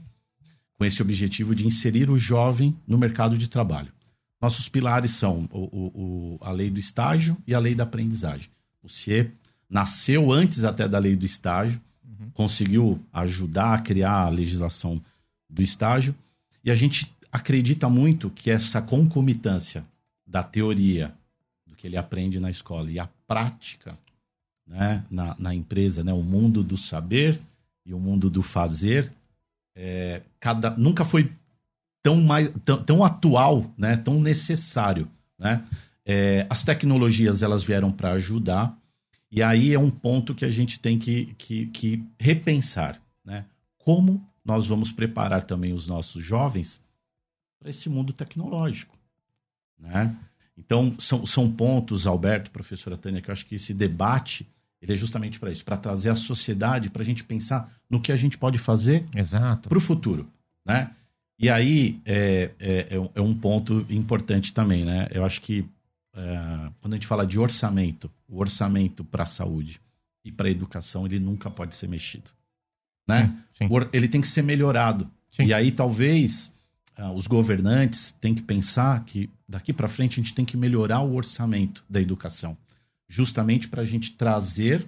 com 0.78 0.86
esse 0.86 1.02
objetivo 1.02 1.54
de 1.54 1.68
inserir 1.68 2.10
o 2.10 2.18
jovem 2.18 2.74
no 2.88 2.97
mercado 2.97 3.38
de 3.38 3.50
trabalho. 3.50 3.91
Nossos 4.41 4.70
pilares 4.70 5.12
são 5.12 5.47
o, 5.52 5.60
o- 5.60 5.91
o- 5.93 6.38
a 6.41 6.52
lei 6.52 6.70
do 6.70 6.80
estágio 6.80 7.36
e 7.45 7.54
a 7.54 7.60
lei 7.60 7.76
da 7.76 7.84
aprendizagem. 7.84 8.50
O 8.82 8.88
CIE 8.88 9.30
nasceu 9.70 10.32
antes 10.32 10.64
até 10.64 10.88
da 10.88 10.97
lei 10.97 11.16
do 11.18 11.26
estágio, 11.26 11.82
conseguiu 12.34 13.00
ajudar 13.14 13.74
a 13.74 13.80
criar 13.80 14.24
a 14.26 14.30
legislação 14.30 15.02
do 15.50 15.62
estágio, 15.62 16.16
e 16.64 16.72
a 16.72 16.76
gente 16.76 17.14
acredita 17.32 17.89
muito 17.89 18.30
que 18.30 18.50
essa 18.50 18.82
concomitância 18.82 19.84
da 20.30 20.43
teoria, 20.43 21.13
do 21.65 21.75
que 21.75 21.88
ele 21.88 21.97
aprende 21.97 22.39
na 22.39 22.49
escola, 22.49 22.91
e 22.91 22.99
a 22.99 23.09
prática 23.27 23.97
né, 24.65 25.03
na, 25.09 25.36
na 25.39 25.55
empresa, 25.55 26.03
né, 26.03 26.13
o 26.13 26.21
mundo 26.21 26.63
do 26.63 26.77
saber 26.77 27.41
e 27.84 27.93
o 27.93 27.99
mundo 27.99 28.30
do 28.30 28.43
fazer, 28.43 29.11
é, 29.75 30.21
cada, 30.39 30.69
nunca 30.71 31.03
foi 31.03 31.32
tão, 32.03 32.17
mais, 32.21 32.51
tão, 32.63 32.84
tão 32.84 33.03
atual, 33.03 33.73
né, 33.75 33.97
tão 33.97 34.21
necessário. 34.21 35.09
Né? 35.38 35.65
É, 36.05 36.45
as 36.49 36.63
tecnologias 36.63 37.41
elas 37.41 37.63
vieram 37.63 37.91
para 37.91 38.11
ajudar, 38.11 38.77
e 39.32 39.41
aí 39.41 39.73
é 39.73 39.80
um 39.80 39.89
ponto 39.89 40.36
que 40.36 40.45
a 40.45 40.49
gente 40.49 40.80
tem 40.80 40.99
que, 40.99 41.34
que, 41.38 41.65
que 41.67 42.03
repensar. 42.19 43.01
Né? 43.25 43.45
Como 43.80 44.23
nós 44.45 44.67
vamos 44.67 44.91
preparar 44.91 45.43
também 45.43 45.73
os 45.73 45.88
nossos 45.88 46.23
jovens 46.23 46.80
para 47.59 47.69
esse 47.69 47.89
mundo 47.89 48.13
tecnológico. 48.13 48.99
Né? 49.80 50.15
Então, 50.57 50.95
são, 50.99 51.25
são 51.25 51.49
pontos, 51.49 52.05
Alberto, 52.05 52.51
professora 52.51 52.97
Tânia, 52.97 53.21
que 53.21 53.30
eu 53.30 53.34
acho 53.34 53.45
que 53.45 53.55
esse 53.55 53.73
debate 53.73 54.45
ele 54.82 54.93
é 54.93 54.95
justamente 54.95 55.39
para 55.39 55.51
isso, 55.51 55.63
para 55.65 55.75
trazer 55.75 56.09
a 56.09 56.15
sociedade, 56.15 56.89
para 56.89 57.01
a 57.01 57.05
gente 57.05 57.23
pensar 57.23 57.69
no 57.89 57.99
que 57.99 58.11
a 58.13 58.15
gente 58.15 58.38
pode 58.38 58.57
fazer 58.57 59.03
para 59.67 59.77
o 59.77 59.82
futuro, 59.82 60.25
né? 60.65 60.91
E 61.38 61.49
aí 61.49 61.99
é, 62.05 62.51
é, 62.59 62.88
é 62.91 62.99
um- 62.99 63.09
é 63.15 63.21
um 63.21 63.34
ponto 63.34 63.86
importante 63.89 64.53
também, 64.53 64.86
né? 64.86 65.07
Eu 65.11 65.25
acho 65.25 65.41
que 65.41 65.65
é, 66.13 66.69
quando 66.82 66.93
a 66.93 66.95
gente 66.95 67.07
fala 67.07 67.25
de 67.27 67.38
orçamento, 67.38 68.09
o 68.27 68.39
orçamento 68.39 69.03
para 69.03 69.23
a 69.23 69.25
saúde 69.25 69.82
e 70.23 70.32
para 70.32 70.47
a 70.47 70.51
educação, 70.51 71.05
ele 71.05 71.19
nunca 71.19 71.49
pode 71.49 71.75
ser 71.75 71.88
mexido, 71.89 72.30
né? 73.07 73.27
Sim, 73.57 73.67
sim. 73.67 73.73
Ele 73.91 74.07
tem 74.07 74.21
que 74.21 74.27
ser 74.30 74.41
melhorado. 74.43 75.09
Sim. 75.30 75.43
E 75.43 75.53
aí 75.53 75.71
talvez 75.71 76.51
os 77.16 77.28
governantes 77.28 78.12
têm 78.12 78.36
que 78.36 78.41
pensar 78.41 79.04
que 79.06 79.30
daqui 79.47 79.72
para 79.72 79.88
frente 79.88 80.20
a 80.20 80.24
gente 80.24 80.34
tem 80.34 80.45
que 80.45 80.58
melhorar 80.58 81.02
o 81.02 81.16
orçamento 81.16 81.84
da 81.89 82.02
educação, 82.02 82.58
justamente 83.08 83.68
para 83.68 83.82
a 83.82 83.86
gente 83.86 84.14
trazer 84.14 84.86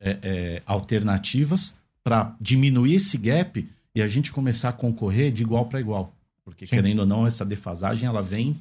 é, 0.00 0.18
é, 0.22 0.62
alternativas 0.66 1.74
para 2.02 2.36
diminuir 2.40 2.96
esse 2.96 3.16
gap 3.16 3.66
e 3.94 4.02
a 4.02 4.08
gente 4.08 4.32
começar 4.32 4.70
a 4.70 4.72
concorrer 4.72 5.32
de 5.32 5.42
igual 5.42 5.66
para 5.66 5.80
igual. 5.80 6.12
Porque, 6.44 6.66
Sim. 6.66 6.76
querendo 6.76 7.00
ou 7.00 7.06
não, 7.06 7.26
essa 7.26 7.44
defasagem 7.44 8.06
ela 8.06 8.22
vem, 8.22 8.56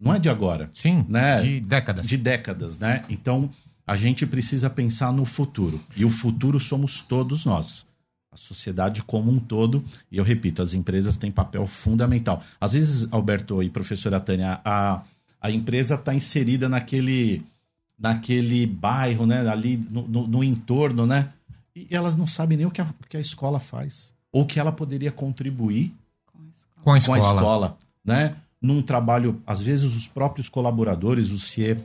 não 0.00 0.14
é 0.14 0.18
de 0.18 0.28
agora, 0.28 0.70
Sim, 0.74 1.04
né? 1.08 1.40
de 1.40 1.60
décadas. 1.60 2.08
de 2.08 2.16
décadas, 2.16 2.78
né? 2.78 3.04
Então, 3.08 3.50
a 3.86 3.96
gente 3.96 4.26
precisa 4.26 4.68
pensar 4.68 5.12
no 5.12 5.24
futuro. 5.24 5.80
E 5.96 6.04
o 6.04 6.10
futuro 6.10 6.58
somos 6.58 7.00
todos 7.00 7.44
nós. 7.44 7.86
A 8.30 8.36
sociedade 8.36 9.02
como 9.02 9.30
um 9.30 9.38
todo. 9.38 9.82
E 10.12 10.18
eu 10.18 10.24
repito, 10.24 10.60
as 10.60 10.74
empresas 10.74 11.16
têm 11.16 11.30
papel 11.30 11.66
fundamental. 11.66 12.42
Às 12.60 12.72
vezes, 12.72 13.08
Alberto 13.10 13.62
e 13.62 13.70
professora 13.70 14.20
Tânia, 14.20 14.60
a, 14.64 15.02
a 15.40 15.50
empresa 15.50 15.94
está 15.94 16.14
inserida 16.14 16.68
naquele, 16.68 17.42
naquele 17.98 18.66
bairro, 18.66 19.26
né? 19.26 19.48
Ali 19.48 19.76
no, 19.90 20.06
no, 20.06 20.26
no 20.26 20.44
entorno, 20.44 21.06
né? 21.06 21.32
E 21.74 21.86
elas 21.90 22.16
não 22.16 22.26
sabem 22.26 22.56
nem 22.58 22.66
o 22.66 22.70
que 22.70 22.80
a, 22.80 22.84
o 22.84 23.06
que 23.08 23.16
a 23.16 23.20
escola 23.20 23.58
faz. 23.58 24.12
Ou 24.32 24.44
que 24.44 24.60
ela 24.60 24.72
poderia 24.72 25.10
contribuir 25.12 25.94
Com 26.26 26.42
a 26.42 26.48
escola. 26.48 26.82
Com 26.84 26.90
a 26.90 26.92
com 26.92 26.98
escola. 26.98 27.18
a 27.18 27.34
escola, 27.34 27.76
né? 28.04 28.36
Num 28.60 28.82
trabalho, 28.82 29.40
às 29.46 29.60
vezes 29.60 29.94
os 29.94 30.08
próprios 30.08 30.48
colaboradores, 30.48 31.30
o 31.30 31.38
CIE 31.38 31.78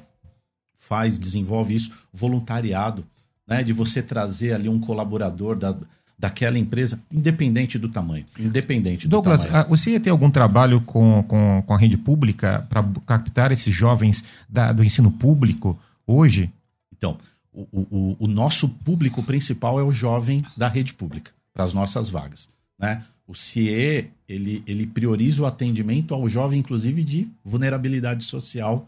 faz, 0.75 1.19
desenvolve 1.19 1.75
isso, 1.75 1.91
voluntariado, 2.11 3.05
né? 3.47 3.63
De 3.63 3.71
você 3.71 4.01
trazer 4.01 4.53
ali 4.53 4.67
um 4.67 4.79
colaborador 4.79 5.57
da, 5.57 5.77
daquela 6.17 6.57
empresa, 6.57 7.01
independente 7.11 7.77
do 7.77 7.89
tamanho, 7.89 8.25
independente 8.39 9.07
do 9.07 9.11
Douglas, 9.11 9.45
tamanho. 9.45 9.65
ah, 9.65 9.67
você 9.67 9.99
tem 9.99 10.11
algum 10.11 10.29
trabalho 10.31 10.79
com, 10.81 11.23
com, 11.23 11.61
com 11.65 11.73
a 11.73 11.77
rede 11.77 11.97
pública 11.97 12.65
para 12.69 12.83
captar 13.05 13.51
esses 13.51 13.73
jovens 13.73 14.23
da- 14.47 14.71
do 14.71 14.83
ensino 14.83 15.11
público 15.11 15.77
hoje? 16.07 16.49
Então, 16.95 17.17
o, 17.51 17.67
o, 17.71 18.15
o 18.19 18.27
nosso 18.27 18.69
público 18.69 19.21
principal 19.23 19.79
é 19.79 19.83
o 19.83 19.91
jovem 19.91 20.41
da 20.55 20.67
rede 20.67 20.93
pública, 20.93 21.31
para 21.53 21.63
as 21.63 21.73
nossas 21.73 22.09
vagas, 22.09 22.49
né? 22.79 23.03
O 23.27 23.33
CIE, 23.35 24.09
ele, 24.27 24.61
ele 24.67 24.85
prioriza 24.85 25.43
o 25.43 25.45
atendimento 25.45 26.13
ao 26.13 26.27
jovem, 26.27 26.59
inclusive 26.59 27.03
de 27.05 27.27
vulnerabilidade 27.43 28.23
social, 28.25 28.87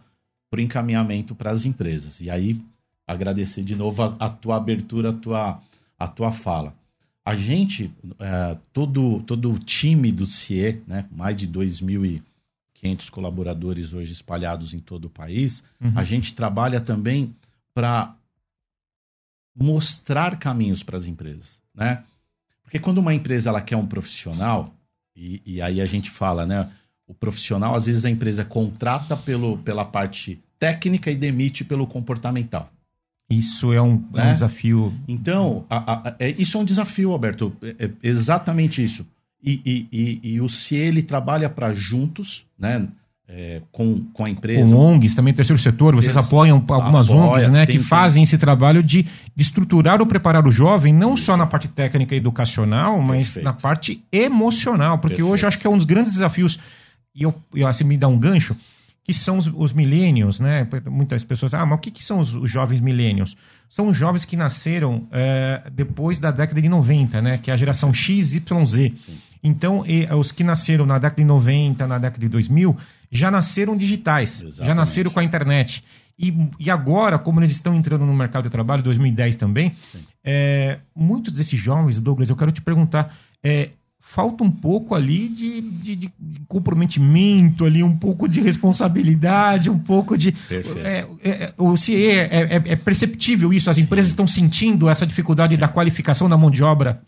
para 0.50 0.60
o 0.60 0.62
encaminhamento 0.62 1.34
para 1.34 1.52
as 1.52 1.64
empresas. 1.66 2.20
E 2.20 2.30
aí, 2.30 2.60
agradecer 3.08 3.64
de 3.64 3.76
novo 3.76 4.04
a, 4.04 4.16
a 4.20 4.30
tua 4.30 4.58
abertura, 4.58 5.10
a 5.12 5.14
tua, 5.14 5.60
a 5.98 6.08
tua 6.08 6.32
fala. 6.34 6.74
A 7.26 7.36
gente, 7.36 7.92
eh, 8.20 8.58
todo, 8.72 9.20
todo 9.24 9.52
o 9.52 9.58
time 9.58 10.12
do 10.12 10.28
CIE, 10.28 10.84
né, 10.88 11.06
mais 11.12 11.36
de 11.36 11.48
2.500 11.48 13.10
colaboradores 13.10 13.94
hoje 13.94 14.12
espalhados 14.14 14.74
em 14.76 14.80
todo 14.80 15.06
o 15.06 15.10
país, 15.10 15.64
Uhum. 15.82 15.92
a 15.96 16.04
gente 16.04 16.34
trabalha 16.36 16.80
também 16.80 17.36
para 17.74 18.16
mostrar 19.58 20.38
caminhos 20.38 20.84
para 20.84 20.98
as 20.98 21.06
empresas, 21.08 21.62
né? 21.74 22.04
Porque 22.64 22.80
quando 22.80 22.98
uma 22.98 23.14
empresa 23.14 23.50
ela 23.50 23.62
quer 23.62 23.78
um 23.78 23.88
profissional, 23.88 24.74
e, 25.16 25.42
e 25.46 25.62
aí 25.62 25.80
a 25.82 25.86
gente 25.86 26.10
fala, 26.10 26.46
né? 26.46 26.70
O 27.08 27.14
profissional, 27.14 27.76
às 27.76 27.86
vezes 27.86 28.04
a 28.06 28.10
empresa 28.10 28.44
contrata 28.44 29.16
pelo, 29.16 29.58
pela 29.60 29.86
parte 29.86 30.40
técnica 30.60 31.10
e 31.12 31.16
demite 31.16 31.64
pelo 31.64 31.88
comportamental. 31.88 32.70
Isso 33.30 33.74
é 33.74 33.82
um, 33.82 34.04
é 34.14 34.22
um 34.22 34.26
Né? 34.26 34.34
desafio. 34.34 34.94
Então, 35.08 35.66
a- 35.70 36.10
a- 36.10 36.16
é- 36.20 36.36
isso 36.38 36.58
é 36.58 36.62
um 36.62 36.66
desafio, 36.66 37.12
Alberto. 37.12 37.52
É, 37.62 37.86
é 37.86 37.90
exatamente 38.04 38.84
isso. 38.84 39.06
E, 39.44 39.62
e, 39.66 39.88
e, 39.92 40.34
e 40.36 40.42
o 40.42 40.50
CIE, 40.50 40.76
ele 40.78 41.02
trabalha 41.04 41.50
para 41.50 41.72
juntos, 41.74 42.46
né? 42.58 42.88
É, 43.28 43.60
com, 43.72 44.02
com 44.14 44.24
a 44.24 44.30
empresa. 44.30 44.70
Com 44.70 44.76
ONGs, 44.78 45.16
também 45.16 45.34
terceiro 45.34 45.60
setor, 45.60 45.96
vocês 45.96 46.16
Ex- 46.16 46.28
apoiam 46.28 46.64
algumas 46.70 47.10
apoia, 47.10 47.22
ONGs, 47.32 47.50
né, 47.50 47.66
que 47.66 47.80
fazem 47.80 48.22
esse 48.22 48.38
trabalho 48.38 48.84
de, 48.84 49.02
de 49.02 49.42
estruturar 49.42 50.00
ou 50.00 50.06
preparar 50.06 50.48
o 50.48 50.52
jovem, 50.52 50.94
não 50.94 51.18
só 51.18 51.36
na 51.36 51.48
parte 51.48 51.68
técnica 51.68 52.14
e 52.14 52.20
educacional, 52.20 53.02
mas 53.02 53.30
Perfeito. 53.30 53.46
na 53.46 53.54
parte 53.54 54.04
emocional, 54.12 55.00
porque 55.00 55.16
Perfeito. 55.16 55.34
hoje 55.34 55.44
eu 55.44 55.48
acho 55.48 55.58
que 55.58 55.66
é 55.66 55.70
um 55.72 55.76
dos 55.78 55.88
grandes 55.88 56.14
desafios, 56.14 56.60
e 57.16 57.24
eu, 57.24 57.34
eu 57.56 57.68
assim 57.68 57.84
me 57.84 57.98
dá 57.98 58.08
um 58.08 58.18
gancho, 58.20 58.56
que 59.06 59.14
são 59.14 59.38
os, 59.38 59.46
os 59.46 59.72
millennials, 59.72 60.40
né? 60.40 60.68
Muitas 60.88 61.24
pessoas, 61.24 61.54
ah, 61.54 61.64
mas 61.64 61.78
o 61.78 61.82
que, 61.82 61.92
que 61.92 62.04
são 62.04 62.20
os, 62.20 62.34
os 62.34 62.50
jovens 62.50 62.80
millennials? 62.80 63.38
São 63.70 63.88
os 63.88 63.96
jovens 63.96 64.26
que 64.26 64.36
nasceram 64.36 65.08
eh, 65.12 65.62
depois 65.72 66.18
da 66.18 66.32
década 66.32 66.60
de 66.60 66.68
90, 66.68 67.22
né? 67.22 67.38
Que 67.38 67.52
é 67.52 67.54
a 67.54 67.58
geração 67.58 67.94
X, 67.94 68.34
Y, 68.34 68.66
Z. 68.66 68.94
Então, 69.44 69.86
e, 69.86 70.12
os 70.12 70.32
que 70.32 70.44
nasceram 70.44 70.88
na 70.88 70.98
década 70.98 71.22
de 71.22 71.26
90, 71.26 71.86
na 71.86 72.00
década 72.00 72.20
de 72.20 72.28
2000, 72.28 72.76
já 73.12 73.30
nasceram 73.30 73.78
digitais, 73.78 74.40
já 74.40 74.48
Exatamente. 74.48 74.76
nasceram 74.76 75.12
com 75.12 75.20
a 75.20 75.24
internet. 75.24 75.84
E, 76.18 76.34
e 76.60 76.72
agora, 76.72 77.20
como 77.20 77.40
eles 77.40 77.52
estão 77.52 77.76
entrando 77.76 78.08
no 78.08 78.14
mercado 78.14 78.46
de 78.46 78.50
trabalho, 78.50 78.82
2010 78.82 79.36
também, 79.36 79.76
Sim. 79.92 80.00
é, 80.24 80.80
muitos 80.96 81.32
desses 81.32 81.60
jovens, 81.60 82.00
Douglas, 82.00 82.30
eu 82.30 82.36
quero 82.36 82.52
te 82.52 82.62
perguntar, 82.62 83.16
é, 83.44 83.70
falta 84.16 84.46
um 84.46 84.50
pouco 84.50 84.96
ali 84.96 85.28
de, 85.28 85.60
de, 85.60 85.96
de 85.98 86.12
comprometimento, 86.48 87.66
ali, 87.66 87.84
um 87.84 87.98
pouco 87.98 88.30
de 88.30 88.40
responsabilidade, 88.40 89.70
um 89.70 89.78
pouco 89.78 90.18
de. 90.18 90.34
É, 90.50 91.06
é, 91.22 91.54
o 91.58 91.76
CIE 91.76 92.12
é, 92.12 92.30
é, 92.32 92.64
é, 92.66 92.76
perceptível 92.78 93.52
isso, 93.52 93.70
as 93.70 93.76
Sim. 93.76 93.82
empresas 93.82 94.12
estão 94.12 94.26
sentindo 94.26 94.88
essa 94.88 95.06
dificuldade 95.06 95.56
Sim. 95.56 95.60
da 95.60 95.68
qualificação 95.68 96.30
da 96.30 96.38
mão 96.38 96.50
de 96.50 96.64
obra. 96.64 97.02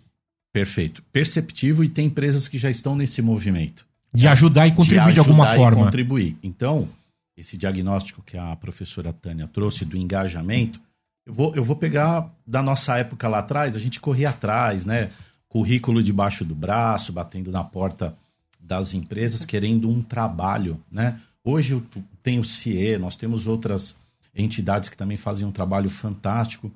Perfeito. 0.51 1.01
Perceptível 1.13 1.81
e 1.81 1.87
tem 1.87 2.07
empresas 2.07 2.49
que 2.49 2.57
já 2.57 2.69
estão 2.69 2.93
nesse 2.93 3.21
movimento. 3.21 3.85
De 4.13 4.27
ajudar 4.27 4.67
e 4.67 4.73
contribuir 4.73 5.07
de, 5.07 5.13
de 5.13 5.19
alguma 5.19 5.47
forma. 5.55 5.85
contribuir. 5.85 6.35
Então, 6.43 6.89
esse 7.37 7.57
diagnóstico 7.57 8.21
que 8.21 8.37
a 8.37 8.53
professora 8.57 9.13
Tânia 9.13 9.47
trouxe 9.47 9.85
do 9.85 9.95
engajamento, 9.95 10.81
eu 11.25 11.33
vou, 11.33 11.55
eu 11.55 11.63
vou 11.63 11.77
pegar 11.77 12.29
da 12.45 12.61
nossa 12.61 12.97
época 12.97 13.29
lá 13.29 13.39
atrás, 13.39 13.77
a 13.77 13.79
gente 13.79 14.01
corria 14.01 14.29
atrás, 14.29 14.85
né? 14.85 15.09
Currículo 15.49 16.03
debaixo 16.03 16.43
do 16.43 16.53
braço, 16.53 17.13
batendo 17.13 17.51
na 17.51 17.63
porta 17.63 18.15
das 18.59 18.93
empresas, 18.93 19.45
querendo 19.45 19.89
um 19.89 20.01
trabalho, 20.01 20.79
né? 20.91 21.19
Hoje 21.43 21.81
tem 22.21 22.39
o 22.39 22.43
CIE, 22.43 22.97
nós 22.97 23.15
temos 23.15 23.47
outras 23.47 23.95
entidades 24.35 24.89
que 24.89 24.97
também 24.97 25.15
fazem 25.15 25.47
um 25.47 25.51
trabalho 25.51 25.89
fantástico, 25.89 26.71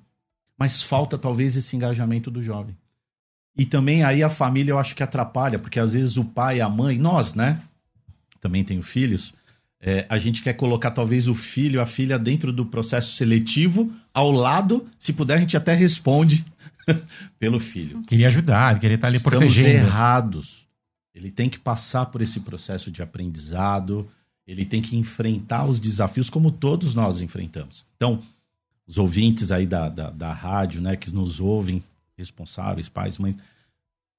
mas 0.58 0.82
falta 0.82 1.18
talvez 1.18 1.56
esse 1.56 1.76
engajamento 1.76 2.32
do 2.32 2.42
jovem. 2.42 2.76
E 3.58 3.66
também 3.66 4.04
aí 4.04 4.24
a 4.24 4.30
família 4.30 4.72
eu 4.72 4.80
acho 4.80 4.96
que 4.96 5.04
atrapalha, 5.04 5.60
porque 5.60 5.80
às 5.80 5.94
vezes 5.94 6.16
o 6.16 6.24
pai, 6.24 6.62
a 6.62 6.70
mãe, 6.70 6.98
nós, 6.98 7.34
né? 7.34 7.62
Também 8.40 8.64
tenho 8.64 8.82
filhos. 8.82 9.34
É, 9.84 10.06
a 10.08 10.20
gente 10.20 10.44
quer 10.44 10.54
colocar 10.54 10.92
talvez 10.92 11.28
o 11.28 11.34
filho, 11.34 11.82
a 11.82 11.88
filha 11.88 12.20
dentro 12.20 12.54
do 12.54 12.64
processo 12.64 13.16
seletivo, 13.16 13.92
ao 14.14 14.32
lado, 14.32 14.88
se 15.00 15.12
puder, 15.12 15.38
a 15.38 15.40
gente 15.40 15.58
até 15.58 15.74
responde 15.74 16.46
pelo 17.40 17.60
filho. 17.60 18.04
Queria 18.04 18.28
ajudar, 18.28 18.80
queria 18.80 18.96
estar 18.96 19.08
ali 19.08 19.18
Estamos 19.18 19.40
protegendo. 19.40 19.70
errados. 19.70 20.68
Ele 21.16 21.32
tem 21.32 21.50
que 21.50 21.58
passar 21.58 22.06
por 22.06 22.22
esse 22.22 22.40
processo 22.42 22.92
de 22.92 23.02
aprendizado, 23.02 24.08
ele 24.48 24.66
tem 24.66 24.82
que 24.82 24.96
enfrentar 24.96 25.66
os 25.66 25.80
desafios 25.80 26.30
como 26.30 26.52
todos 26.52 26.94
nós 26.94 27.20
enfrentamos. 27.20 27.84
Então, 27.96 28.22
os 28.88 29.00
ouvintes 29.00 29.52
aí 29.52 29.66
da, 29.66 29.90
da, 29.90 30.12
da 30.12 30.32
rádio, 30.32 30.80
né, 30.80 30.96
que 30.96 31.10
nos 31.12 31.40
ouvem, 31.40 31.84
responsáveis, 32.16 32.88
pais, 32.88 33.18
mães, 33.18 33.38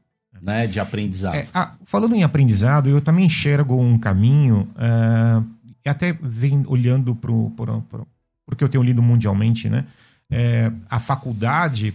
né, 0.40 0.66
de 0.66 0.78
aprendizado. 0.78 1.34
É, 1.34 1.46
ah, 1.52 1.74
falando 1.84 2.14
em 2.14 2.22
aprendizado, 2.22 2.88
eu 2.88 3.00
também 3.00 3.26
enxergo 3.26 3.80
um 3.80 3.98
caminho 3.98 4.68
uh, 4.76 5.44
até 5.88 6.12
vem 6.12 6.64
olhando 6.66 7.14
para 7.14 7.32
o 7.32 8.56
que 8.56 8.64
eu 8.64 8.68
tenho 8.68 8.84
lido 8.84 9.02
mundialmente, 9.02 9.68
né? 9.68 9.84
É, 10.28 10.72
a 10.90 10.98
faculdade 10.98 11.94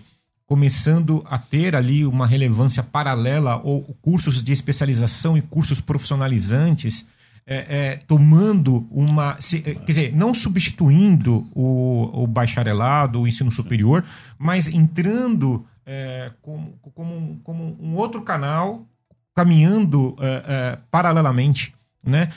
começando 0.51 1.23
a 1.29 1.37
ter 1.37 1.77
ali 1.77 2.05
uma 2.05 2.27
relevância 2.27 2.83
paralela 2.83 3.55
ou 3.63 3.95
cursos 4.01 4.43
de 4.43 4.51
especialização 4.51 5.37
e 5.37 5.41
cursos 5.41 5.79
profissionalizantes 5.79 7.07
é, 7.47 7.55
é, 7.55 7.95
tomando 8.05 8.85
uma. 8.91 9.37
Se, 9.39 9.59
é, 9.59 9.75
quer 9.75 9.85
dizer, 9.85 10.13
não 10.13 10.33
substituindo 10.33 11.49
o, 11.55 12.23
o 12.23 12.27
bacharelado, 12.27 13.21
o 13.21 13.27
ensino 13.29 13.49
superior, 13.49 14.03
mas 14.37 14.67
entrando 14.67 15.65
é, 15.85 16.33
como, 16.41 16.77
como, 16.93 17.39
como 17.45 17.77
um 17.79 17.95
outro 17.95 18.21
canal, 18.21 18.85
caminhando 19.33 20.17
é, 20.19 20.25
é, 20.27 20.77
paralelamente. 20.91 21.73
Né? 22.03 22.29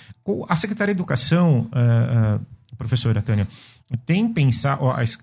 A 0.48 0.54
Secretaria 0.54 0.94
de 0.94 1.00
Educação, 1.00 1.68
professora 2.78 3.20
Tânia, 3.20 3.48
tem 4.06 4.32
pensado, 4.32 4.82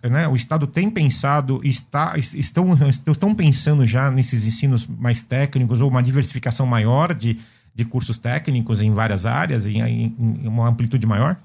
né, 0.10 0.28
o 0.28 0.36
Estado 0.36 0.68
tem 0.68 0.90
pensado, 0.90 1.62
está, 1.64 2.18
estão, 2.18 2.68
estão 3.08 3.36
pensando 3.36 3.86
já 3.86 4.12
nesses 4.12 4.46
ensinos 4.46 4.86
mais 4.86 5.22
técnicos 5.22 5.82
ou 5.82 5.90
uma 5.90 6.04
diversificação 6.04 6.66
maior 6.66 7.14
de, 7.14 7.40
de 7.74 7.86
cursos 7.86 8.18
técnicos 8.18 8.82
em 8.82 8.94
várias 8.94 9.26
áreas, 9.26 9.66
em, 9.66 9.82
em, 9.82 10.48
uma 10.48 10.70
amplitude 10.70 11.06
maior? 11.06 11.38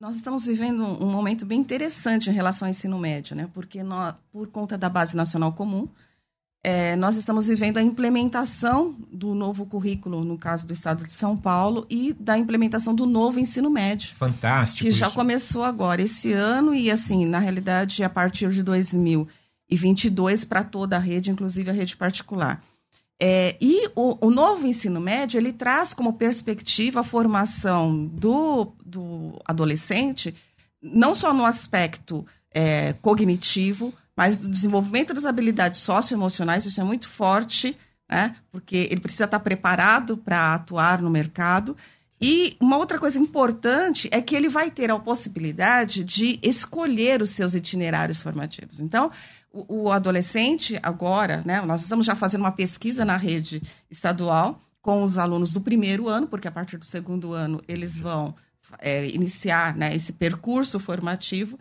Nós 0.00 0.16
estamos 0.16 0.46
vivendo 0.46 0.82
um 0.82 1.10
momento 1.10 1.46
bem 1.46 1.60
interessante 1.60 2.28
em 2.28 2.32
relação 2.32 2.66
ao 2.66 2.70
ensino 2.70 2.98
médio, 2.98 3.34
né? 3.34 3.48
porque 3.52 3.82
nós, 3.82 4.14
por 4.32 4.48
conta 4.48 4.76
da 4.76 4.88
Base 4.88 5.16
Nacional 5.16 5.52
Comum, 5.52 5.88
é, 6.62 6.96
nós 6.96 7.16
estamos 7.16 7.46
vivendo 7.46 7.78
a 7.78 7.82
implementação 7.82 8.96
do 9.12 9.34
novo 9.34 9.64
currículo, 9.66 10.24
no 10.24 10.36
caso 10.36 10.66
do 10.66 10.72
estado 10.72 11.06
de 11.06 11.12
São 11.12 11.36
Paulo, 11.36 11.86
e 11.88 12.12
da 12.14 12.36
implementação 12.36 12.94
do 12.94 13.06
novo 13.06 13.38
ensino 13.38 13.70
médio. 13.70 14.14
Fantástico. 14.14 14.84
Que 14.84 14.90
já 14.90 15.10
começou 15.10 15.62
agora, 15.62 16.02
esse 16.02 16.32
ano, 16.32 16.74
e 16.74 16.90
assim, 16.90 17.24
na 17.24 17.38
realidade, 17.38 18.02
a 18.02 18.10
partir 18.10 18.50
de 18.50 18.62
2022 18.62 20.44
para 20.44 20.64
toda 20.64 20.96
a 20.96 20.98
rede, 20.98 21.30
inclusive 21.30 21.70
a 21.70 21.72
rede 21.72 21.96
particular. 21.96 22.60
É, 23.20 23.56
e 23.60 23.88
o, 23.94 24.26
o, 24.26 24.30
novo 24.30 24.66
ensino 24.66 25.00
médio, 25.00 25.38
ele 25.38 25.52
traz 25.52 25.94
como 25.94 26.14
perspectiva 26.14 27.00
a 27.00 27.04
formação 27.04 28.06
do, 28.06 28.72
do 28.84 29.40
adolescente, 29.44 30.34
não 30.82 31.14
só 31.14 31.32
no 31.32 31.46
aspecto 31.46 32.26
é, 32.52 32.92
cognitivo, 32.94 33.94
mas 34.16 34.38
do 34.38 34.48
desenvolvimento 34.48 35.12
das 35.12 35.26
habilidades 35.26 35.80
socioemocionais, 35.80 36.64
isso 36.64 36.80
é 36.80 36.84
muito 36.84 37.08
forte, 37.08 37.76
né? 38.08 38.36
Porque 38.50 38.88
ele 38.90 39.00
precisa 39.00 39.24
estar 39.24 39.40
preparado 39.40 40.16
para 40.16 40.54
atuar 40.54 41.02
no 41.02 41.10
mercado. 41.10 41.76
E 42.20 42.56
uma 42.58 42.78
outra 42.78 42.98
coisa 42.98 43.18
importante 43.18 44.08
é 44.10 44.22
que 44.22 44.34
ele 44.34 44.48
vai 44.48 44.70
ter 44.70 44.90
a 44.90 44.98
possibilidade 44.98 46.02
de 46.02 46.38
escolher 46.42 47.20
os 47.20 47.30
seus 47.30 47.54
itinerários 47.54 48.22
formativos. 48.22 48.80
Então, 48.80 49.10
o, 49.52 49.82
o 49.82 49.92
adolescente 49.92 50.78
agora, 50.82 51.42
né? 51.44 51.60
Nós 51.60 51.82
estamos 51.82 52.06
já 52.06 52.14
fazendo 52.14 52.40
uma 52.40 52.52
pesquisa 52.52 53.04
na 53.04 53.18
rede 53.18 53.62
estadual 53.90 54.62
com 54.80 55.02
os 55.02 55.18
alunos 55.18 55.52
do 55.52 55.60
primeiro 55.60 56.08
ano, 56.08 56.26
porque 56.26 56.48
a 56.48 56.52
partir 56.52 56.78
do 56.78 56.86
segundo 56.86 57.32
ano 57.32 57.60
eles 57.66 57.98
vão 57.98 58.34
é, 58.78 59.06
iniciar 59.08 59.76
né, 59.76 59.94
esse 59.94 60.12
percurso 60.12 60.78
formativo. 60.78 61.58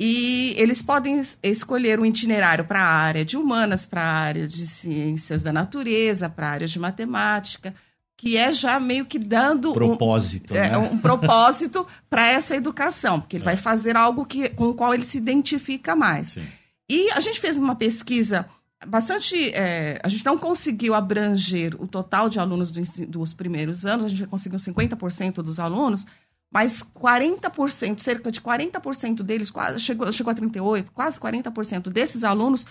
E 0.00 0.54
eles 0.56 0.80
podem 0.80 1.20
escolher 1.42 1.98
um 1.98 2.06
itinerário 2.06 2.64
para 2.64 2.80
a 2.80 2.86
área 2.86 3.24
de 3.24 3.36
humanas, 3.36 3.84
para 3.84 4.02
a 4.02 4.12
área 4.12 4.46
de 4.46 4.66
ciências 4.66 5.42
da 5.42 5.52
natureza, 5.52 6.28
para 6.28 6.46
a 6.46 6.50
área 6.50 6.68
de 6.68 6.78
matemática, 6.78 7.74
que 8.16 8.36
é 8.36 8.52
já 8.52 8.78
meio 8.78 9.06
que 9.06 9.18
dando 9.18 9.72
propósito, 9.72 10.54
um, 10.54 10.56
é, 10.56 10.70
né? 10.70 10.78
um 10.78 10.98
propósito 10.98 11.84
para 12.08 12.28
essa 12.28 12.54
educação, 12.54 13.20
porque 13.20 13.36
ele 13.36 13.44
é. 13.44 13.46
vai 13.46 13.56
fazer 13.56 13.96
algo 13.96 14.24
que, 14.24 14.48
com 14.50 14.68
o 14.68 14.74
qual 14.74 14.94
ele 14.94 15.04
se 15.04 15.18
identifica 15.18 15.96
mais. 15.96 16.28
Sim. 16.28 16.46
E 16.88 17.10
a 17.10 17.20
gente 17.20 17.40
fez 17.40 17.58
uma 17.58 17.74
pesquisa 17.74 18.46
bastante. 18.86 19.50
É, 19.52 20.00
a 20.02 20.08
gente 20.08 20.24
não 20.24 20.38
conseguiu 20.38 20.94
abranger 20.94 21.74
o 21.80 21.86
total 21.86 22.28
de 22.28 22.38
alunos 22.38 22.72
do, 22.72 22.82
dos 23.06 23.34
primeiros 23.34 23.84
anos, 23.84 24.06
a 24.06 24.08
gente 24.08 24.26
conseguiu 24.26 24.58
50% 24.58 25.34
dos 25.42 25.58
alunos, 25.58 26.06
mas 26.50 26.82
40%, 26.82 27.98
cerca 27.98 28.32
de 28.32 28.40
40% 28.40 29.22
deles, 29.22 29.50
quase 29.50 29.80
chegou, 29.80 30.10
chegou 30.12 30.30
a 30.30 30.34
38%, 30.34 30.86
quase 30.94 31.20
40% 31.20 31.90
desses 31.90 32.24
alunos 32.24 32.66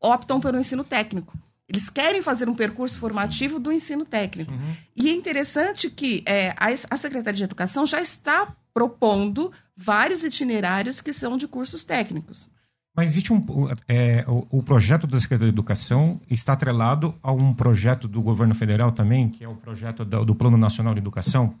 optam 0.00 0.40
pelo 0.40 0.58
ensino 0.58 0.84
técnico. 0.84 1.36
Eles 1.68 1.90
querem 1.90 2.22
fazer 2.22 2.48
um 2.48 2.54
percurso 2.54 2.98
formativo 2.98 3.58
do 3.58 3.72
ensino 3.72 4.04
técnico. 4.04 4.52
E 4.94 5.10
é 5.10 5.12
interessante 5.12 5.90
que 5.90 6.22
é, 6.24 6.50
a, 6.50 6.66
a 6.90 6.96
Secretaria 6.96 7.38
de 7.38 7.44
Educação 7.44 7.84
já 7.84 8.00
está 8.00 8.54
propondo 8.72 9.50
vários 9.76 10.22
itinerários 10.22 11.00
que 11.00 11.12
são 11.12 11.36
de 11.36 11.48
cursos 11.48 11.84
técnicos. 11.84 12.48
Mas 12.94 13.10
existe 13.10 13.32
um. 13.32 13.44
É, 13.88 14.24
o, 14.26 14.58
o, 14.58 14.62
projeto 14.62 15.06
da 15.06 15.20
Secretaria 15.20 15.52
de 15.52 15.54
Educação 15.54 16.20
está 16.30 16.54
atrelado 16.54 17.14
a 17.22 17.32
um 17.32 17.52
projeto 17.52 18.08
do 18.08 18.22
governo 18.22 18.54
federal 18.54 18.92
também, 18.92 19.28
que 19.28 19.44
é 19.44 19.48
o 19.48 19.56
projeto 19.56 20.04
do, 20.04 20.24
do 20.24 20.34
Plano 20.34 20.56
Nacional 20.56 20.94
de 20.94 21.00
Educação, 21.00 21.54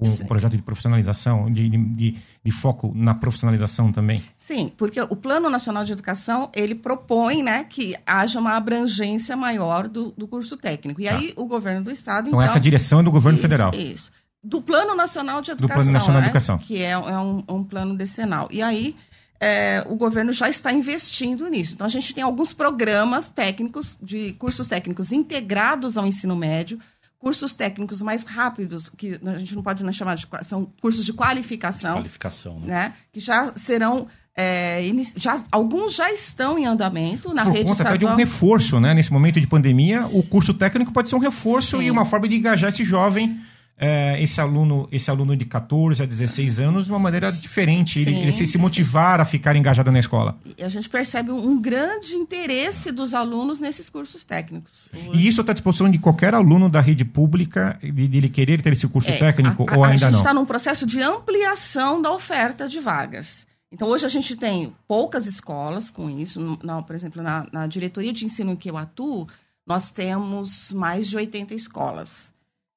um, 0.00 0.08
um 0.08 0.26
projeto 0.26 0.56
de 0.56 0.62
profissionalização, 0.62 1.50
de, 1.50 1.68
de, 1.68 2.16
de, 2.44 2.52
foco 2.52 2.92
na 2.94 3.14
profissionalização 3.14 3.90
também. 3.90 4.22
Sim, 4.36 4.72
porque 4.76 5.00
o 5.00 5.16
Plano 5.16 5.50
Nacional 5.50 5.84
de 5.84 5.92
Educação 5.92 6.50
ele 6.54 6.74
propõe 6.74 7.42
né, 7.42 7.64
que 7.64 7.96
haja 8.06 8.38
uma 8.38 8.56
abrangência 8.56 9.36
maior 9.36 9.88
do, 9.88 10.12
do 10.16 10.28
curso 10.28 10.56
técnico. 10.56 11.00
E 11.00 11.06
tá. 11.06 11.16
aí 11.16 11.32
o 11.36 11.46
governo 11.46 11.82
do 11.82 11.90
estado. 11.90 12.28
Então, 12.28 12.40
então 12.40 12.42
essa 12.42 12.60
direção 12.60 13.00
é 13.00 13.02
do 13.02 13.10
governo 13.10 13.38
isso, 13.38 13.42
federal. 13.42 13.72
Isso. 13.74 14.12
Do 14.42 14.62
Plano 14.62 14.94
Nacional 14.94 15.42
de 15.42 15.50
Educação. 15.50 15.76
Do 15.76 15.82
Plano 15.82 15.92
Nacional 15.92 16.20
né, 16.20 16.26
de 16.26 16.30
Educação. 16.30 16.58
Que 16.58 16.82
é, 16.82 16.90
é 16.90 17.18
um, 17.18 17.42
um 17.48 17.64
plano 17.64 17.96
decenal. 17.96 18.48
E 18.52 18.62
aí 18.62 18.94
é, 19.40 19.84
o 19.86 19.94
governo 19.94 20.32
já 20.32 20.48
está 20.48 20.72
investindo 20.72 21.46
nisso. 21.48 21.74
Então, 21.74 21.86
a 21.86 21.90
gente 21.90 22.14
tem 22.14 22.22
alguns 22.24 22.52
programas 22.52 23.28
técnicos, 23.28 23.98
de 24.02 24.32
cursos 24.34 24.66
técnicos 24.66 25.12
integrados 25.12 25.96
ao 25.96 26.06
ensino 26.06 26.34
médio, 26.34 26.78
cursos 27.18 27.54
técnicos 27.54 28.00
mais 28.00 28.22
rápidos, 28.22 28.88
que 28.88 29.20
a 29.24 29.38
gente 29.38 29.54
não 29.54 29.62
pode 29.62 29.92
chamar 29.92 30.14
de. 30.14 30.26
são 30.42 30.66
cursos 30.80 31.04
de 31.04 31.12
qualificação. 31.12 31.96
Qualificação, 31.96 32.60
né? 32.60 32.66
né? 32.66 32.94
Que 33.12 33.20
já 33.20 33.52
serão. 33.56 34.06
É, 34.40 34.80
já, 35.16 35.42
alguns 35.50 35.94
já 35.94 36.12
estão 36.12 36.56
em 36.56 36.64
andamento 36.64 37.34
na 37.34 37.44
Por 37.44 37.54
rede 37.54 37.64
conta 37.64 37.82
estadual. 37.82 37.94
até 37.94 37.98
de 37.98 38.06
um 38.06 38.14
reforço, 38.14 38.78
né? 38.78 38.94
Nesse 38.94 39.12
momento 39.12 39.40
de 39.40 39.48
pandemia, 39.48 40.06
o 40.12 40.22
curso 40.22 40.54
técnico 40.54 40.92
pode 40.92 41.08
ser 41.08 41.16
um 41.16 41.18
reforço 41.18 41.78
Sim. 41.78 41.86
e 41.86 41.90
uma 41.90 42.04
forma 42.04 42.28
de 42.28 42.36
engajar 42.36 42.68
esse 42.68 42.84
jovem 42.84 43.36
é, 43.78 44.20
esse 44.20 44.40
aluno 44.40 44.88
esse 44.90 45.10
aluno 45.10 45.36
de 45.36 45.44
14 45.44 46.02
a 46.02 46.06
16 46.06 46.58
anos 46.58 46.86
de 46.86 46.90
uma 46.90 46.98
maneira 46.98 47.30
diferente, 47.30 48.00
ele, 48.00 48.12
Sim. 48.12 48.22
ele 48.22 48.32
se, 48.32 48.46
se 48.46 48.58
motivar 48.58 49.20
a 49.20 49.24
ficar 49.24 49.54
engajado 49.54 49.92
na 49.92 50.00
escola. 50.00 50.36
E 50.56 50.62
a 50.62 50.68
gente 50.68 50.88
percebe 50.88 51.30
um 51.30 51.60
grande 51.60 52.14
interesse 52.16 52.90
dos 52.90 53.14
alunos 53.14 53.60
nesses 53.60 53.88
cursos 53.88 54.24
técnicos. 54.24 54.88
E 55.14 55.28
isso 55.28 55.40
está 55.40 55.52
à 55.52 55.54
disposição 55.54 55.88
de 55.90 55.98
qualquer 55.98 56.34
aluno 56.34 56.68
da 56.68 56.80
rede 56.80 57.04
pública, 57.04 57.78
de, 57.82 58.08
de 58.08 58.16
ele 58.18 58.28
querer 58.28 58.60
ter 58.60 58.72
esse 58.72 58.88
curso 58.88 59.10
É, 59.10 59.16
técnico 59.16 59.64
a, 59.68 59.74
a, 59.74 59.76
ou 59.78 59.84
a 59.84 59.88
ainda 59.88 59.98
gente 60.06 60.12
não? 60.12 60.18
está 60.18 60.34
num 60.34 60.44
processo 60.44 60.84
de 60.84 61.00
ampliação 61.00 62.02
da 62.02 62.10
oferta 62.12 62.68
de 62.68 62.80
vagas. 62.80 63.46
Então, 63.70 63.86
hoje 63.88 64.06
a 64.06 64.08
gente 64.08 64.34
tem 64.34 64.72
poucas 64.88 65.26
escolas 65.26 65.90
com 65.90 66.08
isso. 66.08 66.58
Na, 66.64 66.82
por 66.82 66.96
exemplo, 66.96 67.22
na, 67.22 67.46
na 67.52 67.66
diretoria 67.66 68.12
de 68.12 68.24
ensino 68.24 68.52
em 68.52 68.56
que 68.56 68.70
eu 68.70 68.76
atuo, 68.76 69.28
nós 69.66 69.90
temos 69.90 70.72
mais 70.72 71.06
de 71.08 71.16
80 71.16 71.54
escolas. 71.54 72.32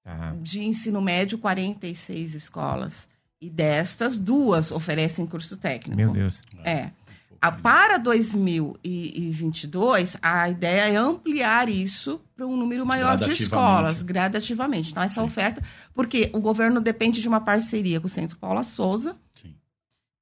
Ah, 0.05 0.33
De 0.41 0.63
ensino 0.63 1.01
médio, 1.01 1.37
46 1.37 2.33
escolas. 2.33 3.09
E 3.39 3.49
destas, 3.49 4.19
duas 4.19 4.71
oferecem 4.71 5.25
curso 5.25 5.57
técnico. 5.57 5.97
meu 5.97 6.11
Deus. 6.11 6.41
É. 6.63 6.91
A, 7.41 7.51
para 7.51 7.97
2022, 7.97 10.15
a 10.21 10.47
ideia 10.47 10.93
é 10.93 10.95
ampliar 10.95 11.67
isso 11.69 12.21
para 12.35 12.45
um 12.45 12.55
número 12.55 12.85
maior 12.85 13.17
de 13.17 13.31
escolas, 13.31 14.03
gradativamente. 14.03 14.91
Então, 14.91 15.01
essa 15.01 15.23
oferta, 15.23 15.59
porque 15.91 16.29
o 16.33 16.39
governo 16.39 16.79
depende 16.79 17.19
de 17.19 17.27
uma 17.27 17.41
parceria 17.41 17.99
com 17.99 18.05
o 18.05 18.09
Centro 18.09 18.37
Paula 18.37 18.61
Souza, 18.61 19.17
Sim. 19.33 19.55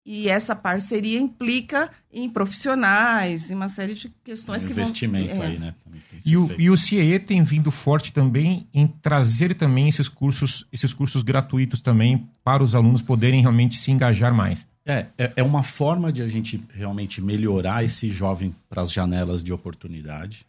E 0.06 0.28
essa 0.28 0.56
parceria 0.56 1.20
implica 1.20 1.90
em 2.12 2.30
profissionais, 2.30 3.52
em 3.52 3.56
uma 3.56 3.70
série 3.70 3.94
de 3.94 4.10
questões 4.24 4.64
Um 4.64 4.68
que 4.68 4.74
vão. 4.74 4.84
investimento 4.84 5.32
é. 5.32 5.46
aí, 5.46 5.60
né? 5.60 5.76
E 6.26 6.36
o, 6.36 6.50
e 6.60 6.70
o 6.70 6.78
CIE 6.78 7.20
tem 7.20 7.44
vindo 7.44 7.72
forte 7.72 8.12
também 8.12 8.68
em 8.74 8.88
trazer 8.88 9.54
também 9.54 9.88
esses 9.88 10.08
cursos, 10.08 10.66
esses 10.72 10.94
cursos 10.94 11.22
gratuitos 11.22 11.80
também 11.82 12.28
para 12.44 12.64
os 12.64 12.76
alunos 12.76 13.02
poderem 13.02 13.42
realmente 13.42 13.78
se 13.78 13.92
engajar 13.92 14.34
mais. 14.34 14.68
É, 14.86 15.06
é, 15.18 15.34
é 15.38 15.44
uma 15.44 15.62
forma 15.62 16.12
de 16.12 16.22
a 16.22 16.28
gente 16.28 16.64
realmente 16.74 17.22
melhorar 17.22 17.84
esse 17.84 18.10
jovem 18.10 18.56
para 18.68 18.82
as 18.82 18.92
janelas 18.92 19.44
de 19.44 19.54
oportunidade. 19.54 20.46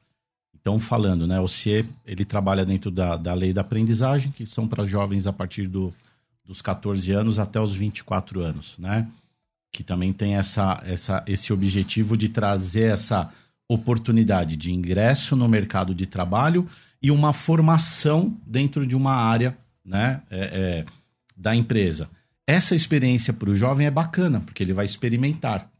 Então, 0.58 0.78
falando, 0.78 1.26
né, 1.26 1.40
o 1.40 1.48
CIE, 1.48 1.86
ele 2.06 2.24
trabalha 2.24 2.64
dentro 2.64 2.90
da, 2.90 3.16
da 3.16 3.34
lei 3.34 3.52
da 3.52 3.60
aprendizagem, 3.62 4.32
que 4.32 4.46
são 4.46 4.66
para 4.66 4.84
jovens 4.84 5.26
a 5.26 5.32
partir 5.32 5.66
do, 5.66 5.92
dos 6.44 6.60
14 6.60 7.12
anos 7.12 7.38
até 7.38 7.60
os 7.60 7.74
24 7.74 8.40
anos, 8.40 8.76
né? 8.78 9.06
Que 9.72 9.82
também 9.82 10.12
tem 10.12 10.36
essa, 10.36 10.80
essa, 10.84 11.24
esse 11.26 11.52
objetivo 11.52 12.16
de 12.16 12.28
trazer 12.28 12.92
essa 12.92 13.30
oportunidade 13.68 14.56
de 14.56 14.72
ingresso 14.72 15.36
no 15.36 15.48
mercado 15.48 15.94
de 15.94 16.06
trabalho 16.06 16.68
e 17.00 17.10
uma 17.10 17.32
formação 17.32 18.36
dentro 18.46 18.86
de 18.86 18.96
uma 18.96 19.14
área, 19.14 19.56
né, 19.84 20.22
é, 20.30 20.38
é, 20.38 20.84
da 21.36 21.54
empresa 21.54 22.08
essa 22.50 22.74
experiência 22.74 23.32
para 23.32 23.48
o 23.48 23.54
jovem 23.54 23.86
é 23.86 23.90
bacana, 23.92 24.40
porque 24.40 24.60
ele 24.60 24.72
vai 24.72 24.84
experimentar. 24.84 25.70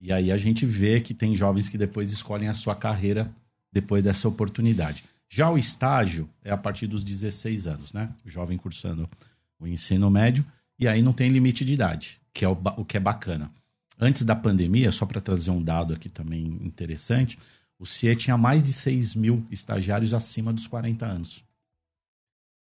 E 0.00 0.12
aí 0.12 0.30
a 0.30 0.38
gente 0.38 0.64
vê 0.64 1.00
que 1.00 1.12
tem 1.12 1.34
jovens 1.34 1.68
que 1.68 1.76
depois 1.76 2.12
escolhem 2.12 2.48
a 2.48 2.54
sua 2.54 2.76
carreira 2.76 3.28
depois 3.72 4.04
dessa 4.04 4.28
oportunidade. 4.28 5.02
Já 5.28 5.50
o 5.50 5.58
estágio 5.58 6.30
é 6.44 6.52
a 6.52 6.56
partir 6.56 6.86
dos 6.86 7.02
16 7.02 7.66
anos, 7.66 7.92
né? 7.92 8.10
O 8.24 8.30
jovem 8.30 8.56
cursando 8.56 9.10
o 9.58 9.66
ensino 9.66 10.08
médio, 10.08 10.46
e 10.78 10.86
aí 10.88 11.02
não 11.02 11.12
tem 11.12 11.30
limite 11.30 11.64
de 11.64 11.72
idade, 11.74 12.20
que 12.32 12.44
é 12.44 12.48
o, 12.48 12.56
o 12.76 12.84
que 12.84 12.96
é 12.96 13.00
bacana. 13.00 13.50
Antes 13.98 14.24
da 14.24 14.34
pandemia, 14.34 14.90
só 14.90 15.06
para 15.06 15.20
trazer 15.20 15.50
um 15.50 15.62
dado 15.62 15.92
aqui 15.94 16.08
também 16.08 16.44
interessante, 16.62 17.38
o 17.78 17.86
CIE 17.86 18.16
tinha 18.16 18.36
mais 18.36 18.62
de 18.62 18.72
6 18.72 19.14
mil 19.14 19.46
estagiários 19.50 20.12
acima 20.12 20.52
dos 20.52 20.66
40 20.66 21.06
anos. 21.06 21.44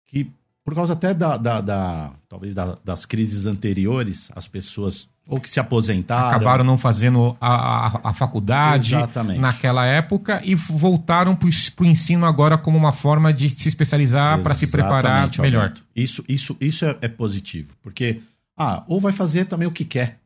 Que 0.06 0.30
por 0.64 0.74
causa 0.74 0.92
até 0.94 1.14
da, 1.14 1.36
da- 1.36 1.60
da- 1.60 2.14
talvez 2.28 2.54
da- 2.54 2.78
das 2.84 3.04
crises 3.06 3.46
anteriores, 3.46 4.30
as 4.34 4.48
pessoas 4.48 5.08
ou 5.26 5.40
que 5.40 5.50
se 5.50 5.58
aposentaram. 5.58 6.28
Acabaram 6.28 6.64
não 6.64 6.78
fazendo 6.78 7.36
a, 7.40 7.86
a, 7.86 8.00
a 8.10 8.14
faculdade 8.14 8.94
Exatamente. 8.94 9.40
naquela 9.40 9.84
época 9.84 10.40
e 10.44 10.54
voltaram 10.54 11.34
para 11.34 11.48
o 11.48 11.84
ensino 11.84 12.24
agora 12.24 12.56
como 12.56 12.78
uma 12.78 12.92
forma 12.92 13.32
de 13.32 13.48
se 13.50 13.68
especializar 13.68 14.40
para 14.42 14.54
se 14.54 14.68
preparar 14.70 15.28
melhor. 15.40 15.62
Alberto. 15.64 15.84
Isso, 15.94 16.24
isso, 16.28 16.56
isso 16.60 16.84
é, 16.84 16.96
é 17.02 17.08
positivo, 17.08 17.72
porque 17.82 18.20
ah, 18.56 18.84
ou 18.86 19.00
vai 19.00 19.12
fazer 19.12 19.46
também 19.46 19.66
o 19.66 19.72
que 19.72 19.84
quer, 19.84 20.18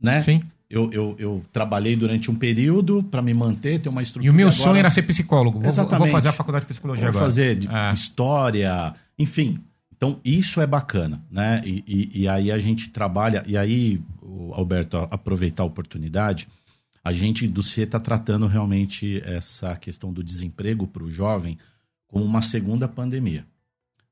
né? 0.00 0.20
Sim. 0.20 0.40
Eu, 0.68 0.90
eu, 0.92 1.14
eu 1.18 1.44
trabalhei 1.52 1.94
durante 1.94 2.28
um 2.28 2.34
período 2.34 3.00
para 3.04 3.22
me 3.22 3.32
manter, 3.32 3.78
ter 3.80 3.88
uma 3.88 4.02
estrutura. 4.02 4.26
E 4.26 4.30
o 4.30 4.34
meu 4.34 4.48
agora 4.48 4.62
sonho 4.62 4.76
era 4.76 4.90
ser 4.90 5.02
psicólogo. 5.02 5.52
Vou, 5.60 5.62
vou 5.62 5.70
Exatamente. 5.70 6.10
fazer 6.10 6.28
a 6.28 6.32
faculdade 6.32 6.64
de 6.64 6.68
psicologia 6.70 7.04
Vou 7.04 7.10
agora. 7.10 7.24
fazer 7.24 7.54
de 7.56 7.68
Ah. 7.70 7.92
história, 7.94 8.92
enfim. 9.16 9.60
Então, 9.96 10.20
isso 10.24 10.60
é 10.60 10.66
bacana, 10.66 11.24
né? 11.30 11.62
E, 11.64 11.82
e- 11.86 12.20
e 12.22 12.28
aí 12.28 12.52
a 12.52 12.58
gente 12.58 12.90
trabalha, 12.90 13.42
e 13.46 13.56
aí, 13.56 14.00
Alberto, 14.52 14.98
aproveitar 15.10 15.62
a 15.62 15.66
oportunidade, 15.66 16.46
a 17.02 17.12
gente 17.12 17.46
do 17.48 17.62
CIE 17.62 17.84
está 17.84 17.98
tratando 18.00 18.46
realmente 18.46 19.22
essa 19.24 19.74
questão 19.76 20.12
do 20.12 20.22
desemprego 20.22 20.86
para 20.86 21.02
o 21.04 21.10
jovem 21.10 21.56
como 22.08 22.24
uma 22.24 22.42
segunda 22.42 22.86
pandemia. 22.88 23.46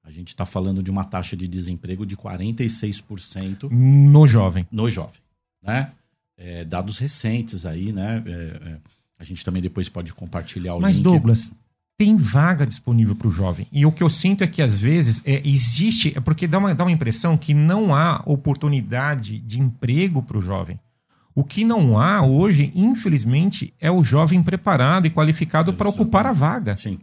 A 0.02 0.10
gente 0.10 0.28
está 0.28 0.44
falando 0.46 0.82
de 0.82 0.90
uma 0.90 1.04
taxa 1.04 1.36
de 1.36 1.48
desemprego 1.48 2.04
de 2.06 2.16
46% 2.16 3.68
No 3.70 4.26
jovem. 4.26 4.66
no 4.70 4.88
jovem, 4.90 5.20
né? 5.62 5.92
É, 6.36 6.64
dados 6.64 6.98
recentes 6.98 7.64
aí, 7.64 7.92
né? 7.92 8.22
É, 8.26 8.30
é, 8.30 8.76
a 9.18 9.24
gente 9.24 9.44
também 9.44 9.62
depois 9.62 9.88
pode 9.88 10.12
compartilhar 10.12 10.74
o 10.74 10.80
Mas, 10.80 10.96
link. 10.96 11.04
Douglas, 11.04 11.52
tem 11.96 12.16
vaga 12.16 12.66
disponível 12.66 13.14
para 13.14 13.28
o 13.28 13.30
jovem. 13.30 13.68
E 13.70 13.86
o 13.86 13.92
que 13.92 14.02
eu 14.02 14.10
sinto 14.10 14.42
é 14.42 14.46
que, 14.46 14.60
às 14.60 14.76
vezes, 14.76 15.22
é, 15.24 15.40
existe. 15.46 16.12
É 16.16 16.20
porque 16.20 16.46
dá 16.46 16.58
uma, 16.58 16.74
dá 16.74 16.84
uma 16.84 16.92
impressão 16.92 17.36
que 17.36 17.54
não 17.54 17.94
há 17.94 18.22
oportunidade 18.26 19.38
de 19.38 19.60
emprego 19.60 20.22
para 20.22 20.38
o 20.38 20.42
jovem. 20.42 20.78
O 21.34 21.42
que 21.42 21.64
não 21.64 21.98
há 21.98 22.24
hoje, 22.24 22.72
infelizmente, 22.74 23.72
é 23.80 23.90
o 23.90 24.04
jovem 24.04 24.42
preparado 24.42 25.06
e 25.06 25.10
qualificado 25.10 25.72
para 25.72 25.88
ocupar 25.88 26.26
a 26.26 26.32
vaga. 26.32 26.76
Sim. 26.76 26.98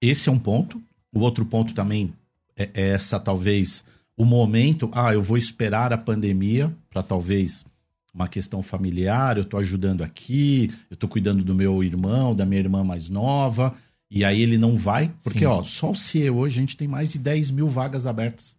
Esse 0.00 0.28
é 0.28 0.32
um 0.32 0.38
ponto. 0.38 0.80
O 1.12 1.20
outro 1.20 1.44
ponto 1.44 1.74
também 1.74 2.12
é, 2.56 2.70
é 2.74 2.88
essa, 2.90 3.18
talvez, 3.18 3.84
o 4.16 4.24
momento. 4.24 4.90
Ah, 4.92 5.12
eu 5.12 5.22
vou 5.22 5.36
esperar 5.36 5.92
a 5.92 5.98
pandemia 5.98 6.72
para 6.90 7.02
talvez 7.02 7.64
uma 8.12 8.26
questão 8.26 8.62
familiar. 8.62 9.36
Eu 9.36 9.42
estou 9.42 9.60
ajudando 9.60 10.02
aqui, 10.02 10.70
eu 10.90 10.94
estou 10.94 11.08
cuidando 11.08 11.44
do 11.44 11.54
meu 11.54 11.82
irmão, 11.82 12.34
da 12.34 12.44
minha 12.44 12.60
irmã 12.60 12.82
mais 12.82 13.08
nova. 13.08 13.74
E 14.10 14.24
aí 14.24 14.40
ele 14.40 14.56
não 14.56 14.76
vai. 14.76 15.12
Porque, 15.22 15.40
Sim. 15.40 15.46
ó, 15.46 15.62
só 15.62 15.90
o 15.90 15.96
CIE 15.96 16.30
hoje 16.30 16.58
a 16.58 16.60
gente 16.60 16.76
tem 16.76 16.88
mais 16.88 17.10
de 17.10 17.18
10 17.18 17.50
mil 17.50 17.68
vagas 17.68 18.06
abertas. 18.06 18.56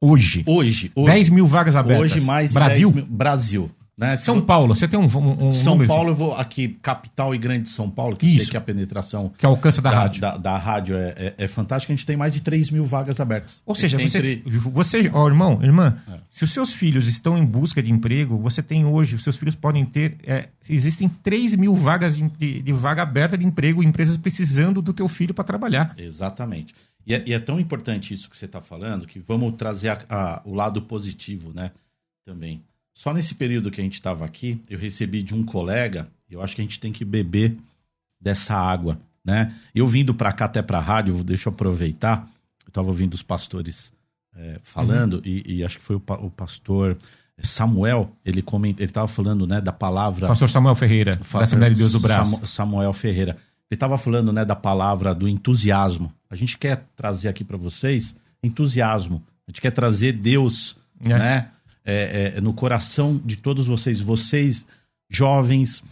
Hoje. 0.00 0.44
Hoje. 0.46 0.92
hoje 0.94 1.12
10 1.12 1.28
mil 1.30 1.46
vagas 1.46 1.74
abertas. 1.74 2.12
Hoje 2.12 2.24
mais 2.24 2.52
Brasil? 2.52 2.90
10 2.90 3.06
mil. 3.06 3.16
Brasil. 3.16 3.70
Né? 3.98 4.16
São 4.16 4.40
Paulo, 4.40 4.76
você 4.76 4.86
tem 4.86 4.96
um, 4.96 5.06
um, 5.48 5.50
São 5.50 5.72
número 5.72 5.88
Paulo, 5.88 6.10
eu 6.10 6.14
vou 6.14 6.32
aqui, 6.32 6.68
capital 6.80 7.34
e 7.34 7.38
grande 7.38 7.68
São 7.68 7.90
Paulo, 7.90 8.16
que 8.16 8.24
eu 8.24 8.30
Isso. 8.30 8.42
sei 8.42 8.50
que 8.52 8.56
a 8.56 8.60
penetração 8.60 9.32
que 9.36 9.44
alcança 9.44 9.82
da, 9.82 9.90
rádio. 9.90 10.20
Da, 10.20 10.36
da 10.36 10.56
rádio 10.56 10.96
é, 10.96 11.14
é, 11.16 11.34
é 11.36 11.48
fantástica. 11.48 11.92
A 11.92 11.96
gente 11.96 12.06
tem 12.06 12.16
mais 12.16 12.32
de 12.32 12.40
3 12.40 12.70
mil 12.70 12.84
vagas 12.84 13.18
abertas. 13.18 13.60
Ou 13.66 13.74
seja, 13.74 14.00
Entre- 14.00 14.40
você, 14.46 14.70
você, 14.70 15.10
ó, 15.12 15.26
irmão, 15.26 15.58
irmã, 15.64 15.98
É. 16.08 16.18
se 16.28 16.44
os 16.44 16.52
seus 16.52 16.72
filhos 16.72 17.08
estão 17.08 17.36
em 17.36 17.44
busca 17.44 17.82
de 17.82 17.90
emprego, 17.90 18.38
você 18.38 18.62
tem 18.62 18.84
hoje, 18.86 19.16
os 19.16 19.24
seus 19.24 19.36
filhos 19.36 19.56
podem 19.56 19.84
ter, 19.84 20.16
é, 20.24 20.48
existem 20.70 21.08
3 21.08 21.56
mil 21.56 21.74
vagas 21.74 22.16
de, 22.16 22.22
de- 22.38 22.62
de 22.62 22.72
vaga 22.72 23.02
aberta 23.02 23.36
de 23.36 23.44
emprego, 23.44 23.82
empresas 23.82 24.16
precisando 24.16 24.80
do 24.80 24.92
teu 24.92 25.08
filho 25.08 25.34
para 25.34 25.42
trabalhar. 25.42 25.94
Exatamente. 25.98 26.72
E 27.04 27.14
é, 27.14 27.24
e 27.26 27.32
é 27.32 27.38
tão 27.40 27.58
importante 27.58 28.14
isso 28.14 28.30
que 28.30 28.36
você 28.36 28.44
está 28.44 28.60
falando 28.60 29.08
que 29.08 29.18
vamos 29.18 29.54
trazer 29.56 29.88
a- 29.88 29.98
a- 30.08 30.40
o 30.44 30.54
lado 30.54 30.82
positivo, 30.82 31.52
né? 31.52 31.72
Também. 32.24 32.62
Só 32.98 33.14
nesse 33.14 33.32
período 33.36 33.70
que 33.70 33.80
a 33.80 33.84
gente 33.84 33.94
estava 33.94 34.24
aqui, 34.24 34.60
eu 34.68 34.76
recebi 34.76 35.22
de 35.22 35.32
um 35.32 35.44
colega, 35.44 36.08
eu 36.28 36.42
acho 36.42 36.56
que 36.56 36.60
a 36.60 36.64
gente 36.64 36.80
tem 36.80 36.90
que 36.92 37.04
beber 37.04 37.56
dessa 38.20 38.56
água, 38.56 38.98
né? 39.24 39.54
Eu 39.72 39.86
vindo 39.86 40.12
para 40.12 40.32
cá 40.32 40.46
até 40.46 40.60
para 40.60 40.78
a 40.78 40.80
rádio, 40.80 41.22
deixa 41.22 41.48
eu 41.48 41.52
aproveitar, 41.52 42.28
eu 42.66 42.70
estava 42.70 42.88
ouvindo 42.88 43.14
os 43.14 43.22
pastores 43.22 43.92
é, 44.34 44.58
falando 44.64 45.22
e, 45.24 45.58
e 45.58 45.64
acho 45.64 45.78
que 45.78 45.84
foi 45.84 45.94
o, 45.94 46.02
o 46.22 46.28
pastor 46.28 46.96
Samuel, 47.40 48.10
ele 48.24 48.42
comenta, 48.42 48.82
ele 48.82 48.90
estava 48.90 49.06
falando, 49.06 49.46
né, 49.46 49.60
da 49.60 49.72
palavra 49.72 50.26
Pastor 50.26 50.48
Samuel 50.50 50.74
Ferreira, 50.74 51.14
da 51.32 51.42
Assembleia 51.44 51.72
de 51.72 51.78
Deus 51.78 51.92
do 51.92 52.00
Braço. 52.00 52.32
Samu- 52.32 52.46
Samuel 52.48 52.92
Ferreira. 52.92 53.36
Ele 53.70 53.76
estava 53.76 53.96
falando 53.96 54.32
né, 54.32 54.44
da 54.44 54.56
palavra 54.56 55.14
do 55.14 55.28
entusiasmo. 55.28 56.12
A 56.28 56.34
gente 56.34 56.58
quer 56.58 56.84
trazer 56.96 57.28
aqui 57.28 57.44
para 57.44 57.56
vocês 57.56 58.16
entusiasmo. 58.42 59.22
A 59.46 59.52
gente 59.52 59.60
quer 59.60 59.70
trazer 59.70 60.12
Deus 60.14 60.76
É. 61.00 61.08
né, 61.16 61.48
é, 61.90 62.32
é, 62.36 62.40
no 62.40 62.52
coração 62.52 63.20
de 63.24 63.36
todos 63.36 63.66
vocês. 63.66 64.00
Vocês, 64.00 64.66
jovens, 65.08 65.82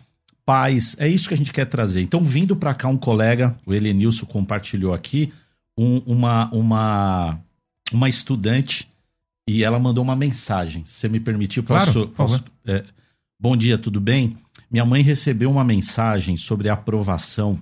pais, 0.44 0.94
é 0.98 1.08
isso 1.08 1.28
que 1.28 1.34
a 1.34 1.36
gente 1.36 1.52
quer 1.52 1.64
trazer. 1.66 2.02
Então, 2.02 2.22
vindo 2.22 2.54
para 2.54 2.74
cá 2.74 2.88
um 2.88 2.96
colega, 2.96 3.56
o 3.64 3.72
Elenilson 3.74 4.26
compartilhou 4.26 4.92
aqui, 4.92 5.32
um- 5.76 5.98
uma, 6.06 6.48
uma, 6.52 7.40
uma 7.92 8.08
estudante 8.08 8.88
e 9.48 9.62
ela 9.64 9.78
mandou 9.78 10.04
uma 10.04 10.16
mensagem. 10.16 10.84
Se 10.86 10.94
você 11.00 11.08
me 11.08 11.18
permitir, 11.20 11.62
Claro, 11.62 11.84
posso... 11.86 12.08
favor. 12.14 12.14
posso 12.40 12.44
é, 12.66 12.84
bom 13.40 13.56
dia, 13.56 13.78
tudo 13.78 14.00
bem? 14.00 14.36
Minha 14.70 14.84
mãe 14.84 15.02
recebeu 15.02 15.50
uma 15.50 15.64
mensagem 15.64 16.36
sobre 16.36 16.68
a 16.68 16.74
aprovação 16.74 17.58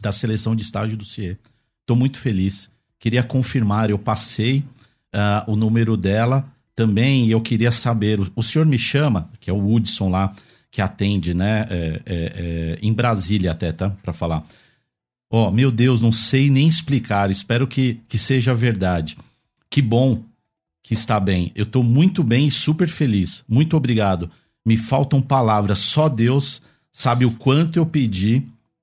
da 0.00 0.12
seleção 0.12 0.54
de 0.54 0.62
estágio 0.62 0.96
do 0.96 1.04
CIE. 1.04 1.38
Estou 1.80 1.96
muito 1.96 2.18
feliz. 2.18 2.70
Queria 2.98 3.22
confirmar, 3.22 3.90
eu 3.90 3.98
passei 3.98 4.64
ah, 5.12 5.44
o 5.46 5.56
número 5.56 5.96
dela 5.96 6.46
também 6.74 7.28
eu 7.28 7.40
queria 7.40 7.70
saber. 7.72 8.20
O, 8.20 8.30
o 8.36 8.42
senhor 8.42 8.66
me 8.66 8.78
chama, 8.78 9.30
que 9.40 9.50
é 9.50 9.52
o 9.52 9.72
Hudson 9.72 10.10
lá, 10.10 10.32
que 10.70 10.80
atende, 10.80 11.34
né, 11.34 11.66
é, 11.70 11.76
é, 11.76 12.02
é, 12.06 12.78
em 12.80 12.92
Brasília 12.92 13.50
até, 13.50 13.72
tá? 13.72 13.90
Para 14.02 14.12
falar. 14.12 14.42
Ó, 15.30 15.50
meu 15.50 15.70
Deus, 15.70 16.00
não 16.00 16.12
sei 16.12 16.50
nem 16.50 16.68
explicar. 16.68 17.30
Espero 17.30 17.66
que, 17.66 18.00
que 18.08 18.18
seja 18.18 18.54
verdade. 18.54 19.16
Que 19.70 19.80
bom 19.80 20.22
que 20.82 20.94
está 20.94 21.18
bem. 21.18 21.52
Eu 21.54 21.64
estou 21.64 21.82
muito 21.82 22.22
bem 22.22 22.48
e 22.48 22.50
super 22.50 22.88
feliz. 22.88 23.42
Muito 23.48 23.76
obrigado. 23.76 24.30
Me 24.64 24.76
faltam 24.76 25.22
palavras. 25.22 25.78
Só 25.78 26.08
Deus 26.08 26.62
sabe 26.90 27.24
o 27.24 27.32
quanto 27.32 27.78
eu 27.78 27.86
pedi 27.86 28.42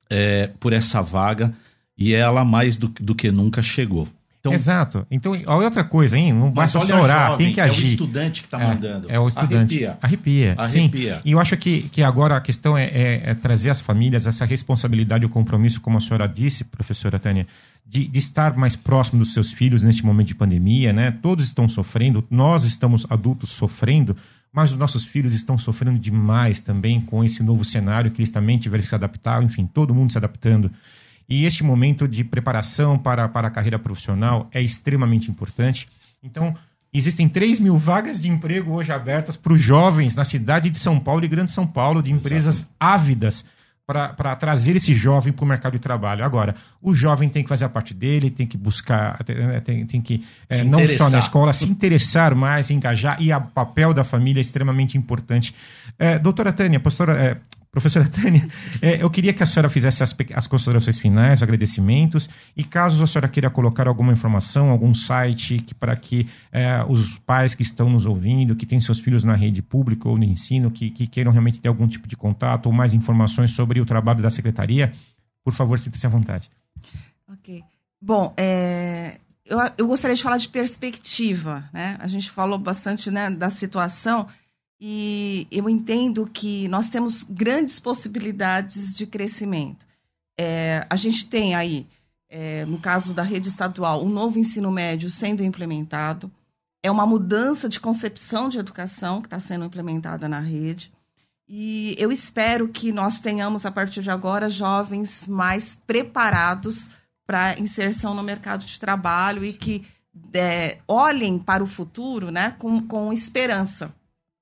é, 0.09 0.47
por 0.59 0.73
essa 0.73 1.01
vaga 1.01 1.53
e 1.97 2.13
ela 2.13 2.43
mais 2.43 2.77
do, 2.77 2.87
do 2.87 3.13
que 3.13 3.29
nunca 3.29 3.61
chegou. 3.61 4.07
Então, 4.39 4.53
Exato. 4.53 5.05
Então, 5.11 5.33
olha 5.33 5.65
outra 5.65 5.83
coisa, 5.83 6.17
hein? 6.17 6.31
Não 6.31 6.49
basta 6.49 6.79
só 6.79 7.01
orar, 7.01 7.31
jovem, 7.31 7.47
tem 7.47 7.53
que 7.55 7.59
É 7.59 7.65
o 7.65 7.67
agir. 7.67 7.83
estudante 7.83 8.41
que 8.41 8.47
está 8.47 8.61
É, 8.61 8.67
mandando. 8.67 9.11
É 9.11 9.19
o 9.19 9.27
estudante. 9.27 9.85
Arrepia. 9.85 9.97
Arrepia. 10.01 10.55
Arrepia. 10.57 11.15
Sim. 11.15 11.21
E 11.25 11.31
eu 11.33 11.39
acho 11.41 11.57
que, 11.57 11.81
que 11.89 12.01
agora 12.01 12.37
a 12.37 12.41
questão 12.41 12.77
é, 12.77 12.85
é- 12.85 13.21
é 13.31 13.33
trazer 13.35 13.69
às 13.69 13.81
famílias 13.81 14.25
essa 14.25 14.45
responsabilidade 14.45 15.23
e 15.23 15.25
o 15.25 15.29
compromisso, 15.29 15.81
como 15.81 15.97
a 15.97 16.01
senhora 16.01 16.25
disse, 16.25 16.63
professora 16.63 17.19
Tânia, 17.19 17.45
de, 17.85 18.07
de 18.07 18.17
estar 18.19 18.55
mais 18.55 18.77
próximo 18.77 19.19
dos 19.19 19.33
seus 19.33 19.51
filhos 19.51 19.83
neste 19.83 20.05
momento 20.05 20.27
de 20.27 20.35
pandemia, 20.35 20.93
né? 20.93 21.11
Todos 21.21 21.43
estão 21.45 21.67
sofrendo, 21.67 22.23
nós 22.29 22.63
estamos 22.63 23.05
adultos 23.09 23.49
sofrendo, 23.49 24.15
mas 24.53 24.71
os 24.71 24.77
nossos 24.77 25.03
filhos 25.03 25.33
estão 25.33 25.57
sofrendo 25.57 25.99
demais 25.99 26.61
também 26.61 27.01
com 27.01 27.25
esse 27.25 27.43
novo 27.43 27.65
cenário 27.65 28.09
que 28.09 28.21
eles 28.21 28.31
também 28.31 28.57
tiveram 28.57 28.83
que 28.83 28.89
se 28.89 28.95
adaptar, 28.95 29.43
enfim, 29.43 29.67
todo 29.67 29.93
mundo 29.93 30.11
se 30.13 30.17
adaptando. 30.17 30.71
E 31.29 31.45
este 31.45 31.63
momento 31.63 32.07
de 32.07 32.23
preparação 32.23 32.97
para, 32.97 33.29
para 33.29 33.47
a 33.47 33.51
carreira 33.51 33.77
profissional 33.77 34.49
é 34.51 34.61
extremamente 34.61 35.29
importante. 35.29 35.87
Então, 36.23 36.55
existem 36.91 37.29
3 37.29 37.59
mil 37.59 37.77
vagas 37.77 38.19
de 38.19 38.29
emprego 38.29 38.73
hoje 38.73 38.91
abertas 38.91 39.37
para 39.37 39.53
os 39.53 39.61
jovens 39.61 40.15
na 40.15 40.25
cidade 40.25 40.69
de 40.69 40.77
São 40.77 40.99
Paulo 40.99 41.23
e 41.23 41.27
Grande 41.27 41.51
São 41.51 41.67
Paulo, 41.67 42.01
de 42.01 42.11
empresas 42.11 42.67
ávidas 42.79 43.45
para 44.13 44.35
trazer 44.35 44.75
esse 44.75 44.93
jovem 44.93 45.33
para 45.33 45.43
o 45.43 45.47
mercado 45.47 45.73
de 45.73 45.79
trabalho. 45.79 46.23
Agora, 46.23 46.55
o 46.79 46.93
jovem 46.93 47.27
tem 47.27 47.41
que 47.41 47.49
fazer 47.49 47.65
a 47.65 47.69
parte 47.69 47.91
dele, 47.91 48.29
tem 48.29 48.45
que 48.45 48.55
buscar, 48.55 49.17
tem, 49.63 49.83
tem, 49.87 49.99
que, 49.99 50.23
é, 50.47 50.63
não 50.63 50.87
só 50.87 51.09
na 51.09 51.17
escola, 51.17 51.51
se 51.53 51.65
interessar 51.69 52.35
mais, 52.35 52.69
engajar, 52.69 53.19
e 53.19 53.33
o 53.33 53.41
papel 53.41 53.91
da 53.91 54.03
família 54.03 54.39
é 54.39 54.41
extremamente 54.41 54.95
importante. 54.95 55.55
É, 55.97 56.19
doutora 56.19 56.53
Tânia, 56.53 56.79
pastora, 56.79 57.13
é, 57.13 57.37
professora 57.71 58.07
Tânia, 58.07 58.47
é, 58.81 59.01
eu 59.01 59.09
queria 59.09 59.31
que 59.31 59.43
a 59.43 59.45
senhora 59.45 59.69
fizesse 59.69 60.01
as, 60.01 60.15
as 60.33 60.47
considerações 60.47 60.97
finais, 60.97 61.43
agradecimentos, 61.43 62.29
e 62.57 62.63
caso 62.63 63.03
a 63.03 63.07
senhora 63.07 63.27
queira 63.27 63.49
colocar 63.49 63.87
alguma 63.87 64.11
informação, 64.11 64.69
algum 64.69 64.93
site 64.93 65.59
que, 65.59 65.75
para 65.75 65.95
que 65.95 66.27
é, 66.51 66.83
os 66.87 67.17
pais 67.19 67.53
que 67.53 67.61
estão 67.61 67.89
nos 67.89 68.05
ouvindo, 68.05 68.55
que 68.55 68.65
têm 68.65 68.81
seus 68.81 68.99
filhos 68.99 69.23
na 69.23 69.35
rede 69.35 69.61
pública 69.61 70.09
ou 70.09 70.17
no 70.17 70.23
ensino, 70.23 70.71
que, 70.71 70.89
que 70.89 71.05
queiram 71.05 71.31
realmente 71.31 71.59
ter 71.59 71.67
algum 71.67 71.87
tipo 71.87 72.07
de 72.07 72.17
contato 72.17 72.65
ou 72.65 72.73
mais 72.73 72.93
informações 72.93 73.51
sobre 73.51 73.79
o 73.79 73.85
trabalho 73.85 74.21
da 74.21 74.29
secretaria, 74.29 74.93
por 75.43 75.53
favor, 75.53 75.79
sinta-se 75.79 76.05
à 76.05 76.09
vontade. 76.09 76.49
Ok. 77.31 77.63
Bom, 78.01 78.33
é, 78.37 79.17
eu, 79.45 79.59
eu 79.77 79.87
gostaria 79.87 80.15
de 80.15 80.23
falar 80.23 80.37
de 80.37 80.47
perspectiva, 80.47 81.69
né? 81.73 81.97
A 81.99 82.07
gente 82.07 82.31
falou 82.31 82.57
bastante 82.57 83.11
né, 83.11 83.29
da 83.29 83.49
situação 83.49 84.27
e 84.79 85.45
eu 85.51 85.69
entendo 85.69 86.29
que 86.31 86.67
nós 86.69 86.89
temos 86.89 87.23
grandes 87.23 87.79
possibilidades 87.79 88.93
de 88.93 89.05
crescimento. 89.05 89.85
É, 90.39 90.85
a 90.89 90.95
gente 90.95 91.25
tem 91.25 91.53
aí, 91.53 91.85
é, 92.29 92.65
no 92.65 92.79
caso 92.79 93.13
da 93.13 93.23
rede 93.23 93.49
estadual, 93.49 94.03
um 94.03 94.09
novo 94.09 94.39
ensino 94.39 94.71
médio 94.71 95.09
sendo 95.09 95.43
implementado. 95.43 96.31
É 96.81 96.89
uma 96.89 97.05
mudança 97.05 97.67
de 97.67 97.77
concepção 97.77 98.47
de 98.47 98.57
educação 98.57 99.21
que 99.21 99.27
está 99.27 99.39
sendo 99.39 99.65
implementada 99.65 100.29
na 100.29 100.39
rede. 100.39 100.93
E 101.45 101.93
eu 101.97 102.09
espero 102.09 102.69
que 102.69 102.93
nós 102.93 103.19
tenhamos, 103.19 103.65
a 103.65 103.71
partir 103.71 104.01
de 104.01 104.09
agora, 104.09 104.49
jovens 104.49 105.27
mais 105.27 105.77
preparados 105.85 106.89
para 107.27 107.59
inserção 107.59 108.13
no 108.13 108.23
mercado 108.23 108.63
de 108.65 108.79
trabalho 108.79 109.43
e 109.43 109.51
que 109.51 109.85
é, 110.33 110.77
olhem 110.87 111.37
para 111.37 111.63
o 111.63 111.67
futuro 111.67 112.31
né, 112.31 112.55
com, 112.57 112.81
com 112.87 113.11
esperança. 113.11 113.93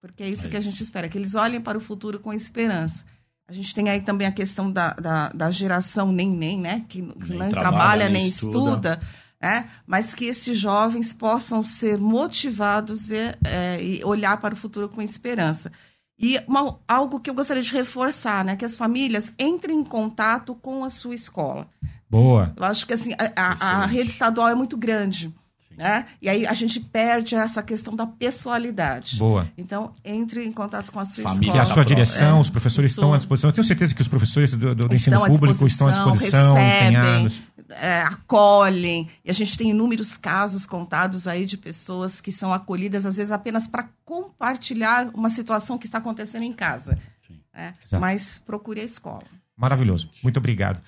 Porque 0.02 0.24
é 0.24 0.30
isso 0.30 0.48
É 0.48 0.50
que 0.50 0.56
a 0.58 0.60
isso. 0.60 0.70
gente 0.70 0.84
espera, 0.84 1.10
que 1.10 1.18
eles 1.18 1.36
olhem 1.36 1.60
para 1.60 1.78
o 1.78 1.82
futuro 1.82 2.20
com 2.20 2.32
esperança. 2.34 3.04
A 3.48 3.54
gente 3.54 3.74
tem 3.74 3.90
aí 3.90 4.02
também 4.02 4.28
a 4.28 4.32
questão 4.32 4.70
da, 4.72 4.92
da, 4.94 5.30
da 5.30 5.50
geração 5.52 6.12
nem-nem, 6.12 6.60
né? 6.60 6.86
Que, 6.90 7.02
que 7.02 7.30
Nem 7.30 7.40
nem 7.40 7.50
trabalha, 7.50 7.52
trabalha, 7.52 8.04
nem 8.06 8.14
nem 8.24 8.28
estuda. 8.28 8.58
estuda, 8.70 9.02
né? 9.42 9.70
mas 9.86 10.14
que 10.14 10.26
esses 10.26 10.58
jovens 10.60 11.14
possam 11.14 11.64
ser 11.64 11.98
motivados 11.98 13.10
e, 13.12 13.16
é, 13.46 13.82
e 13.82 14.04
olhar 14.04 14.38
para 14.38 14.54
o 14.54 14.58
futuro 14.58 14.90
com 14.90 15.02
esperança. 15.02 15.72
E 16.20 16.40
uma- 16.48 16.80
algo 16.88 17.20
que 17.20 17.30
eu 17.30 17.34
gostaria 17.36 17.62
de 17.64 17.72
reforçar, 17.72 18.44
né? 18.44 18.56
Que 18.56 18.66
as 18.66 18.76
famílias 18.76 19.32
entrem 19.40 19.80
em 19.80 19.84
contato 19.84 20.56
com 20.56 20.84
a 20.84 20.90
sua 20.90 21.14
escola. 21.16 21.70
Boa. 22.10 22.54
Eu 22.56 22.64
acho 22.64 22.86
que 22.88 22.94
assim, 22.94 23.12
a, 23.14 23.32
a- 23.52 23.84
a 23.84 23.86
rede 23.86 24.10
estadual 24.12 24.50
é 24.50 24.56
muito 24.56 24.76
grande. 24.76 25.34
Né? 25.78 26.08
E 26.20 26.28
aí 26.28 26.48
a 26.48 26.54
gente 26.56 26.80
perde 26.80 27.36
essa 27.36 27.62
questão 27.62 27.96
da 27.96 28.08
pessoalidade. 28.08 29.18
Boa. 29.18 29.48
Então, 29.56 29.94
entre 30.04 30.44
em 30.44 30.52
contato 30.52 30.92
com 30.92 31.00
a 31.00 31.06
sua 31.06 31.24
Família 31.24 31.52
Que 31.54 31.60
a 31.60 31.62
escola. 31.62 31.74
sua 31.76 31.84
Tá 31.84 31.88
direção, 31.88 32.38
É, 32.38 32.42
os 32.42 32.50
professores 32.50 32.92
isso. 32.92 33.00
estão 33.00 33.14
à 33.14 33.18
disposição. 33.18 33.50
Eu 33.52 33.54
tenho 33.54 33.64
certeza 33.64 33.94
que 33.94 34.02
os 34.02 34.08
professores 34.08 34.54
do, 34.56 34.74
do- 34.74 34.94
ensino 34.96 35.24
público 35.28 35.68
estão 35.68 35.88
à 35.88 35.92
disposição, 35.92 36.56
recebem. 36.56 36.88
empenhados. 36.88 37.42
é, 37.70 38.02
acolhem. 38.02 39.08
E 39.24 39.30
a 39.30 39.34
gente 39.34 39.56
tem 39.58 39.70
inúmeros 39.70 40.18
casos 40.18 40.66
contados 40.66 41.28
aí 41.28 41.46
de 41.46 41.58
pessoas 41.58 42.22
que 42.22 42.32
são 42.32 42.52
acolhidas, 42.54 43.06
às 43.06 43.18
vezes, 43.18 43.32
apenas 43.32 43.68
para 43.68 43.88
compartilhar 44.04 45.10
uma 45.14 45.30
situação 45.30 45.78
que 45.78 45.86
está 45.86 45.98
acontecendo 46.00 46.44
em 46.44 46.54
casa. 46.54 46.98
Sim. 47.28 47.40
né? 47.54 47.74
Mas 48.00 48.42
procure 48.46 48.82
a 48.82 48.84
escola. 48.84 49.24
Maravilhoso. 49.56 50.10
Muito 50.24 50.38
obrigado. 50.38 50.82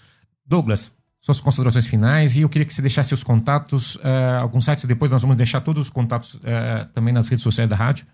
Douglas, 0.46 0.92
suas 1.22 1.40
considerações 1.40 1.86
finais 1.86 2.38
e 2.38 2.42
eu 2.42 2.50
queria 2.50 2.66
que 2.66 2.74
você 2.74 2.82
deixasse 2.82 3.14
os 3.14 3.24
contatos, 3.24 3.98
eh, 4.04 4.38
alguns 4.40 4.66
sites 4.66 4.86
depois 4.86 5.12
nós 5.12 5.22
vamos 5.22 5.38
deixar 5.38 5.62
todos 5.62 5.84
os 5.84 5.90
contatos 5.90 6.40
eh, 6.44 6.88
também 6.94 7.14
nas 7.14 7.28
redes 7.28 7.44
sociais 7.44 7.70
da 7.70 7.76
rádio. 7.76 8.06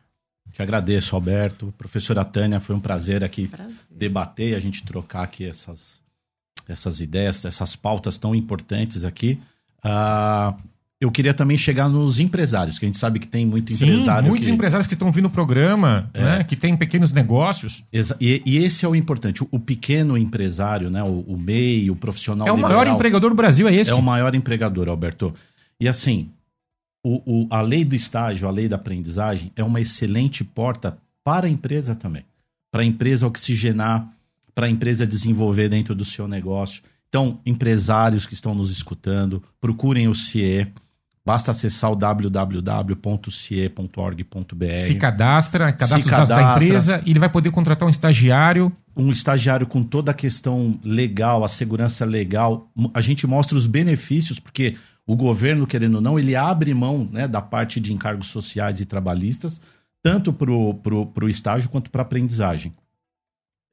Te 0.51 0.61
agradeço, 0.61 1.15
Alberto. 1.15 1.73
Professora 1.77 2.23
Tânia, 2.23 2.59
foi 2.59 2.75
um 2.75 2.79
prazer 2.79 3.23
aqui 3.23 3.47
Prazer. 3.47 3.75
debater 3.89 4.49
e 4.49 4.55
a 4.55 4.59
gente 4.59 4.83
trocar 4.83 5.23
aqui 5.23 5.45
essas, 5.45 6.03
essas 6.67 6.99
ideias, 7.01 7.43
essas 7.45 7.75
pautas 7.75 8.17
tão 8.17 8.33
importantes 8.33 9.03
aqui. 9.03 9.39
Ah, 9.83 10.55
eu 11.05 11.11
queria 11.11 11.33
também 11.33 11.57
chegar 11.57 11.87
nos 11.87 12.19
empresários, 12.19 12.77
que 12.79 12.85
a 12.85 12.87
gente 12.87 12.97
sabe 12.97 13.19
que 13.19 13.27
tem 13.27 13.45
muito 13.45 13.71
Sim, 13.73 13.85
empresário. 13.85 14.27
muitos 14.27 14.47
que... 14.47 14.53
empresários 14.53 14.87
que 14.87 14.93
estão 14.93 15.11
vindo 15.11 15.23
no 15.25 15.29
programa, 15.29 16.09
É. 16.13 16.21
né, 16.21 16.43
que 16.43 16.55
tem 16.55 16.75
pequenos 16.75 17.11
negócios. 17.13 17.83
Exa- 17.93 18.17
E, 18.19 18.41
e 18.45 18.57
esse 18.57 18.85
é 18.85 18.87
o 18.89 18.95
importante. 18.95 19.43
O, 19.43 19.47
o 19.51 19.59
pequeno 19.59 20.17
empresário, 20.17 20.89
né? 20.89 21.01
O, 21.03 21.21
o 21.27 21.37
MEI, 21.37 21.89
o 21.89 21.95
profissional 21.95 22.47
É 22.47 22.51
o 22.51 22.57
maior 22.57 22.87
empregador 22.87 23.29
do 23.29 23.35
Brasil, 23.35 23.67
é 23.67 23.73
esse. 23.75 23.91
É 23.91 23.93
o 23.93 24.01
maior 24.01 24.33
empregador, 24.35 24.89
Alberto. 24.89 25.33
E 25.79 25.87
assim, 25.87 26.29
o- 27.03 27.47
a 27.49 27.61
lei 27.61 27.85
do 27.85 27.95
estágio, 27.95 28.47
a 28.47 28.51
lei 28.51 28.67
da 28.67 28.75
aprendizagem, 28.75 29.51
é 29.55 29.63
uma 29.63 29.79
excelente 29.79 30.43
porta 30.43 30.97
para 31.23 31.47
a 31.47 31.49
empresa 31.49 31.93
também. 31.95 32.23
Para 32.71 32.81
a 32.81 32.85
empresa 32.85 33.27
oxigenar, 33.27 34.07
para 34.53 34.67
a 34.67 34.69
empresa 34.69 35.05
desenvolver 35.05 35.69
dentro 35.69 35.93
do 35.93 36.03
seu 36.05 36.27
negócio. 36.27 36.81
Então, 37.09 37.39
empresários 37.45 38.25
que 38.25 38.33
estão 38.33 38.53
nos 38.55 38.71
escutando, 38.71 39.41
procurem 39.61 40.07
o 40.07 40.15
CIE. 40.15 40.67
Basta 41.25 41.49
acessar 41.49 41.91
o 41.91 41.95
www.cie.org.br. 41.95 44.75
Se 44.77 44.95
cadastra, 44.95 45.73
cadastra 45.73 45.99
Se 45.99 46.05
os 46.05 46.11
dados 46.11 46.29
da 46.29 46.53
empresa 46.53 47.01
e 47.03 47.09
ele 47.09 47.17
vai 47.17 47.29
poder 47.29 47.49
contratar 47.49 47.87
um 47.87 47.91
estagiário. 47.91 48.71
um 48.95 49.11
estagiário 49.11 49.65
com 49.65 49.81
toda 49.81 50.11
a 50.11 50.13
questão 50.13 50.79
legal, 50.83 51.43
a 51.43 51.47
segurança 51.47 52.05
legal, 52.05 52.69
a 52.93 53.01
gente 53.01 53.25
mostra 53.25 53.57
os 53.57 53.65
benefícios, 53.65 54.39
porque 54.39 54.75
o 55.07 55.15
governo, 55.15 55.65
querendo 55.65 55.95
ou 55.95 56.01
não, 56.01 56.19
ele 56.19 56.35
abre 56.35 56.71
mão 56.75 57.09
né, 57.11 57.27
da 57.27 57.41
parte 57.41 57.79
de 57.79 57.91
encargos 57.91 58.27
sociais 58.27 58.79
e 58.79 58.85
trabalhistas, 58.85 59.59
tanto 60.03 60.31
para 60.31 60.51
o 60.51 61.29
estágio 61.29 61.69
quanto 61.69 61.89
para 61.89 62.01
a 62.01 62.05
aprendizagem. 62.05 62.71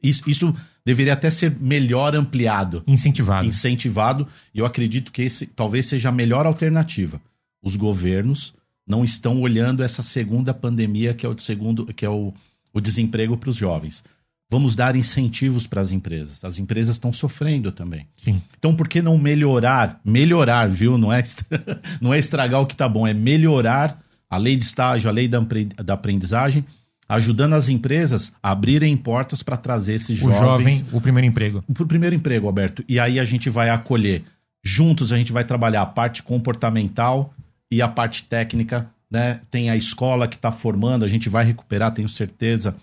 Isso, 0.03 0.29
isso 0.29 0.55
deveria 0.85 1.13
até 1.13 1.31
ser 1.31 1.57
melhor 1.61 2.17
ampliado, 2.17 2.83
Incentivado. 2.87 3.47
incentivado, 3.47 4.27
e 4.55 4.59
eu 4.59 4.67
acredito 4.67 5.13
que 5.13 5.23
esse 5.23 5.47
talvez 5.47 5.87
seja 5.87 6.09
a 6.09 6.13
melhor 6.13 6.47
alternativa. 6.47 7.21
Os 7.63 7.77
governos 7.77 8.55
não 8.87 9.05
estão 9.05 9.41
olhando 9.41 9.83
essa 9.83 10.03
segunda 10.03 10.53
pandemia, 10.53 11.15
que 11.15 11.25
é 11.25 11.29
o 11.29 11.39
segundo, 11.39 11.87
que 11.87 12.05
é 12.05 12.11
o, 12.11 12.33
o 12.73 12.81
desemprego 12.81 13.37
para 13.37 13.51
os 13.51 13.57
jovens. 13.57 14.03
Vamos 14.51 14.77
dar 14.77 14.97
incentivos 14.97 15.67
para 15.67 15.81
as 15.81 15.93
empresas. 15.93 16.45
As 16.45 16.59
empresas 16.59 16.97
estão 16.97 17.11
sofrendo 17.13 17.73
também. 17.73 18.07
Sim. 18.19 18.43
Então, 18.59 18.75
por 18.75 18.87
que 18.87 19.01
não 19.01 19.17
melhorar? 19.17 19.99
Melhorar, 20.05 20.69
viu? 20.69 20.99
Não 20.99 21.11
é, 21.11 21.23
não 22.03 22.13
é 22.13 22.19
estragar 22.19 22.61
o 22.61 22.67
que 22.67 22.77
tá 22.77 22.87
bom, 22.87 23.07
é 23.07 23.15
melhorar 23.15 24.03
a 24.29 24.37
lei 24.37 24.57
de 24.57 24.65
estágio, 24.65 25.09
a 25.09 25.13
lei 25.13 25.27
da 25.29 25.41
da 25.83 25.95
aprendizagem, 25.95 26.65
ajudando 27.09 27.55
as 27.55 27.69
empresas 27.69 28.33
a 28.43 28.51
abrirem 28.51 28.97
portas 28.97 29.43
para 29.43 29.57
trazer 29.57 29.95
esses 29.95 30.19
O 30.19 30.31
jovens 30.31 30.81
jovem, 30.81 30.87
o 30.93 31.01
primeiro 31.01 31.27
emprego. 31.27 31.65
o 31.69 31.87
primeiro 31.87 32.15
emprego, 32.17 32.47
Alberto. 32.47 32.85
E 32.89 32.99
aí 32.99 33.19
a 33.19 33.25
gente 33.25 33.49
vai 33.49 33.71
acolher. 33.71 34.23
Juntos 34.63 35.13
a 35.13 35.17
gente 35.17 35.33
vai 35.33 35.45
trabalhar 35.45 35.83
a 35.83 35.87
parte 35.87 36.23
comportamental 36.23 37.35
e 37.73 37.81
a 37.81 37.89
parte 37.89 38.25
técnica, 38.25 38.91
né? 39.11 39.41
Tem 39.51 39.71
a 39.71 39.77
escola 39.77 40.29
que 40.29 40.37
está 40.37 40.53
formando, 40.53 41.07
a 41.07 41.09
gente 41.09 41.31
vai 41.31 41.43
recuperar, 41.43 41.91
tenho 41.91 42.09
certeza, 42.09 42.77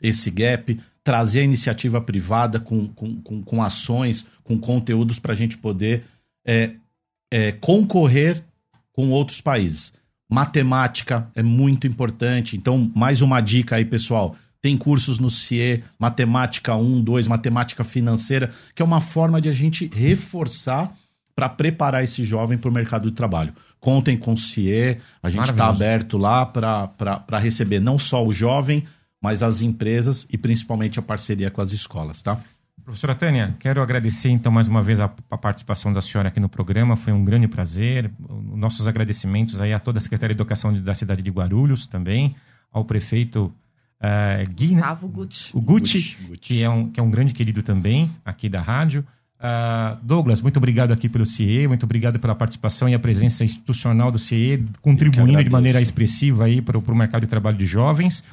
esse 0.00 0.30
gap. 0.30 0.78
Trazer 1.02 1.40
a 1.40 1.44
iniciativa 1.44 2.00
privada 2.00 2.60
com, 2.60 2.86
com, 2.86 3.20
com, 3.22 3.42
com 3.42 3.60
ações, 3.60 4.24
com 4.44 4.56
conteúdos 4.56 5.18
para 5.18 5.32
a 5.32 5.34
gente 5.34 5.58
poder 5.58 6.04
é, 6.46 6.70
é, 7.28 7.50
concorrer 7.50 8.44
com 8.92 9.10
outros 9.10 9.40
países. 9.40 9.92
Matemática 10.30 11.28
é 11.34 11.42
muito 11.42 11.88
importante. 11.88 12.56
Então, 12.56 12.88
mais 12.94 13.22
uma 13.22 13.40
dica 13.40 13.74
aí, 13.74 13.84
pessoal. 13.84 14.36
Tem 14.62 14.78
cursos 14.78 15.18
no 15.18 15.28
CIE, 15.28 15.82
Matemática 15.98 16.76
1, 16.76 17.00
2, 17.00 17.26
Matemática 17.26 17.82
Financeira, 17.82 18.52
que 18.76 18.82
é 18.82 18.84
uma 18.84 19.00
forma 19.00 19.40
de 19.40 19.48
a 19.48 19.52
gente 19.52 19.90
reforçar 19.92 20.96
para 21.36 21.48
preparar 21.50 22.02
esse 22.02 22.24
jovem 22.24 22.56
para 22.56 22.70
o 22.70 22.72
mercado 22.72 23.10
de 23.10 23.14
trabalho. 23.14 23.52
Contem 23.78 24.16
com 24.16 24.32
o 24.32 24.36
CIE, 24.38 24.96
a 25.22 25.28
gente 25.28 25.50
está 25.50 25.68
aberto 25.68 26.16
lá 26.16 26.46
para 26.46 27.38
receber 27.38 27.78
não 27.78 27.98
só 27.98 28.26
o 28.26 28.32
jovem, 28.32 28.82
mas 29.22 29.42
as 29.42 29.60
empresas 29.60 30.26
e 30.30 30.38
principalmente 30.38 30.98
a 30.98 31.02
parceria 31.02 31.50
com 31.50 31.60
as 31.60 31.72
escolas, 31.72 32.22
tá? 32.22 32.40
Professora 32.82 33.14
Tânia, 33.14 33.54
quero 33.58 33.82
agradecer 33.82 34.30
então 34.30 34.50
mais 34.50 34.66
uma 34.68 34.82
vez 34.82 34.98
a, 35.00 35.10
a 35.30 35.36
participação 35.36 35.92
da 35.92 36.00
senhora 36.00 36.28
aqui 36.28 36.38
no 36.40 36.48
programa. 36.48 36.96
Foi 36.96 37.12
um 37.12 37.24
grande 37.24 37.48
prazer. 37.48 38.10
Nossos 38.54 38.86
agradecimentos 38.86 39.60
aí 39.60 39.72
a 39.72 39.78
toda 39.80 39.98
a 39.98 40.00
Secretaria 40.00 40.34
de 40.34 40.40
Educação 40.40 40.72
de- 40.72 40.80
da 40.80 40.94
cidade 40.94 41.20
de 41.20 41.30
Guarulhos 41.30 41.86
também, 41.86 42.34
ao 42.72 42.84
prefeito 42.84 43.52
Gui, 44.54 44.68
né? 44.68 44.74
Gustavo 44.80 45.08
Gucci. 45.08 45.50
o 45.56 45.60
Gucci, 45.60 45.98
Gucci, 45.98 46.16
Gucci. 46.28 46.40
Que, 46.40 46.62
é 46.62 46.70
um, 46.70 46.88
que 46.90 47.00
é 47.00 47.02
um 47.02 47.10
grande 47.10 47.32
querido 47.34 47.62
também 47.62 48.10
aqui 48.24 48.48
da 48.48 48.60
rádio. 48.60 49.04
Ah, 49.38 49.98
Douglas, 50.02 50.40
muito 50.40 50.56
obrigado 50.56 50.92
aqui 50.92 51.08
pelo 51.08 51.26
CIE, 51.26 51.68
muito 51.68 51.84
obrigado 51.84 52.18
pela 52.18 52.34
participação 52.34 52.88
e 52.88 52.94
a 52.94 52.98
presença 52.98 53.44
institucional 53.44 54.10
do 54.10 54.18
CIE, 54.18 54.64
contribuindo 54.80 55.44
de 55.44 55.50
maneira 55.50 55.80
expressiva 55.80 56.46
aí 56.46 56.62
para 56.62 56.78
o 56.78 56.94
mercado 56.94 57.22
de 57.22 57.28
trabalho 57.28 57.56
de 57.56 57.66
jovens. 57.66 58.24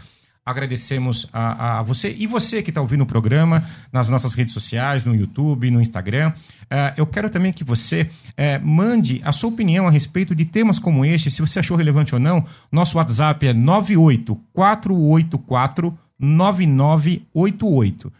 Agradecemos 0.45 1.29
a, 1.31 1.79
a 1.79 1.83
você 1.83 2.13
e 2.17 2.27
você 2.27 2.61
que 2.61 2.69
está 2.69 2.81
ouvindo 2.81 3.03
o 3.03 3.05
programa 3.05 3.63
nas 3.93 4.09
nossas 4.09 4.33
redes 4.33 4.53
sociais, 4.53 5.05
no 5.05 5.15
YouTube, 5.15 5.71
no 5.71 5.79
Instagram. 5.79 6.33
Ah, 6.69 6.93
eu 6.97 7.05
quero 7.05 7.29
também 7.29 7.53
que 7.53 7.63
você 7.63 8.09
eh, 8.35 8.59
mande 8.59 9.21
a 9.23 9.31
sua 9.31 9.49
opinião 9.49 9.87
a 9.87 9.91
respeito 9.91 10.35
de 10.35 10.43
temas 10.43 10.77
como 10.79 11.05
este, 11.05 11.31
se 11.31 11.41
você 11.41 11.59
achou 11.59 11.77
relevante 11.77 12.13
ou 12.13 12.19
não. 12.19 12.45
Nosso 12.69 12.97
WhatsApp 12.97 13.47
é 13.47 13.53
98484 13.53 15.97
9988. 16.19 18.11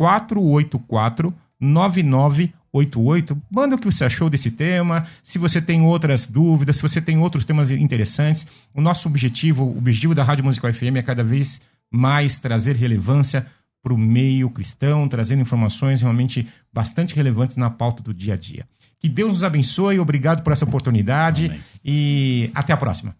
98484 0.00 1.34
9988. 1.60 3.42
Manda 3.50 3.76
o 3.76 3.78
que 3.78 3.86
você 3.86 4.04
achou 4.04 4.30
desse 4.30 4.50
tema, 4.50 5.06
se 5.22 5.38
você 5.38 5.60
tem 5.60 5.82
outras 5.82 6.26
dúvidas, 6.26 6.76
se 6.76 6.82
você 6.82 7.00
tem 7.00 7.18
outros 7.18 7.44
temas 7.44 7.70
interessantes. 7.70 8.46
O 8.74 8.80
nosso 8.80 9.06
objetivo, 9.08 9.64
o 9.64 9.78
objetivo 9.78 10.14
da 10.14 10.24
Rádio 10.24 10.44
Musical 10.44 10.72
FM 10.72 10.96
é 10.96 11.02
cada 11.02 11.22
vez 11.22 11.60
mais 11.90 12.38
trazer 12.38 12.76
relevância 12.76 13.46
para 13.82 13.92
o 13.92 13.98
meio 13.98 14.48
cristão, 14.50 15.08
trazendo 15.08 15.42
informações 15.42 16.02
realmente 16.02 16.46
bastante 16.72 17.14
relevantes 17.14 17.56
na 17.56 17.70
pauta 17.70 18.02
do 18.02 18.14
dia 18.14 18.34
a 18.34 18.36
dia. 18.36 18.66
Que 18.98 19.08
Deus 19.08 19.32
nos 19.32 19.44
abençoe, 19.44 19.98
obrigado 19.98 20.42
por 20.42 20.52
essa 20.52 20.64
oportunidade 20.64 21.46
Amém. 21.46 21.60
e 21.84 22.50
até 22.54 22.72
a 22.72 22.76
próxima. 22.76 23.16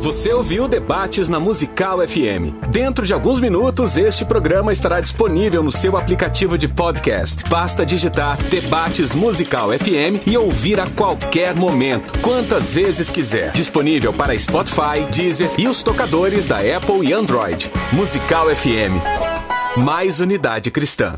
Você 0.00 0.32
ouviu 0.32 0.68
Debates 0.68 1.28
na 1.28 1.40
Musical 1.40 1.98
FM. 2.06 2.54
Dentro 2.70 3.04
de 3.04 3.12
alguns 3.12 3.40
minutos, 3.40 3.96
este 3.96 4.24
programa 4.24 4.72
estará 4.72 5.00
disponível 5.00 5.62
no 5.62 5.72
seu 5.72 5.96
aplicativo 5.96 6.56
de 6.56 6.68
podcast. 6.68 7.44
Basta 7.48 7.84
digitar 7.84 8.36
Debates 8.44 9.14
Musical 9.14 9.70
FM 9.70 10.26
e 10.26 10.36
ouvir 10.38 10.80
a 10.80 10.86
qualquer 10.86 11.54
momento, 11.54 12.18
quantas 12.20 12.72
vezes 12.72 13.10
quiser. 13.10 13.52
Disponível 13.52 14.12
para 14.12 14.38
Spotify, 14.38 15.04
Deezer 15.10 15.50
e 15.58 15.66
os 15.66 15.82
tocadores 15.82 16.46
da 16.46 16.58
Apple 16.58 17.06
e 17.06 17.12
Android. 17.12 17.70
Musical 17.92 18.46
FM. 18.54 19.76
Mais 19.76 20.20
unidade 20.20 20.70
cristã. 20.70 21.14